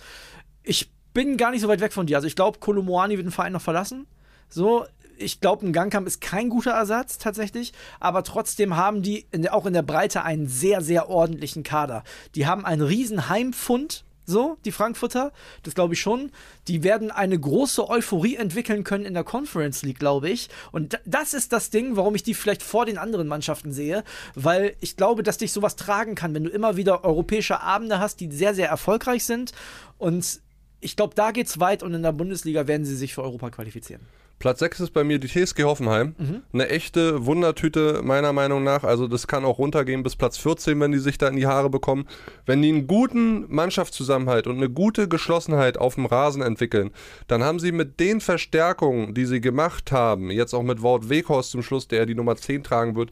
Ich 0.62 0.92
bin 1.16 1.36
gar 1.36 1.50
nicht 1.50 1.62
so 1.62 1.68
weit 1.68 1.82
weg 1.82 1.92
von 1.92 2.06
dir. 2.06 2.18
Also 2.18 2.28
ich 2.28 2.36
glaube, 2.36 2.60
Kolomoani 2.60 3.18
wird 3.18 3.26
den 3.26 3.32
Verein 3.32 3.54
noch 3.54 3.62
verlassen. 3.64 4.06
So, 4.50 4.86
ich 5.18 5.42
glaube, 5.42 5.66
ein 5.66 5.74
Gangkamp 5.74 6.06
ist 6.06 6.22
kein 6.22 6.50
guter 6.50 6.72
Ersatz 6.72 7.18
tatsächlich, 7.18 7.74
aber 8.00 8.24
trotzdem 8.24 8.76
haben 8.76 9.02
die 9.02 9.26
in 9.32 9.48
auch 9.48 9.66
in 9.66 9.74
der 9.74 9.82
Breite 9.82 10.24
einen 10.24 10.48
sehr, 10.48 10.82
sehr 10.82 11.10
ordentlichen 11.10 11.64
Kader. 11.64 12.04
Die 12.36 12.46
haben 12.46 12.66
einen 12.66 12.84
riesen 12.84 13.30
Heimfund 13.30 14.06
so, 14.30 14.58
die 14.66 14.72
Frankfurter, 14.72 15.32
das 15.64 15.76
glaube 15.76 15.94
ich 15.94 16.02
schon. 16.02 16.32
Die 16.68 16.84
werden 16.84 17.12
eine 17.12 17.40
große 17.40 17.90
Euphorie 17.90 18.36
entwickeln 18.36 18.84
können 18.84 19.06
in 19.06 19.14
der 19.14 19.24
Conference 19.24 19.84
League, 19.84 20.00
glaube 20.00 20.30
ich. 20.30 20.50
Und 20.72 21.00
das 21.06 21.34
ist 21.34 21.52
das 21.52 21.70
Ding, 21.70 21.96
warum 21.96 22.16
ich 22.16 22.24
die 22.24 22.34
vielleicht 22.34 22.64
vor 22.64 22.86
den 22.86 22.98
anderen 22.98 23.28
Mannschaften 23.28 23.72
sehe, 23.72 24.04
weil 24.36 24.76
ich 24.80 24.96
glaube, 24.96 25.24
dass 25.24 25.38
dich 25.38 25.52
sowas 25.52 25.76
tragen 25.76 26.16
kann, 26.16 26.34
wenn 26.34 26.44
du 26.44 26.50
immer 26.50 26.78
wieder 26.78 27.04
europäische 27.04 27.62
Abende 27.62 28.00
hast, 28.00 28.20
die 28.20 28.32
sehr, 28.32 28.54
sehr 28.56 28.70
erfolgreich 28.70 29.26
sind. 29.26 29.52
Und 29.98 30.42
ich 30.82 30.96
glaube, 30.96 31.16
da 31.16 31.32
geht's 31.32 31.60
weit 31.60 31.84
und 31.84 31.94
in 31.94 32.04
der 32.04 32.14
Bundesliga 32.14 32.68
werden 32.68 32.86
sie 32.86 32.96
sich 32.96 33.14
für 33.14 33.24
Europa 33.24 33.50
qualifizieren. 33.50 34.02
Platz 34.40 34.60
6 34.60 34.80
ist 34.80 34.94
bei 34.94 35.04
mir 35.04 35.20
die 35.20 35.28
TSG 35.28 35.64
Hoffenheim. 35.64 36.16
Mhm. 36.18 36.42
Eine 36.54 36.70
echte 36.70 37.26
Wundertüte, 37.26 38.02
meiner 38.04 38.32
Meinung 38.32 38.64
nach. 38.64 38.86
Also, 38.86 39.08
das 39.08 39.28
kann 39.28 39.44
auch 39.44 39.60
runtergehen 39.60 40.02
bis 40.02 40.16
Platz 40.16 40.38
14, 40.38 40.80
wenn 40.80 40.94
die 40.94 41.00
sich 41.00 41.18
da 41.18 41.28
in 41.28 41.36
die 41.36 41.46
Haare 41.46 41.70
bekommen. 41.70 42.08
Wenn 42.46 42.62
die 42.62 42.70
einen 42.70 42.88
guten 42.88 43.54
Mannschaftszusammenhalt 43.54 44.48
und 44.48 44.56
eine 44.56 44.70
gute 44.70 45.10
Geschlossenheit 45.10 45.78
auf 45.78 45.96
dem 45.96 46.06
Rasen 46.06 46.42
entwickeln, 46.42 46.92
dann 47.28 47.44
haben 47.44 47.60
sie 47.60 47.74
mit 47.74 48.00
den 48.00 48.22
Verstärkungen, 48.22 49.14
die 49.14 49.26
sie 49.26 49.42
gemacht 49.42 49.92
haben, 49.92 50.32
jetzt 50.32 50.54
auch 50.54 50.64
mit 50.64 50.82
Wort 50.82 51.10
Weghorst 51.10 51.52
zum 51.52 51.62
Schluss, 51.62 51.88
der 51.88 52.06
die 52.06 52.16
Nummer 52.16 52.38
10 52.38 52.64
tragen 52.64 52.96
wird, 52.96 53.12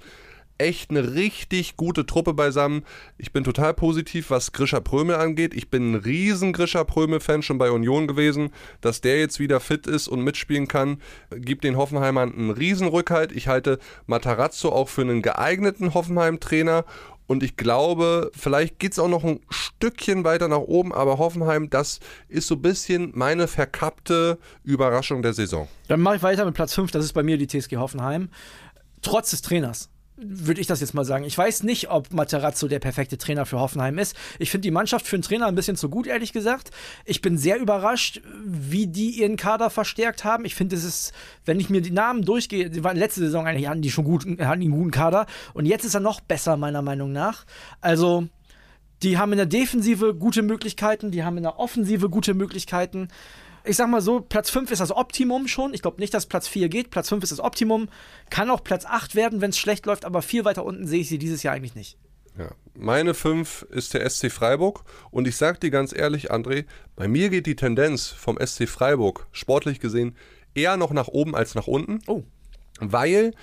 echt 0.57 0.89
eine 0.89 1.13
richtig 1.13 1.77
gute 1.77 2.05
Truppe 2.05 2.33
beisammen. 2.33 2.83
Ich 3.17 3.31
bin 3.31 3.43
total 3.43 3.73
positiv, 3.73 4.29
was 4.29 4.51
Grisha 4.51 4.79
Prömel 4.79 5.15
angeht. 5.15 5.53
Ich 5.53 5.69
bin 5.69 5.91
ein 5.91 5.95
riesen 5.95 6.53
Grisha 6.53 6.83
Prömel-Fan 6.83 7.41
schon 7.41 7.57
bei 7.57 7.71
Union 7.71 8.07
gewesen. 8.07 8.51
Dass 8.81 9.01
der 9.01 9.19
jetzt 9.19 9.39
wieder 9.39 9.59
fit 9.59 9.87
ist 9.87 10.07
und 10.07 10.21
mitspielen 10.21 10.67
kann, 10.67 11.01
gibt 11.31 11.63
den 11.63 11.77
Hoffenheimern 11.77 12.33
einen 12.33 12.49
riesen 12.49 12.87
Rückhalt. 12.87 13.31
Ich 13.31 13.47
halte 13.47 13.79
Matarazzo 14.05 14.69
auch 14.69 14.89
für 14.89 15.01
einen 15.01 15.21
geeigneten 15.21 15.93
Hoffenheim-Trainer 15.93 16.85
und 17.27 17.43
ich 17.43 17.57
glaube, 17.57 18.31
vielleicht 18.33 18.79
geht 18.79 18.93
es 18.93 18.99
auch 18.99 19.09
noch 19.09 19.25
ein 19.25 19.41
Stückchen 19.49 20.23
weiter 20.23 20.47
nach 20.47 20.59
oben, 20.59 20.93
aber 20.93 21.17
Hoffenheim, 21.17 21.69
das 21.69 21.99
ist 22.29 22.47
so 22.47 22.55
ein 22.55 22.61
bisschen 22.61 23.11
meine 23.13 23.47
verkappte 23.49 24.39
Überraschung 24.63 25.21
der 25.21 25.33
Saison. 25.33 25.67
Dann 25.89 25.99
mache 25.99 26.15
ich 26.15 26.23
weiter 26.23 26.45
mit 26.45 26.55
Platz 26.55 26.73
5, 26.73 26.89
das 26.91 27.03
ist 27.03 27.13
bei 27.13 27.23
mir 27.23 27.37
die 27.37 27.47
TSG 27.47 27.75
Hoffenheim. 27.75 28.29
Trotz 29.01 29.31
des 29.31 29.41
Trainers 29.41 29.89
würde 30.17 30.59
ich 30.59 30.67
das 30.67 30.81
jetzt 30.81 30.93
mal 30.93 31.05
sagen. 31.05 31.23
Ich 31.23 31.37
weiß 31.37 31.63
nicht, 31.63 31.89
ob 31.89 32.11
Materazzo 32.11 32.67
der 32.67 32.79
perfekte 32.79 33.17
Trainer 33.17 33.45
für 33.45 33.59
Hoffenheim 33.59 33.99
ist. 33.99 34.15
Ich 34.39 34.49
finde 34.49 34.63
die 34.63 34.71
Mannschaft 34.71 35.05
für 35.05 35.15
einen 35.15 35.23
Trainer 35.23 35.45
ein 35.45 35.55
bisschen 35.55 35.77
zu 35.77 35.89
gut, 35.89 36.07
ehrlich 36.07 36.33
gesagt. 36.33 36.71
Ich 37.05 37.21
bin 37.21 37.37
sehr 37.37 37.59
überrascht, 37.59 38.21
wie 38.43 38.87
die 38.87 39.11
ihren 39.11 39.37
Kader 39.37 39.69
verstärkt 39.69 40.23
haben. 40.23 40.45
Ich 40.45 40.55
finde, 40.55 40.75
es 40.75 40.83
ist, 40.83 41.13
wenn 41.45 41.59
ich 41.59 41.69
mir 41.69 41.81
die 41.81 41.91
Namen 41.91 42.23
durchgehe, 42.23 42.69
die 42.69 42.83
waren 42.83 42.97
letzte 42.97 43.21
Saison 43.21 43.45
eigentlich 43.45 43.67
hatten 43.67 43.81
die 43.81 43.91
schon 43.91 44.05
gut, 44.05 44.25
hatten 44.25 44.41
einen 44.41 44.71
guten 44.71 44.91
Kader 44.91 45.27
und 45.53 45.65
jetzt 45.65 45.85
ist 45.85 45.93
er 45.93 45.99
noch 45.99 46.19
besser, 46.19 46.57
meiner 46.57 46.81
Meinung 46.81 47.11
nach. 47.11 47.45
Also, 47.79 48.27
die 49.03 49.19
haben 49.19 49.31
in 49.31 49.37
der 49.37 49.45
Defensive 49.45 50.15
gute 50.15 50.41
Möglichkeiten, 50.41 51.11
die 51.11 51.23
haben 51.23 51.37
in 51.37 51.43
der 51.43 51.59
Offensive 51.59 52.09
gute 52.09 52.33
Möglichkeiten 52.33 53.09
ich 53.67 53.75
sag 53.75 53.89
mal 53.89 54.01
so, 54.01 54.21
Platz 54.21 54.49
5 54.49 54.71
ist 54.71 54.79
das 54.79 54.91
Optimum 54.91 55.47
schon. 55.47 55.73
Ich 55.73 55.81
glaube 55.81 55.99
nicht, 55.99 56.13
dass 56.13 56.25
Platz 56.25 56.47
4 56.47 56.69
geht. 56.69 56.89
Platz 56.89 57.09
5 57.09 57.23
ist 57.23 57.31
das 57.31 57.39
Optimum. 57.39 57.89
Kann 58.29 58.49
auch 58.49 58.63
Platz 58.63 58.85
8 58.85 59.15
werden, 59.15 59.41
wenn 59.41 59.51
es 59.51 59.57
schlecht 59.57 59.85
läuft, 59.85 60.05
aber 60.05 60.21
viel 60.21 60.45
weiter 60.45 60.65
unten 60.65 60.87
sehe 60.87 61.01
ich 61.01 61.09
sie 61.09 61.17
dieses 61.17 61.43
Jahr 61.43 61.53
eigentlich 61.53 61.75
nicht. 61.75 61.97
Ja. 62.37 62.49
Meine 62.75 63.13
5 63.13 63.67
ist 63.71 63.93
der 63.93 64.07
SC 64.07 64.31
Freiburg. 64.31 64.83
Und 65.11 65.27
ich 65.27 65.35
sag 65.35 65.59
dir 65.59 65.71
ganz 65.71 65.93
ehrlich, 65.93 66.31
André, 66.31 66.65
bei 66.95 67.07
mir 67.07 67.29
geht 67.29 67.45
die 67.45 67.55
Tendenz 67.55 68.07
vom 68.07 68.37
SC 68.43 68.67
Freiburg, 68.67 69.27
sportlich 69.31 69.79
gesehen, 69.79 70.15
eher 70.53 70.77
noch 70.77 70.91
nach 70.91 71.07
oben 71.07 71.35
als 71.35 71.55
nach 71.55 71.67
unten. 71.67 71.99
Oh. 72.07 72.23
Weil 72.79 73.33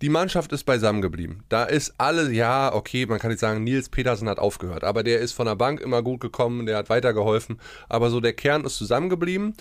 die 0.00 0.08
Mannschaft 0.08 0.52
ist 0.52 0.64
beisammen 0.64 1.02
geblieben. 1.02 1.44
Da 1.48 1.64
ist 1.64 1.94
alles, 1.98 2.32
ja, 2.32 2.74
okay, 2.74 3.06
man 3.06 3.18
kann 3.18 3.30
nicht 3.30 3.40
sagen, 3.40 3.64
Nils 3.64 3.88
Petersen 3.88 4.28
hat 4.28 4.38
aufgehört, 4.38 4.84
aber 4.84 5.02
der 5.02 5.20
ist 5.20 5.32
von 5.32 5.46
der 5.46 5.56
Bank 5.56 5.80
immer 5.80 6.02
gut 6.02 6.20
gekommen, 6.20 6.66
der 6.66 6.78
hat 6.78 6.88
weitergeholfen. 6.88 7.60
Aber 7.88 8.10
so 8.10 8.20
der 8.20 8.32
Kern 8.32 8.64
ist 8.64 8.76
zusammengeblieben. 8.76 9.54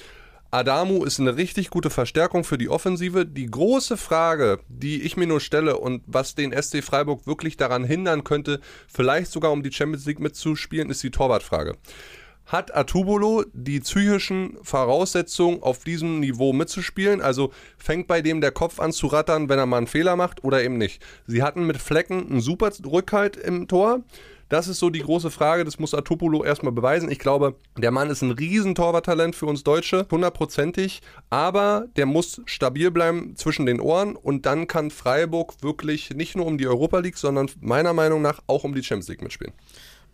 Adamu 0.52 1.04
ist 1.04 1.20
eine 1.20 1.38
richtig 1.38 1.70
gute 1.70 1.92
Verstärkung 1.92 2.44
für 2.44 2.58
die 2.58 2.70
Offensive. 2.70 3.26
Die 3.26 3.46
große 3.46 3.98
Frage, 3.98 4.60
die 4.68 5.04
ich 5.04 5.16
mir 5.16 5.28
nur 5.28 5.42
stelle 5.42 5.78
und 5.78 6.02
was 6.08 6.34
den 6.34 6.52
SC 6.60 6.84
Freiburg 6.84 7.28
wirklich 7.28 7.56
daran 7.56 7.84
hindern 7.84 8.24
könnte, 8.24 8.60
vielleicht 8.88 9.32
sogar 9.32 9.52
um 9.52 9.62
die 9.62 9.72
Champions 9.72 10.08
League 10.08 10.20
mitzuspielen, 10.20 10.90
ist 10.90 11.04
die 11.04 11.12
Torwartfrage 11.12 11.76
hat 12.50 12.76
Atubolo 12.76 13.46
die 13.54 13.80
psychischen 13.80 14.58
Voraussetzungen, 14.64 15.62
auf 15.62 15.84
diesem 15.84 16.20
Niveau 16.20 16.52
mitzuspielen? 16.52 17.22
Also 17.22 17.54
fängt 17.78 18.08
bei 18.08 18.22
dem 18.22 18.42
der 18.42 18.52
Kopf 18.52 18.80
an 18.80 18.92
zu 18.92 19.08
rattern, 19.08 19.50
wenn 19.50 19.60
er 19.60 19.68
mal 19.68 19.78
einen 19.78 19.88
Fehler 19.88 20.16
macht 20.16 20.44
oder 20.44 20.64
eben 20.64 20.78
nicht? 20.78 21.02
Sie 21.28 21.44
hatten 21.44 21.66
mit 21.66 21.78
Flecken 21.78 22.30
einen 22.30 22.42
super 22.42 22.72
Rückhalt 22.86 23.38
im 23.38 23.68
Tor. 23.68 24.02
Das 24.50 24.68
ist 24.68 24.80
so 24.80 24.90
die 24.90 25.02
große 25.02 25.30
Frage, 25.30 25.64
das 25.64 25.78
muss 25.78 25.94
Atopolo 25.94 26.44
erstmal 26.44 26.72
beweisen. 26.72 27.12
Ich 27.12 27.20
glaube, 27.20 27.56
der 27.78 27.92
Mann 27.92 28.10
ist 28.10 28.24
ein 28.24 28.32
riesen 28.32 28.74
Torwarttalent 28.74 29.36
für 29.36 29.46
uns 29.46 29.64
Deutsche, 29.64 30.08
hundertprozentig, 30.10 31.02
aber 31.30 31.86
der 31.98 32.08
muss 32.08 32.42
stabil 32.46 32.90
bleiben 32.90 33.36
zwischen 33.36 33.68
den 33.68 33.80
Ohren 33.80 34.16
und 34.16 34.48
dann 34.48 34.66
kann 34.66 34.90
Freiburg 34.90 35.54
wirklich 35.62 36.10
nicht 36.16 36.36
nur 36.36 36.48
um 36.48 36.58
die 36.58 36.66
Europa 36.66 36.98
League, 36.98 37.18
sondern 37.18 37.52
meiner 37.62 37.94
Meinung 37.94 38.24
nach 38.24 38.40
auch 38.48 38.64
um 38.64 38.74
die 38.74 38.84
Champions 38.84 39.10
League 39.10 39.22
mitspielen. 39.22 39.54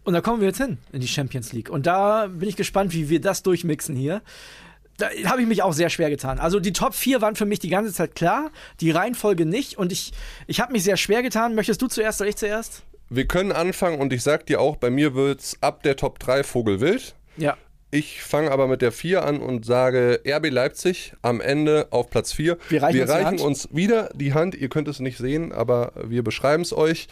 Und 0.06 0.14
da 0.14 0.22
kommen 0.22 0.40
wir 0.40 0.48
jetzt 0.48 0.60
hin, 0.60 0.78
in 0.94 1.02
die 1.02 1.08
Champions 1.08 1.52
League. 1.52 1.70
Und 1.70 1.88
da 1.88 2.28
bin 2.28 2.48
ich 2.48 2.56
gespannt, 2.56 2.94
wie 2.94 3.10
wir 3.10 3.20
das 3.20 3.42
durchmixen 3.42 3.96
hier. 3.96 4.22
Da 4.98 5.10
habe 5.26 5.42
ich 5.42 5.48
mich 5.48 5.64
auch 5.64 5.74
sehr 5.74 5.90
schwer 5.90 6.10
getan. 6.10 6.40
Also 6.40 6.60
die 6.60 6.74
Top 6.74 6.94
4 6.94 7.22
waren 7.22 7.36
für 7.36 7.46
mich 7.46 7.60
die 7.60 7.70
ganze 7.70 7.92
Zeit 7.92 8.16
klar, 8.16 8.52
die 8.80 8.92
Reihenfolge 8.92 9.46
nicht. 9.46 9.78
Und 9.78 9.92
ich, 9.92 10.14
ich 10.48 10.62
habe 10.62 10.72
mich 10.72 10.84
sehr 10.84 10.96
schwer 10.96 11.24
getan. 11.24 11.56
Möchtest 11.56 11.82
du 11.82 11.88
zuerst 11.88 12.22
oder 12.22 12.30
ich 12.30 12.38
zuerst? 12.38 12.84
Wir 13.10 13.26
können 13.26 13.52
anfangen 13.52 14.00
und 14.00 14.14
ich 14.14 14.24
sag 14.24 14.46
dir 14.46 14.62
auch, 14.62 14.78
bei 14.78 14.90
mir 14.90 15.16
wird 15.16 15.42
es 15.42 15.58
ab 15.62 15.84
der 15.84 15.96
Top 15.96 16.20
3 16.20 16.44
Vogelwild. 16.44 17.16
Ja. 17.36 17.58
Ich 17.90 18.22
fange 18.22 18.52
aber 18.52 18.68
mit 18.68 18.84
der 18.84 18.92
4 18.92 19.26
an 19.26 19.40
und 19.40 19.66
sage 19.66 20.22
RB 20.28 20.52
Leipzig 20.52 21.14
am 21.24 21.42
Ende 21.42 21.88
auf 21.90 22.10
Platz 22.12 22.32
4. 22.34 22.58
Wir 22.70 22.84
reichen, 22.84 22.96
wir 22.96 23.04
uns, 23.04 23.12
reichen 23.12 23.40
uns 23.40 23.70
wieder 23.72 24.10
die 24.14 24.34
Hand. 24.34 24.54
Ihr 24.54 24.70
könnt 24.70 24.88
es 24.88 25.00
nicht 25.00 25.18
sehen, 25.18 25.52
aber 25.52 25.94
wir 26.04 26.24
beschreiben 26.24 26.62
es 26.62 26.74
euch. 26.74 27.08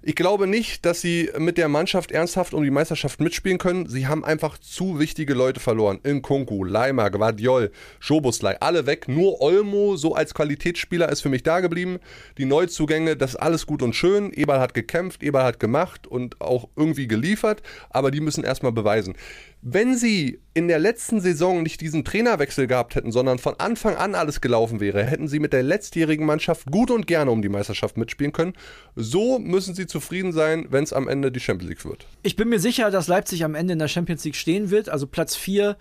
Ich 0.00 0.14
glaube 0.14 0.46
nicht, 0.46 0.84
dass 0.86 1.00
sie 1.00 1.30
mit 1.38 1.58
der 1.58 1.68
Mannschaft 1.68 2.12
ernsthaft 2.12 2.54
um 2.54 2.62
die 2.62 2.70
Meisterschaft 2.70 3.20
mitspielen 3.20 3.58
können. 3.58 3.88
Sie 3.88 4.06
haben 4.06 4.24
einfach 4.24 4.56
zu 4.58 5.00
wichtige 5.00 5.34
Leute 5.34 5.58
verloren. 5.58 5.98
Nkunku, 6.06 6.62
Leimer, 6.62 7.10
Guardiol, 7.10 7.72
Schobuslei, 7.98 8.60
alle 8.60 8.86
weg. 8.86 9.08
Nur 9.08 9.40
Olmo, 9.40 9.96
so 9.96 10.14
als 10.14 10.34
Qualitätsspieler, 10.34 11.08
ist 11.08 11.22
für 11.22 11.28
mich 11.28 11.42
da 11.42 11.60
geblieben. 11.60 11.98
Die 12.38 12.44
Neuzugänge, 12.44 13.16
das 13.16 13.30
ist 13.30 13.36
alles 13.36 13.66
gut 13.66 13.82
und 13.82 13.94
schön. 13.94 14.32
Eberl 14.32 14.60
hat 14.60 14.74
gekämpft, 14.74 15.22
Eberl 15.22 15.44
hat 15.44 15.58
gemacht 15.58 16.06
und 16.06 16.40
auch 16.40 16.68
irgendwie 16.76 17.08
geliefert. 17.08 17.62
Aber 17.90 18.12
die 18.12 18.20
müssen 18.20 18.44
erstmal 18.44 18.72
beweisen. 18.72 19.16
Wenn 19.60 19.96
sie 19.96 20.40
in 20.54 20.68
der 20.68 20.78
letzten 20.78 21.20
Saison 21.20 21.64
nicht 21.64 21.80
diesen 21.80 22.04
Trainerwechsel 22.04 22.68
gehabt 22.68 22.94
hätten, 22.94 23.10
sondern 23.10 23.38
von 23.38 23.54
Anfang 23.58 23.96
an 23.96 24.14
alles 24.14 24.40
gelaufen 24.40 24.78
wäre, 24.78 25.04
hätten 25.04 25.26
sie 25.26 25.40
mit 25.40 25.52
der 25.52 25.64
letztjährigen 25.64 26.24
Mannschaft 26.24 26.70
gut 26.70 26.92
und 26.92 27.08
gerne 27.08 27.32
um 27.32 27.42
die 27.42 27.48
Meisterschaft 27.48 27.96
mitspielen 27.96 28.32
können. 28.32 28.52
So 28.94 29.40
müssen 29.40 29.74
sie 29.74 29.88
zufrieden 29.88 30.32
sein, 30.32 30.66
wenn 30.70 30.84
es 30.84 30.92
am 30.92 31.08
Ende 31.08 31.32
die 31.32 31.40
Champions 31.40 31.70
League 31.70 31.84
wird. 31.84 32.06
Ich 32.22 32.36
bin 32.36 32.48
mir 32.48 32.60
sicher, 32.60 32.92
dass 32.92 33.08
Leipzig 33.08 33.44
am 33.44 33.56
Ende 33.56 33.72
in 33.72 33.80
der 33.80 33.88
Champions 33.88 34.24
League 34.24 34.36
stehen 34.36 34.70
wird. 34.70 34.88
Also 34.88 35.08
Platz 35.08 35.34
4 35.34 35.76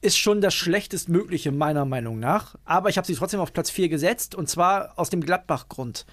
ist 0.00 0.18
schon 0.18 0.40
das 0.40 0.54
schlechtestmögliche 0.54 1.52
meiner 1.52 1.84
Meinung 1.84 2.18
nach. 2.18 2.56
Aber 2.64 2.88
ich 2.88 2.96
habe 2.96 3.06
sie 3.06 3.14
trotzdem 3.14 3.40
auf 3.40 3.52
Platz 3.52 3.70
4 3.70 3.88
gesetzt 3.88 4.34
und 4.34 4.48
zwar 4.48 4.98
aus 4.98 5.10
dem 5.10 5.20
Gladbach-Grund 5.20 6.06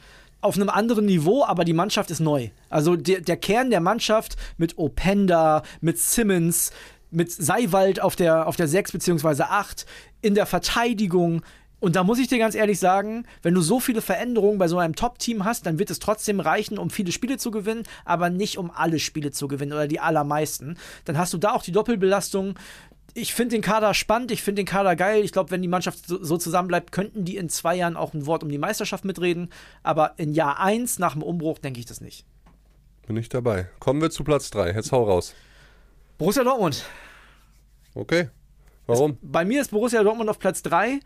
auf 0.44 0.56
einem 0.56 0.70
anderen 0.70 1.06
Niveau, 1.06 1.44
aber 1.44 1.66
die 1.66 1.74
Mannschaft 1.74 2.12
ist 2.12 2.20
neu. 2.20 2.50
Also 2.70 2.96
der, 2.96 3.22
der 3.22 3.38
Kern 3.38 3.70
der 3.70 3.82
Mannschaft 3.82 4.36
mit 4.58 4.78
Openda, 4.78 5.64
mit 5.82 5.98
Simmons, 5.98 6.72
mit 7.12 7.32
Seiwald 7.32 8.02
auf 8.02 8.16
der, 8.16 8.48
auf 8.48 8.56
der 8.56 8.68
6 8.68 8.92
bzw. 8.92 9.44
8, 9.44 9.86
in 10.22 10.36
der 10.36 10.46
Verteidigung. 10.46 11.44
Und 11.80 11.96
da 11.96 12.04
muss 12.04 12.20
ich 12.20 12.28
dir 12.28 12.40
ganz 12.40 12.56
ehrlich 12.56 12.80
sagen, 12.80 13.26
wenn 13.42 13.54
du 13.54 13.62
so 13.62 13.80
viele 13.80 14.02
Veränderungen 14.02 14.58
bei 14.58 14.68
so 14.68 14.78
einem 14.78 14.96
Top-Team 14.96 15.44
hast, 15.44 15.66
dann 15.66 15.80
wird 15.80 15.92
es 15.92 16.00
trotzdem 16.00 16.40
reichen, 16.40 16.78
um 16.78 16.90
viele 16.90 17.12
Spiele 17.12 17.38
zu 17.38 17.52
gewinnen, 17.52 17.84
aber 18.06 18.30
nicht 18.30 18.58
um 18.58 18.72
alle 18.72 19.00
Spiele 19.00 19.32
zu 19.32 19.48
gewinnen 19.48 19.74
oder 19.74 19.88
die 19.88 20.00
allermeisten. 20.00 20.78
Dann 21.06 21.18
hast 21.18 21.34
du 21.34 21.38
da 21.38 21.52
auch 21.52 21.62
die 21.62 21.74
Doppelbelastung 21.74 22.56
ich 23.14 23.34
finde 23.34 23.56
den 23.56 23.62
Kader 23.62 23.94
spannend, 23.94 24.32
ich 24.32 24.42
finde 24.42 24.62
den 24.62 24.66
Kader 24.66 24.96
geil. 24.96 25.24
Ich 25.24 25.32
glaube, 25.32 25.52
wenn 25.52 25.62
die 25.62 25.68
Mannschaft 25.68 26.08
so, 26.08 26.24
so 26.24 26.38
zusammenbleibt, 26.38 26.92
könnten 26.92 27.26
die 27.26 27.38
in 27.38 27.50
zwei 27.50 27.76
Jahren 27.76 27.96
auch 27.96 28.14
ein 28.14 28.26
Wort 28.26 28.44
um 28.44 28.50
die 28.50 28.58
Meisterschaft 28.58 29.06
mitreden. 29.06 29.50
Aber 29.84 30.14
in 30.18 30.34
Jahr 30.34 30.60
1 30.60 31.00
nach 31.00 31.14
dem 31.14 31.22
Umbruch 31.22 31.60
denke 31.60 31.80
ich 31.80 31.86
das 31.86 32.02
nicht. 32.02 32.26
Bin 33.06 33.18
ich 33.18 33.30
dabei. 33.30 33.70
Kommen 33.80 34.02
wir 34.02 34.10
zu 34.10 34.24
Platz 34.24 34.50
3. 34.50 34.72
Jetzt 34.72 34.92
hau 34.92 35.04
raus. 35.04 35.36
Borussia 36.18 36.44
Dortmund. 36.44 36.86
Okay. 37.94 38.30
Warum? 38.88 39.12
Es, 39.12 39.18
bei 39.22 39.46
mir 39.46 39.62
ist 39.62 39.72
Borussia 39.72 40.02
Dortmund 40.04 40.30
auf 40.30 40.40
Platz 40.40 40.64
3, 40.64 41.00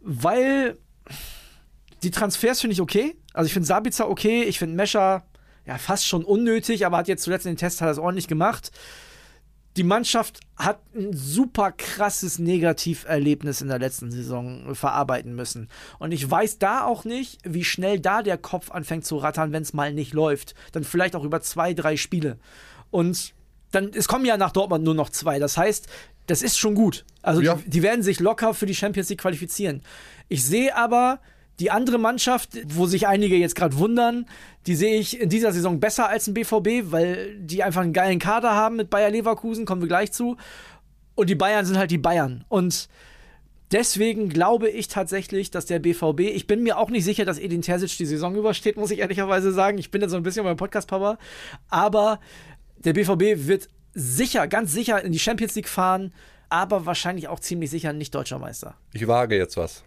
weil 0.00 0.78
die 2.02 2.10
Transfers 2.10 2.60
finde 2.60 2.74
ich 2.74 2.80
okay. 2.80 3.16
Also 3.34 3.46
ich 3.46 3.52
finde 3.52 3.66
Sabitzer 3.66 4.08
okay, 4.08 4.44
ich 4.44 4.58
finde 4.58 4.76
Mescher 4.76 5.24
ja 5.66 5.78
fast 5.78 6.06
schon 6.06 6.24
unnötig, 6.24 6.86
aber 6.86 6.98
hat 6.98 7.08
jetzt 7.08 7.22
zuletzt 7.22 7.46
in 7.46 7.52
den 7.52 7.58
Test 7.58 7.80
hat 7.80 7.88
das 7.88 7.98
ordentlich 7.98 8.28
gemacht 8.28 8.70
die 9.76 9.82
Mannschaft 9.82 10.40
hat 10.56 10.80
ein 10.94 11.12
super 11.12 11.72
krasses 11.72 12.38
Negativerlebnis 12.38 13.60
in 13.60 13.68
der 13.68 13.80
letzten 13.80 14.12
Saison 14.12 14.74
verarbeiten 14.74 15.34
müssen. 15.34 15.68
Und 15.98 16.12
ich 16.12 16.30
weiß 16.30 16.58
da 16.58 16.84
auch 16.84 17.04
nicht, 17.04 17.40
wie 17.44 17.64
schnell 17.64 17.98
da 17.98 18.22
der 18.22 18.38
Kopf 18.38 18.70
anfängt 18.70 19.04
zu 19.04 19.16
rattern, 19.16 19.52
wenn 19.52 19.62
es 19.62 19.72
mal 19.72 19.92
nicht 19.92 20.12
läuft. 20.12 20.54
Dann 20.72 20.84
vielleicht 20.84 21.16
auch 21.16 21.24
über 21.24 21.40
zwei, 21.40 21.74
drei 21.74 21.96
Spiele. 21.96 22.38
Und 22.90 23.34
dann, 23.72 23.90
es 23.92 24.06
kommen 24.06 24.24
ja 24.24 24.36
nach 24.36 24.52
Dortmund 24.52 24.84
nur 24.84 24.94
noch 24.94 25.10
zwei. 25.10 25.40
Das 25.40 25.56
heißt, 25.56 25.88
das 26.26 26.42
ist 26.42 26.56
schon 26.56 26.76
gut. 26.76 27.04
Also 27.22 27.40
ja. 27.42 27.56
die, 27.56 27.70
die 27.70 27.82
werden 27.82 28.04
sich 28.04 28.20
locker 28.20 28.54
für 28.54 28.66
die 28.66 28.74
Champions 28.76 29.08
League 29.08 29.20
qualifizieren. 29.20 29.82
Ich 30.28 30.44
sehe 30.44 30.76
aber, 30.76 31.18
die 31.60 31.70
andere 31.70 31.98
Mannschaft, 31.98 32.58
wo 32.66 32.86
sich 32.86 33.06
einige 33.06 33.36
jetzt 33.36 33.54
gerade 33.54 33.78
wundern, 33.78 34.26
die 34.66 34.74
sehe 34.74 34.98
ich 34.98 35.20
in 35.20 35.28
dieser 35.28 35.52
Saison 35.52 35.78
besser 35.80 36.08
als 36.08 36.26
ein 36.26 36.34
BVB, 36.34 36.90
weil 36.90 37.36
die 37.38 37.62
einfach 37.62 37.82
einen 37.82 37.92
geilen 37.92 38.18
Kader 38.18 38.52
haben 38.52 38.76
mit 38.76 38.90
Bayer 38.90 39.10
Leverkusen, 39.10 39.64
kommen 39.64 39.80
wir 39.80 39.88
gleich 39.88 40.12
zu. 40.12 40.36
Und 41.14 41.30
die 41.30 41.36
Bayern 41.36 41.64
sind 41.64 41.78
halt 41.78 41.90
die 41.90 41.98
Bayern. 41.98 42.44
Und 42.48 42.88
Deswegen 43.72 44.28
glaube 44.28 44.68
ich 44.68 44.86
tatsächlich, 44.86 45.50
dass 45.50 45.66
der 45.66 45.80
BVB, 45.80 46.20
ich 46.20 46.46
bin 46.46 46.62
mir 46.62 46.78
auch 46.78 46.90
nicht 46.90 47.02
sicher, 47.02 47.24
dass 47.24 47.40
Edin 47.40 47.62
Terzic 47.62 47.96
die 47.96 48.06
Saison 48.06 48.36
übersteht, 48.36 48.76
muss 48.76 48.92
ich 48.92 49.00
ehrlicherweise 49.00 49.52
sagen. 49.52 49.78
Ich 49.78 49.90
bin 49.90 50.00
jetzt 50.00 50.12
so 50.12 50.16
ein 50.16 50.22
bisschen 50.22 50.44
beim 50.44 50.56
Podcast-Papa. 50.56 51.18
Aber 51.70 52.20
der 52.76 52.92
BVB 52.92 53.48
wird 53.48 53.68
sicher, 53.92 54.46
ganz 54.46 54.72
sicher 54.72 55.02
in 55.02 55.10
die 55.10 55.18
Champions 55.18 55.56
League 55.56 55.68
fahren, 55.68 56.12
aber 56.50 56.86
wahrscheinlich 56.86 57.26
auch 57.26 57.40
ziemlich 57.40 57.68
sicher 57.68 57.92
nicht 57.92 58.14
deutscher 58.14 58.38
Meister. 58.38 58.76
Ich 58.92 59.08
wage 59.08 59.36
jetzt 59.36 59.56
was. 59.56 59.82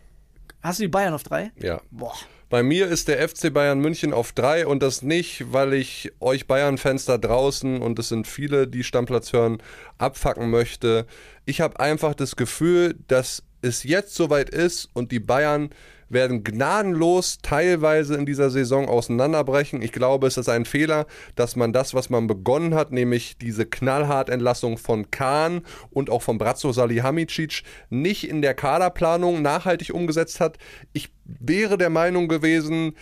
Hast 0.61 0.79
du 0.79 0.83
die 0.83 0.89
Bayern 0.89 1.13
auf 1.13 1.23
drei? 1.23 1.51
Ja. 1.57 1.81
Boah. 1.91 2.15
Bei 2.49 2.63
mir 2.63 2.87
ist 2.87 3.09
der 3.09 3.27
FC 3.27 3.53
Bayern 3.53 3.79
München 3.79 4.13
auf 4.13 4.31
drei 4.31 4.65
und 4.65 4.81
das 4.81 5.01
nicht, 5.01 5.51
weil 5.51 5.73
ich 5.73 6.13
euch 6.21 6.47
Bayern-Fans 6.47 7.03
da 7.03 7.17
draußen 7.17 7.81
und 7.81 7.99
es 7.99 8.07
sind 8.07 8.25
viele, 8.25 8.67
die 8.67 8.85
Stammplatz 8.85 9.33
hören, 9.33 9.57
abfacken 9.97 10.49
möchte. 10.49 11.05
Ich 11.45 11.59
habe 11.59 11.79
einfach 11.81 12.15
das 12.15 12.37
Gefühl, 12.37 12.95
dass 13.09 13.43
es 13.61 13.83
jetzt 13.83 14.15
soweit 14.15 14.49
ist 14.49 14.89
und 14.93 15.11
die 15.11 15.19
Bayern 15.19 15.71
werden 16.09 16.43
gnadenlos 16.43 17.39
teilweise 17.41 18.15
in 18.15 18.25
dieser 18.25 18.49
Saison 18.49 18.87
auseinanderbrechen. 18.87 19.81
Ich 19.81 19.91
glaube, 19.91 20.27
es 20.27 20.37
ist 20.37 20.49
ein 20.49 20.65
Fehler, 20.65 21.05
dass 21.35 21.55
man 21.55 21.73
das, 21.73 21.93
was 21.93 22.09
man 22.09 22.27
begonnen 22.27 22.75
hat, 22.75 22.91
nämlich 22.91 23.37
diese 23.37 23.65
knallhart 23.65 24.29
Entlassung 24.29 24.77
von 24.77 25.11
Kahn 25.11 25.61
und 25.89 26.09
auch 26.09 26.21
von 26.21 26.37
Brazzo 26.37 26.71
Salihamidzic, 26.71 27.63
nicht 27.89 28.27
in 28.29 28.41
der 28.41 28.53
Kaderplanung 28.53 29.41
nachhaltig 29.41 29.93
umgesetzt 29.93 30.39
hat. 30.39 30.57
Ich 30.93 31.09
wäre 31.25 31.77
der 31.77 31.89
Meinung 31.89 32.27
gewesen, 32.27 32.93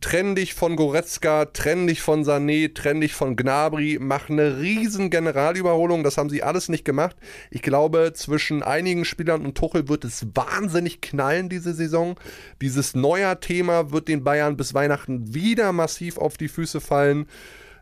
trenn 0.00 0.34
dich 0.34 0.54
von 0.54 0.76
Goretzka, 0.76 1.46
trenn 1.46 1.86
dich 1.86 2.00
von 2.02 2.24
Sané, 2.24 2.72
trenn 2.74 3.00
dich 3.00 3.14
von 3.14 3.36
Gnabry, 3.36 3.98
mach 4.00 4.28
eine 4.28 4.58
riesen 4.60 5.10
Generalüberholung. 5.10 6.04
Das 6.04 6.16
haben 6.16 6.30
sie 6.30 6.42
alles 6.42 6.68
nicht 6.68 6.84
gemacht. 6.84 7.16
Ich 7.50 7.62
glaube, 7.62 8.12
zwischen 8.14 8.62
einigen 8.62 9.04
Spielern 9.04 9.44
und 9.44 9.56
Tuchel 9.56 9.88
wird 9.88 10.04
es 10.04 10.26
wahnsinnig 10.34 11.00
knallen 11.00 11.48
diese 11.48 11.74
Saison. 11.74 12.16
Dieses 12.60 12.94
neue 12.94 13.38
Thema 13.40 13.90
wird 13.90 14.08
den 14.08 14.24
Bayern 14.24 14.56
bis 14.56 14.74
Weihnachten 14.74 15.34
wieder 15.34 15.72
massiv 15.72 16.18
auf 16.18 16.36
die 16.36 16.48
Füße 16.48 16.80
fallen. 16.80 17.26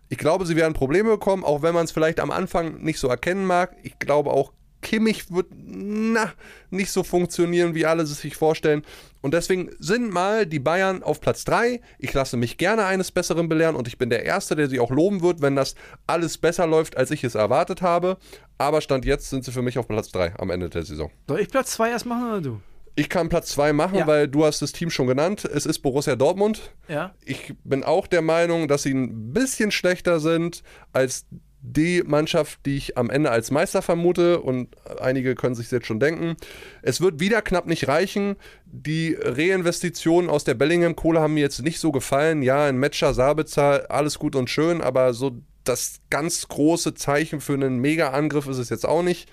Ich 0.08 0.18
glaube, 0.18 0.46
sie 0.46 0.56
werden 0.56 0.74
Probleme 0.74 1.10
bekommen, 1.10 1.44
auch 1.44 1.62
wenn 1.62 1.74
man 1.74 1.84
es 1.84 1.92
vielleicht 1.92 2.20
am 2.20 2.30
Anfang 2.30 2.82
nicht 2.82 2.98
so 2.98 3.08
erkennen 3.08 3.44
mag. 3.44 3.74
Ich 3.82 3.98
glaube 3.98 4.30
auch, 4.30 4.52
Kimmich 4.82 5.32
wird 5.32 5.48
na, 5.52 6.32
nicht 6.70 6.90
so 6.90 7.02
funktionieren, 7.02 7.74
wie 7.74 7.86
alle 7.86 8.04
es 8.04 8.20
sich 8.20 8.36
vorstellen. 8.36 8.84
Und 9.26 9.34
deswegen 9.34 9.70
sind 9.80 10.12
mal 10.12 10.46
die 10.46 10.60
Bayern 10.60 11.02
auf 11.02 11.20
Platz 11.20 11.44
3. 11.46 11.80
Ich 11.98 12.12
lasse 12.14 12.36
mich 12.36 12.58
gerne 12.58 12.84
eines 12.84 13.10
Besseren 13.10 13.48
belehren 13.48 13.74
und 13.74 13.88
ich 13.88 13.98
bin 13.98 14.08
der 14.08 14.24
Erste, 14.24 14.54
der 14.54 14.68
sie 14.68 14.78
auch 14.78 14.92
loben 14.92 15.20
wird, 15.20 15.42
wenn 15.42 15.56
das 15.56 15.74
alles 16.06 16.38
besser 16.38 16.64
läuft, 16.68 16.96
als 16.96 17.10
ich 17.10 17.24
es 17.24 17.34
erwartet 17.34 17.82
habe. 17.82 18.18
Aber 18.56 18.80
Stand 18.80 19.04
jetzt 19.04 19.28
sind 19.30 19.44
sie 19.44 19.50
für 19.50 19.62
mich 19.62 19.78
auf 19.78 19.88
Platz 19.88 20.12
3 20.12 20.36
am 20.38 20.50
Ende 20.50 20.70
der 20.70 20.84
Saison. 20.84 21.10
Soll 21.26 21.40
ich 21.40 21.48
Platz 21.48 21.72
2 21.72 21.90
erst 21.90 22.06
machen 22.06 22.28
oder 22.30 22.40
du? 22.40 22.60
Ich 22.94 23.08
kann 23.08 23.28
Platz 23.28 23.48
2 23.48 23.72
machen, 23.72 23.98
Ja. 23.98 24.06
weil 24.06 24.28
du 24.28 24.44
hast 24.44 24.62
das 24.62 24.70
Team 24.70 24.90
schon 24.90 25.08
genannt. 25.08 25.44
Es 25.44 25.66
ist 25.66 25.80
Borussia 25.80 26.14
Dortmund. 26.14 26.70
Ja. 26.86 27.12
Ich 27.24 27.52
bin 27.64 27.82
auch 27.82 28.06
der 28.06 28.22
Meinung, 28.22 28.68
dass 28.68 28.84
sie 28.84 28.94
ein 28.94 29.32
bisschen 29.32 29.72
schlechter 29.72 30.20
sind 30.20 30.62
als 30.92 31.26
die 31.68 32.04
Mannschaft, 32.06 32.60
die 32.64 32.76
ich 32.76 32.96
am 32.96 33.10
Ende 33.10 33.30
als 33.30 33.50
Meister 33.50 33.82
vermute 33.82 34.40
und 34.40 34.68
einige 35.00 35.34
können 35.34 35.56
sich 35.56 35.70
jetzt 35.72 35.86
schon 35.86 35.98
denken. 35.98 36.36
Es 36.80 37.00
wird 37.00 37.18
wieder 37.18 37.42
knapp 37.42 37.66
nicht 37.66 37.88
reichen. 37.88 38.36
Die 38.66 39.16
Reinvestitionen 39.20 40.30
aus 40.30 40.44
der 40.44 40.54
Bellingham-Kohle 40.54 41.20
haben 41.20 41.34
mir 41.34 41.40
jetzt 41.40 41.60
nicht 41.62 41.80
so 41.80 41.90
gefallen. 41.90 42.42
Ja, 42.42 42.68
in 42.68 42.76
Metscher, 42.76 43.14
Sabitzer, 43.14 43.90
alles 43.90 44.20
gut 44.20 44.36
und 44.36 44.48
schön, 44.48 44.80
aber 44.80 45.12
so 45.12 45.42
das 45.64 46.00
ganz 46.08 46.46
große 46.46 46.94
Zeichen 46.94 47.40
für 47.40 47.54
einen 47.54 47.78
Mega-Angriff 47.78 48.46
ist 48.46 48.58
es 48.58 48.68
jetzt 48.68 48.86
auch 48.86 49.02
nicht. 49.02 49.28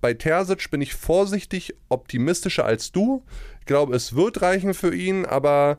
Bei 0.00 0.14
Terzic 0.14 0.70
bin 0.70 0.80
ich 0.80 0.94
vorsichtig 0.94 1.74
optimistischer 1.88 2.64
als 2.64 2.92
du. 2.92 3.24
Ich 3.58 3.66
glaube, 3.66 3.96
es 3.96 4.14
wird 4.14 4.40
reichen 4.40 4.72
für 4.72 4.94
ihn, 4.94 5.26
aber 5.26 5.78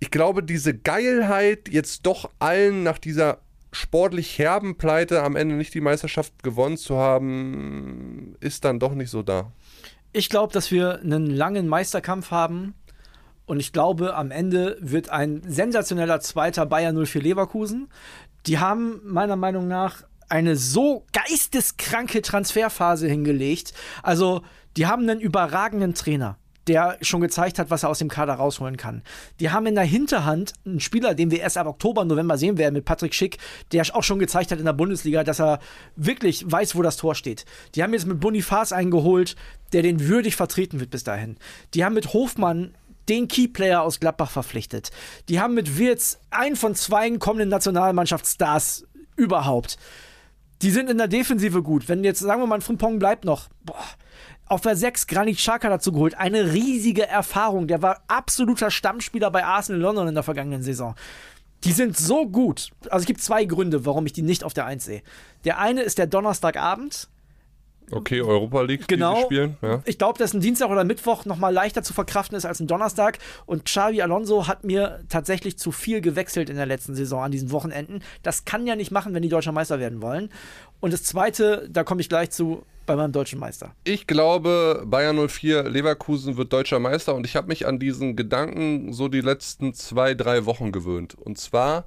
ich 0.00 0.10
glaube, 0.10 0.42
diese 0.42 0.76
Geilheit, 0.76 1.68
jetzt 1.68 2.04
doch 2.04 2.30
allen 2.40 2.82
nach 2.82 2.98
dieser 2.98 3.38
sportlich 3.72 4.38
herben 4.38 4.76
Pleite 4.78 5.22
am 5.22 5.36
Ende 5.36 5.54
nicht 5.54 5.74
die 5.74 5.80
Meisterschaft 5.80 6.42
gewonnen 6.42 6.76
zu 6.76 6.96
haben, 6.96 8.36
ist 8.40 8.64
dann 8.64 8.78
doch 8.78 8.94
nicht 8.94 9.10
so 9.10 9.22
da. 9.22 9.52
Ich 10.12 10.30
glaube, 10.30 10.52
dass 10.52 10.70
wir 10.70 11.00
einen 11.00 11.26
langen 11.26 11.68
Meisterkampf 11.68 12.30
haben. 12.30 12.74
Und 13.46 13.60
ich 13.60 13.72
glaube, 13.72 14.14
am 14.14 14.30
Ende 14.30 14.76
wird 14.80 15.08
ein 15.08 15.42
sensationeller 15.46 16.20
zweiter 16.20 16.66
Bayern 16.66 17.02
04 17.02 17.22
Leverkusen. 17.22 17.88
Die 18.46 18.58
haben 18.58 19.00
meiner 19.04 19.36
Meinung 19.36 19.68
nach 19.68 20.02
eine 20.28 20.56
so 20.56 21.06
geisteskranke 21.12 22.20
Transferphase 22.22 23.08
hingelegt. 23.08 23.72
Also, 24.02 24.42
die 24.76 24.86
haben 24.86 25.08
einen 25.08 25.20
überragenden 25.20 25.94
Trainer, 25.94 26.36
der 26.68 26.98
schon 27.00 27.20
gezeigt 27.20 27.58
hat, 27.58 27.70
was 27.70 27.82
er 27.82 27.88
aus 27.88 27.98
dem 27.98 28.08
Kader 28.08 28.34
rausholen 28.34 28.76
kann. 28.76 29.02
Die 29.40 29.50
haben 29.50 29.66
in 29.66 29.74
der 29.74 29.84
Hinterhand 29.84 30.52
einen 30.66 30.80
Spieler, 30.80 31.14
den 31.14 31.30
wir 31.30 31.40
erst 31.40 31.56
ab 31.56 31.66
Oktober, 31.66 32.04
November 32.04 32.36
sehen 32.36 32.58
werden, 32.58 32.74
mit 32.74 32.84
Patrick 32.84 33.14
Schick, 33.14 33.38
der 33.72 33.84
auch 33.94 34.02
schon 34.02 34.18
gezeigt 34.18 34.50
hat 34.50 34.58
in 34.58 34.64
der 34.64 34.72
Bundesliga, 34.72 35.24
dass 35.24 35.40
er 35.40 35.60
wirklich 35.96 36.44
weiß, 36.50 36.76
wo 36.76 36.82
das 36.82 36.96
Tor 36.96 37.14
steht. 37.14 37.44
Die 37.74 37.82
haben 37.82 37.92
jetzt 37.92 38.06
mit 38.06 38.20
Bonifaz 38.20 38.72
eingeholt, 38.72 39.34
der 39.72 39.82
den 39.82 40.06
würdig 40.06 40.36
vertreten 40.36 40.80
wird 40.80 40.90
bis 40.90 41.04
dahin. 41.04 41.36
Die 41.74 41.84
haben 41.84 41.94
mit 41.94 42.12
Hofmann 42.12 42.74
den 43.08 43.28
Keyplayer 43.28 43.82
aus 43.82 44.00
Gladbach 44.00 44.30
verpflichtet. 44.30 44.90
Die 45.28 45.40
haben 45.40 45.54
mit 45.54 45.78
Wirtz 45.78 46.20
einen 46.30 46.56
von 46.56 46.74
zwei 46.74 47.08
kommenden 47.16 47.48
Nationalmannschaftsstars 47.48 48.86
überhaupt. 49.16 49.78
Die 50.62 50.70
sind 50.70 50.90
in 50.90 50.98
der 50.98 51.08
Defensive 51.08 51.62
gut. 51.62 51.88
Wenn 51.88 52.04
jetzt, 52.04 52.20
sagen 52.20 52.42
wir 52.42 52.46
mal, 52.46 52.56
ein 52.56 52.62
Frimpong 52.62 52.98
bleibt 52.98 53.24
noch, 53.24 53.48
boah, 53.64 53.84
auf 54.48 54.60
der 54.62 54.76
6 54.76 55.06
Granit 55.06 55.36
Xhaka 55.36 55.68
dazu 55.68 55.92
geholt. 55.92 56.16
Eine 56.18 56.52
riesige 56.52 57.06
Erfahrung. 57.06 57.66
Der 57.68 57.82
war 57.82 58.02
absoluter 58.08 58.70
Stammspieler 58.70 59.30
bei 59.30 59.44
Arsenal 59.44 59.80
London 59.80 60.08
in 60.08 60.14
der 60.14 60.22
vergangenen 60.22 60.62
Saison. 60.62 60.94
Die 61.64 61.72
sind 61.72 61.96
so 61.96 62.26
gut. 62.26 62.70
Also 62.90 63.02
es 63.02 63.06
gibt 63.06 63.20
zwei 63.20 63.44
Gründe, 63.44 63.84
warum 63.84 64.06
ich 64.06 64.12
die 64.12 64.22
nicht 64.22 64.44
auf 64.44 64.54
der 64.54 64.66
1 64.66 64.84
sehe. 64.84 65.02
Der 65.44 65.58
eine 65.58 65.82
ist 65.82 65.98
der 65.98 66.06
Donnerstagabend. 66.06 67.08
Okay, 67.90 68.20
Europa 68.20 68.60
League, 68.62 68.86
Genau. 68.86 69.14
die 69.14 69.18
sie 69.20 69.24
spielen. 69.24 69.56
Ja. 69.62 69.82
Ich 69.86 69.96
glaube, 69.96 70.18
dass 70.18 70.34
ein 70.34 70.40
Dienstag 70.40 70.68
oder 70.68 70.84
Mittwoch 70.84 71.24
noch 71.24 71.38
mal 71.38 71.48
leichter 71.48 71.82
zu 71.82 71.94
verkraften 71.94 72.36
ist 72.36 72.44
als 72.44 72.60
ein 72.60 72.66
Donnerstag. 72.66 73.18
Und 73.46 73.64
Xavi 73.64 74.02
Alonso 74.02 74.46
hat 74.46 74.62
mir 74.62 75.00
tatsächlich 75.08 75.58
zu 75.58 75.72
viel 75.72 76.02
gewechselt 76.02 76.50
in 76.50 76.56
der 76.56 76.66
letzten 76.66 76.94
Saison 76.94 77.22
an 77.22 77.30
diesen 77.32 77.50
Wochenenden. 77.50 78.02
Das 78.22 78.44
kann 78.44 78.66
ja 78.66 78.76
nicht 78.76 78.90
machen, 78.90 79.14
wenn 79.14 79.22
die 79.22 79.30
deutscher 79.30 79.52
Meister 79.52 79.80
werden 79.80 80.02
wollen. 80.02 80.28
Und 80.80 80.92
das 80.92 81.02
Zweite, 81.02 81.68
da 81.70 81.84
komme 81.84 82.00
ich 82.00 82.08
gleich 82.08 82.30
zu, 82.30 82.64
bei 82.86 82.96
meinem 82.96 83.12
deutschen 83.12 83.38
Meister. 83.38 83.74
Ich 83.84 84.06
glaube, 84.06 84.82
Bayern 84.86 85.28
04 85.28 85.64
Leverkusen 85.64 86.36
wird 86.36 86.52
deutscher 86.52 86.78
Meister 86.78 87.14
und 87.14 87.26
ich 87.26 87.36
habe 87.36 87.48
mich 87.48 87.66
an 87.66 87.78
diesen 87.78 88.16
Gedanken 88.16 88.92
so 88.92 89.08
die 89.08 89.20
letzten 89.20 89.74
zwei, 89.74 90.14
drei 90.14 90.46
Wochen 90.46 90.72
gewöhnt. 90.72 91.14
Und 91.14 91.38
zwar 91.38 91.84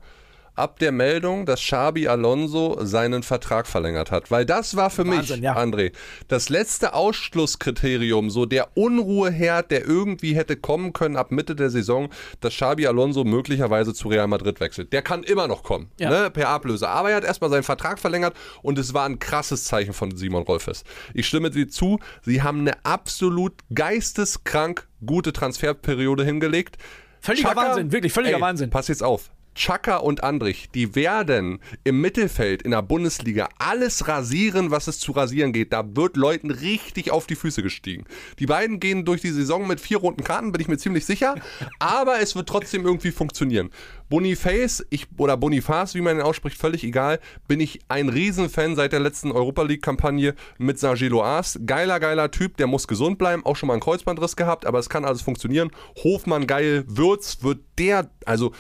ab 0.55 0.79
der 0.79 0.91
Meldung, 0.91 1.45
dass 1.45 1.61
Xabi 1.61 2.07
Alonso 2.07 2.77
seinen 2.83 3.23
Vertrag 3.23 3.67
verlängert 3.67 4.11
hat. 4.11 4.31
Weil 4.31 4.45
das 4.45 4.75
war 4.75 4.89
für 4.89 5.07
Wahnsinn, 5.07 5.37
mich, 5.37 5.43
ja. 5.45 5.55
André, 5.57 5.91
das 6.27 6.49
letzte 6.49 6.93
Ausschlusskriterium, 6.93 8.29
so 8.29 8.45
der 8.45 8.69
Unruheherd, 8.75 9.71
der 9.71 9.85
irgendwie 9.85 10.35
hätte 10.35 10.55
kommen 10.57 10.93
können 10.93 11.15
ab 11.15 11.31
Mitte 11.31 11.55
der 11.55 11.69
Saison, 11.69 12.09
dass 12.39 12.53
Xabi 12.53 12.87
Alonso 12.87 13.23
möglicherweise 13.23 13.93
zu 13.93 14.09
Real 14.09 14.27
Madrid 14.27 14.59
wechselt. 14.59 14.93
Der 14.93 15.01
kann 15.01 15.23
immer 15.23 15.47
noch 15.47 15.63
kommen, 15.63 15.89
Ja. 15.99 16.09
ne, 16.09 16.29
per 16.29 16.49
Ablöse. 16.49 16.87
Aber 16.89 17.09
er 17.09 17.17
hat 17.17 17.23
erstmal 17.23 17.49
seinen 17.49 17.63
Vertrag 17.63 17.99
verlängert 17.99 18.35
und 18.61 18.77
es 18.77 18.93
war 18.93 19.05
ein 19.05 19.19
krasses 19.19 19.63
Zeichen 19.65 19.93
von 19.93 20.15
Simon 20.15 20.43
Rolfes. 20.43 20.83
Ich 21.13 21.27
stimme 21.27 21.49
dir 21.49 21.69
zu, 21.69 21.99
sie 22.23 22.41
haben 22.41 22.59
eine 22.61 22.83
absolut 22.85 23.53
geisteskrank 23.73 24.87
gute 25.05 25.33
Transferperiode 25.33 26.23
hingelegt. 26.23 26.77
Völliger 27.21 27.55
Wahnsinn, 27.55 27.91
wirklich 27.91 28.13
völliger 28.13 28.37
ey, 28.37 28.41
Wahnsinn. 28.41 28.69
Pass 28.69 28.87
jetzt 28.87 29.03
auf. 29.03 29.31
Chaka 29.55 29.97
und 29.97 30.23
Andrich, 30.23 30.69
die 30.73 30.95
werden 30.95 31.59
im 31.83 31.99
Mittelfeld 31.99 32.61
in 32.61 32.71
der 32.71 32.81
Bundesliga 32.81 33.49
alles 33.57 34.07
rasieren, 34.07 34.71
was 34.71 34.87
es 34.87 34.99
zu 34.99 35.11
rasieren 35.11 35.51
geht. 35.51 35.73
Da 35.73 35.83
wird 35.95 36.15
Leuten 36.15 36.51
richtig 36.51 37.11
auf 37.11 37.27
die 37.27 37.35
Füße 37.35 37.61
gestiegen. 37.61 38.05
Die 38.39 38.45
beiden 38.45 38.79
gehen 38.79 39.03
durch 39.03 39.21
die 39.21 39.31
Saison 39.31 39.67
mit 39.67 39.81
vier 39.81 39.97
roten 39.97 40.23
Karten, 40.23 40.51
bin 40.51 40.61
ich 40.61 40.67
mir 40.67 40.77
ziemlich 40.77 41.05
sicher. 41.05 41.35
aber 41.79 42.19
es 42.21 42.35
wird 42.35 42.47
trotzdem 42.47 42.85
irgendwie 42.85 43.11
funktionieren. 43.11 43.69
Boniface, 44.09 44.85
ich, 44.89 45.07
oder 45.17 45.37
Boniface, 45.37 45.95
wie 45.95 46.01
man 46.01 46.17
ihn 46.17 46.21
ausspricht, 46.21 46.57
völlig 46.57 46.83
egal, 46.83 47.19
bin 47.47 47.59
ich 47.59 47.79
ein 47.87 48.09
Riesenfan 48.09 48.75
seit 48.75 48.91
der 48.91 48.99
letzten 48.99 49.31
Europa 49.31 49.63
League-Kampagne 49.63 50.35
mit 50.57 50.79
Sergi 50.79 51.07
Loas. 51.07 51.59
Geiler, 51.65 51.99
geiler 51.99 52.31
Typ, 52.31 52.57
der 52.57 52.67
muss 52.67 52.87
gesund 52.87 53.17
bleiben, 53.17 53.45
auch 53.45 53.55
schon 53.55 53.67
mal 53.67 53.73
einen 53.73 53.81
Kreuzbandriss 53.81 54.35
gehabt, 54.35 54.65
aber 54.65 54.79
es 54.79 54.89
kann 54.89 55.05
alles 55.05 55.21
funktionieren. 55.21 55.71
Hofmann 56.03 56.47
geil, 56.47 56.83
Würz 56.87 57.39
wird 57.41 57.59
der, 57.77 58.09
also 58.25 58.51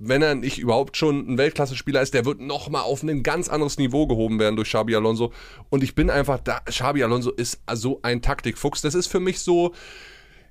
wenn 0.00 0.22
er 0.22 0.34
nicht 0.34 0.58
überhaupt 0.58 0.96
schon 0.96 1.28
ein 1.28 1.38
Weltklasse-Spieler 1.38 2.02
ist, 2.02 2.14
der 2.14 2.24
wird 2.24 2.40
nochmal 2.40 2.82
auf 2.82 3.02
ein 3.02 3.22
ganz 3.22 3.48
anderes 3.48 3.78
Niveau 3.78 4.06
gehoben 4.06 4.38
werden 4.38 4.56
durch 4.56 4.68
Xabi 4.68 4.94
Alonso. 4.94 5.32
Und 5.70 5.82
ich 5.82 5.94
bin 5.94 6.10
einfach 6.10 6.38
da, 6.38 6.60
Xabi 6.60 7.02
Alonso 7.02 7.30
ist 7.30 7.60
so 7.72 8.00
ein 8.02 8.22
Taktikfuchs. 8.22 8.82
Das 8.82 8.94
ist 8.94 9.08
für 9.08 9.20
mich 9.20 9.40
so, 9.40 9.74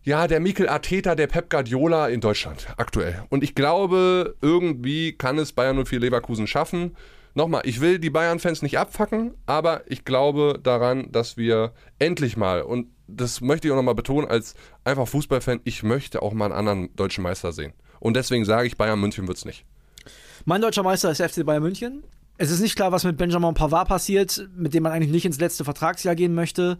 ja, 0.03 0.27
der 0.27 0.39
Mikel 0.39 0.69
Arteta, 0.69 1.15
der 1.15 1.27
Pep 1.27 1.49
Guardiola 1.49 2.07
in 2.07 2.21
Deutschland 2.21 2.67
aktuell. 2.77 3.23
Und 3.29 3.43
ich 3.43 3.55
glaube, 3.55 4.35
irgendwie 4.41 5.13
kann 5.13 5.37
es 5.37 5.53
Bayern 5.53 5.83
04 5.83 5.99
Leverkusen 5.99 6.47
schaffen. 6.47 6.95
Nochmal, 7.33 7.61
ich 7.65 7.81
will 7.81 7.99
die 7.99 8.09
Bayern-Fans 8.09 8.63
nicht 8.63 8.79
abfacken, 8.79 9.35
aber 9.45 9.83
ich 9.85 10.05
glaube 10.05 10.59
daran, 10.61 11.11
dass 11.11 11.37
wir 11.37 11.73
endlich 11.99 12.35
mal, 12.35 12.63
und 12.63 12.87
das 13.07 13.41
möchte 13.41 13.67
ich 13.67 13.71
auch 13.71 13.75
nochmal 13.75 13.95
betonen, 13.95 14.27
als 14.27 14.55
einfach 14.83 15.07
Fußballfan, 15.07 15.61
ich 15.63 15.83
möchte 15.83 16.21
auch 16.21 16.33
mal 16.33 16.45
einen 16.45 16.55
anderen 16.55 16.95
deutschen 16.95 17.23
Meister 17.23 17.51
sehen. 17.51 17.73
Und 17.99 18.15
deswegen 18.15 18.45
sage 18.45 18.67
ich, 18.67 18.77
Bayern 18.77 18.99
München 18.99 19.27
wird 19.27 19.37
es 19.37 19.45
nicht. 19.45 19.65
Mein 20.45 20.61
deutscher 20.61 20.83
Meister 20.83 21.11
ist 21.11 21.21
FC 21.21 21.45
Bayern 21.45 21.63
München. 21.63 22.03
Es 22.37 22.51
ist 22.51 22.59
nicht 22.59 22.75
klar, 22.75 22.91
was 22.91 23.03
mit 23.03 23.17
Benjamin 23.17 23.55
Pavard 23.55 23.87
passiert, 23.87 24.47
mit 24.55 24.73
dem 24.73 24.83
man 24.83 24.91
eigentlich 24.91 25.11
nicht 25.11 25.25
ins 25.25 25.39
letzte 25.39 25.65
Vertragsjahr 25.65 26.15
gehen 26.15 26.35
möchte. 26.35 26.77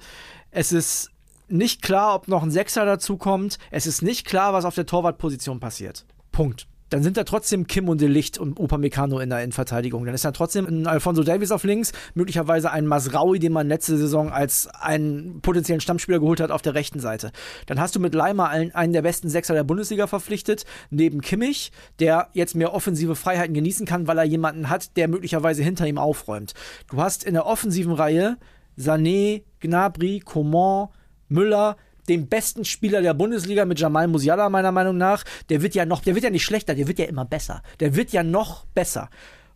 Es 0.52 0.72
ist 0.72 1.10
nicht 1.48 1.82
klar, 1.82 2.14
ob 2.16 2.28
noch 2.28 2.44
ein 2.44 2.52
Sechser 2.52 2.86
dazukommt. 2.86 3.58
Es 3.72 3.88
ist 3.88 4.02
nicht 4.02 4.26
klar, 4.26 4.54
was 4.54 4.66
auf 4.66 4.76
der 4.76 4.86
Torwartposition 4.86 5.60
passiert. 5.60 6.06
Punkt 6.32 6.68
dann 6.90 7.04
sind 7.04 7.18
da 7.18 7.24
trotzdem 7.24 7.68
Kim 7.68 7.90
und 7.90 8.02
De 8.02 8.08
Licht 8.08 8.38
und 8.38 8.60
Upamecano 8.60 9.20
in 9.20 9.30
der 9.30 9.44
Innenverteidigung. 9.44 10.06
Dann 10.06 10.16
ist 10.16 10.26
da 10.26 10.32
trotzdem 10.32 10.66
ein 10.66 10.88
Alfonso 10.88 11.24
Davis 11.24 11.52
auf 11.52 11.64
links, 11.64 11.92
möglicherweise 12.14 12.72
ein 12.72 12.86
Masraui, 12.86 13.40
den 13.40 13.54
man 13.54 13.68
letzte 13.68 13.98
Saison 13.98 14.32
als 14.32 14.68
einen 14.68 15.42
potenziellen 15.42 15.82
Stammspieler 15.82 16.20
geholt 16.20 16.40
hat, 16.40 16.52
auf 16.52 16.62
der 16.62 16.76
rechten 16.76 17.00
Seite. 17.00 17.32
Dann 17.66 17.80
hast 17.80 17.96
du 17.96 18.00
mit 18.00 18.14
Leimer 18.14 18.50
einen, 18.50 18.74
einen 18.74 18.94
der 18.94 19.02
besten 19.02 19.30
Sechser 19.30 19.54
der 19.54 19.64
Bundesliga 19.64 20.08
verpflichtet, 20.08 20.66
neben 20.90 21.22
Kimmich, 21.22 21.72
der 22.00 22.30
jetzt 22.34 22.56
mehr 22.56 22.74
offensive 22.74 23.16
Freiheiten 23.16 23.54
genießen 23.54 23.86
kann, 23.86 24.08
weil 24.08 24.18
er 24.18 24.24
jemanden 24.24 24.70
hat, 24.70 24.96
der 24.98 25.08
möglicherweise 25.08 25.64
hinter 25.64 25.88
ihm 25.88 25.98
aufräumt. 25.98 26.54
Du 26.90 27.02
hast 27.02 27.24
in 27.24 27.34
der 27.34 27.46
offensiven 27.46 27.94
Reihe 27.94 28.38
Sané, 28.78 29.44
Gnabry, 29.60 30.20
Coman, 30.20 30.90
Müller, 31.30 31.76
den 32.08 32.28
besten 32.28 32.66
Spieler 32.66 33.02
der 33.02 33.14
Bundesliga 33.14 33.66
mit 33.66 33.80
Jamal 33.80 34.08
Musiala 34.08 34.50
meiner 34.50 34.72
Meinung 34.72 34.98
nach. 34.98 35.24
Der 35.50 35.62
wird 35.62 35.76
ja 35.76 35.86
noch, 35.86 36.02
der 36.02 36.16
wird 36.16 36.24
ja 36.24 36.30
nicht 36.30 36.46
schlechter, 36.46 36.76
der 36.76 36.88
wird 36.88 37.00
ja 37.00 37.06
immer 37.06 37.26
besser. 37.26 37.62
Der 37.80 37.96
wird 37.96 38.12
ja 38.12 38.24
noch 38.24 38.66
besser. 38.68 39.10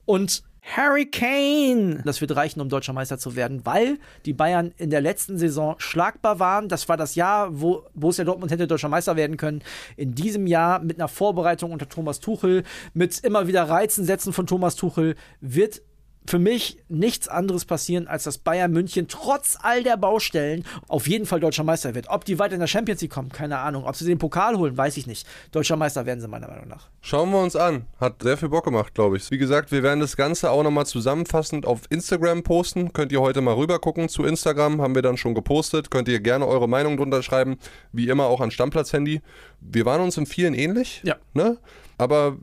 Und 0.06 0.44
Harry 0.64 1.08
Kane. 1.08 2.02
Das 2.06 2.22
wird 2.22 2.36
reichen, 2.36 2.62
um 2.62 2.70
deutscher 2.70 2.94
Meister 2.94 3.18
zu 3.18 3.36
werden, 3.36 3.66
weil 3.66 3.98
die 4.26 4.34
Bayern 4.34 4.74
in 4.78 4.92
der 4.92 5.02
letzten 5.02 5.38
Saison 5.38 5.76
schlagbar 5.80 6.40
waren. 6.40 6.70
Das 6.70 6.88
war 6.88 6.98
das 6.98 7.16
Jahr, 7.16 7.60
wo 7.60 7.84
Borussia 7.96 8.24
Dortmund 8.24 8.52
hätte 8.52 8.68
deutscher 8.68 8.90
Meister 8.90 9.16
werden 9.16 9.38
können. 9.38 9.64
In 9.98 10.14
diesem 10.14 10.46
Jahr 10.46 10.80
mit 10.80 11.00
einer 11.00 11.08
Vorbereitung 11.08 11.72
unter 11.72 11.90
Thomas 11.90 12.20
Tuchel, 12.20 12.64
mit 12.94 13.20
immer 13.20 13.48
wieder 13.48 13.64
Reizen 13.64 14.06
setzen 14.06 14.34
von 14.34 14.46
Thomas 14.46 14.76
Tuchel, 14.76 15.16
wird 15.40 15.82
für 16.26 16.40
mich 16.40 16.78
nichts 16.88 17.28
anderes 17.28 17.66
passieren, 17.66 18.08
als 18.08 18.26
dass 18.26 18.38
Bayern 18.38 18.72
München 18.72 19.08
trotz 19.08 19.58
all 19.62 19.84
der 19.84 19.98
Baustellen 19.98 20.64
auf 20.88 21.08
jeden 21.08 21.26
Fall 21.26 21.40
deutscher 21.40 21.64
Meister 21.64 21.96
wird. 21.96 22.10
Ob 22.10 22.26
die 22.26 22.38
weit 22.38 22.54
in 22.54 22.60
der 22.60 22.68
Champions 22.68 23.02
League 23.02 23.12
kommen, 23.12 23.30
keine 23.30 23.58
Ahnung. 23.58 23.86
Ob 23.86 23.96
sie 23.96 24.06
den 24.06 24.20
Pokal 24.20 24.58
holen, 24.58 24.78
weiß 24.78 24.98
ich 24.98 25.08
nicht. 25.08 25.28
Deutscher 25.52 25.78
Meister 25.78 26.06
werden 26.06 26.22
sie 26.22 26.28
meiner 26.28 26.48
Meinung 26.48 26.68
nach. 26.68 26.90
Schauen 27.02 27.32
wir 27.32 27.42
uns 27.42 27.56
an. 27.56 27.86
Hat 28.00 28.22
sehr 28.22 28.38
viel 28.38 28.50
Bock 28.50 28.66
gemacht, 28.66 28.94
glaube 28.94 29.18
ich. 29.18 29.32
Wie 29.32 29.38
gesagt, 29.40 29.72
wir 29.72 29.82
werden 29.82 30.00
das 30.00 30.16
Ganze 30.16 30.52
auch 30.52 30.64
nochmal 30.64 30.86
zusammenfassend 30.86 31.66
auf 31.66 31.82
Instagram 31.90 32.44
posten. 32.44 32.94
Könnt 32.94 33.12
ihr 33.12 33.22
heute 33.22 33.42
mal 33.42 33.56
rüber 33.56 33.80
gucken 33.80 34.08
zu 34.08 34.24
Instagram. 34.24 34.82
Haben 34.82 34.96
wir 34.96 35.02
dann 35.02 35.18
schon 35.18 35.34
gepostet. 35.34 35.90
Könnt 35.90 36.08
ihr 36.08 36.20
gerne 36.20 36.46
eure 36.46 36.70
Meinung 36.70 36.98
drunter 36.98 37.24
schreiben. 37.24 37.58
Wie 37.92 38.08
immer 38.08 38.26
auch 38.26 38.42
an 38.42 38.52
Stammplatz-Handy. 38.52 39.22
Wir 39.60 39.86
waren 39.86 40.02
uns 40.02 40.18
in 40.18 40.28
vielen 40.28 40.54
ähnlich. 40.54 41.02
Ja. 41.04 41.16
Ne? 41.34 41.58
Aber 41.98 42.38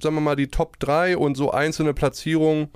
sagen 0.00 0.16
wir 0.16 0.20
mal, 0.20 0.36
die 0.36 0.48
Top 0.48 0.78
3 0.80 1.16
und 1.16 1.36
so 1.36 1.50
einzelne 1.50 1.94
Platzierungen 1.94 2.68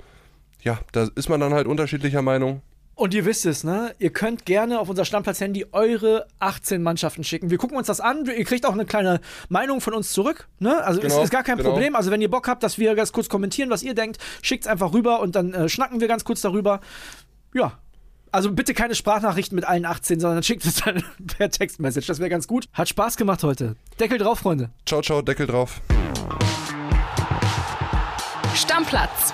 ja, 0.67 0.79
da 0.91 1.07
ist 1.15 1.29
man 1.29 1.39
dann 1.39 1.53
halt 1.53 1.65
unterschiedlicher 1.65 2.21
Meinung. 2.21 2.61
Und 2.93 3.13
ihr 3.13 3.23
wisst 3.23 3.45
es, 3.45 3.63
ne? 3.63 3.95
Ihr 3.99 4.09
könnt 4.09 4.45
gerne 4.45 4.79
auf 4.79 4.89
unser 4.89 5.05
Stammplatz-Handy 5.05 5.67
eure 5.71 6.27
18 6.39 6.83
Mannschaften 6.83 7.23
schicken. 7.23 7.49
Wir 7.49 7.57
gucken 7.57 7.77
uns 7.77 7.87
das 7.87 8.01
an. 8.01 8.25
Ihr 8.25 8.43
kriegt 8.43 8.65
auch 8.65 8.73
eine 8.73 8.85
kleine 8.85 9.21
Meinung 9.47 9.79
von 9.79 9.93
uns 9.93 10.09
zurück. 10.11 10.49
Ne? 10.59 10.83
Also 10.83 10.99
genau, 10.99 11.19
ist, 11.19 11.25
ist 11.25 11.29
gar 11.29 11.43
kein 11.43 11.57
genau. 11.57 11.69
Problem. 11.69 11.95
Also 11.95 12.11
wenn 12.11 12.21
ihr 12.21 12.29
Bock 12.29 12.49
habt, 12.49 12.63
dass 12.63 12.79
wir 12.79 12.95
ganz 12.95 13.13
kurz 13.13 13.29
kommentieren, 13.29 13.69
was 13.69 13.81
ihr 13.81 13.93
denkt, 13.93 14.17
schickt 14.41 14.65
es 14.65 14.67
einfach 14.67 14.93
rüber 14.93 15.21
und 15.21 15.35
dann 15.35 15.53
äh, 15.53 15.69
schnacken 15.69 16.01
wir 16.01 16.09
ganz 16.09 16.25
kurz 16.25 16.41
darüber. 16.41 16.81
Ja. 17.53 17.77
Also 18.31 18.51
bitte 18.51 18.73
keine 18.73 18.93
Sprachnachrichten 18.93 19.55
mit 19.55 19.65
allen 19.65 19.85
18, 19.85 20.19
sondern 20.19 20.43
schickt 20.43 20.65
es 20.65 20.81
dann 20.83 21.01
per 21.37 21.49
Textmessage. 21.49 22.07
Das 22.07 22.19
wäre 22.19 22.29
ganz 22.29 22.47
gut. 22.47 22.67
Hat 22.73 22.89
Spaß 22.89 23.15
gemacht 23.15 23.43
heute. 23.43 23.75
Deckel 24.01 24.17
drauf, 24.17 24.39
Freunde. 24.39 24.71
Ciao, 24.85 25.01
ciao, 25.01 25.21
Deckel 25.21 25.47
drauf. 25.47 25.81
Stammplatz 28.55 29.33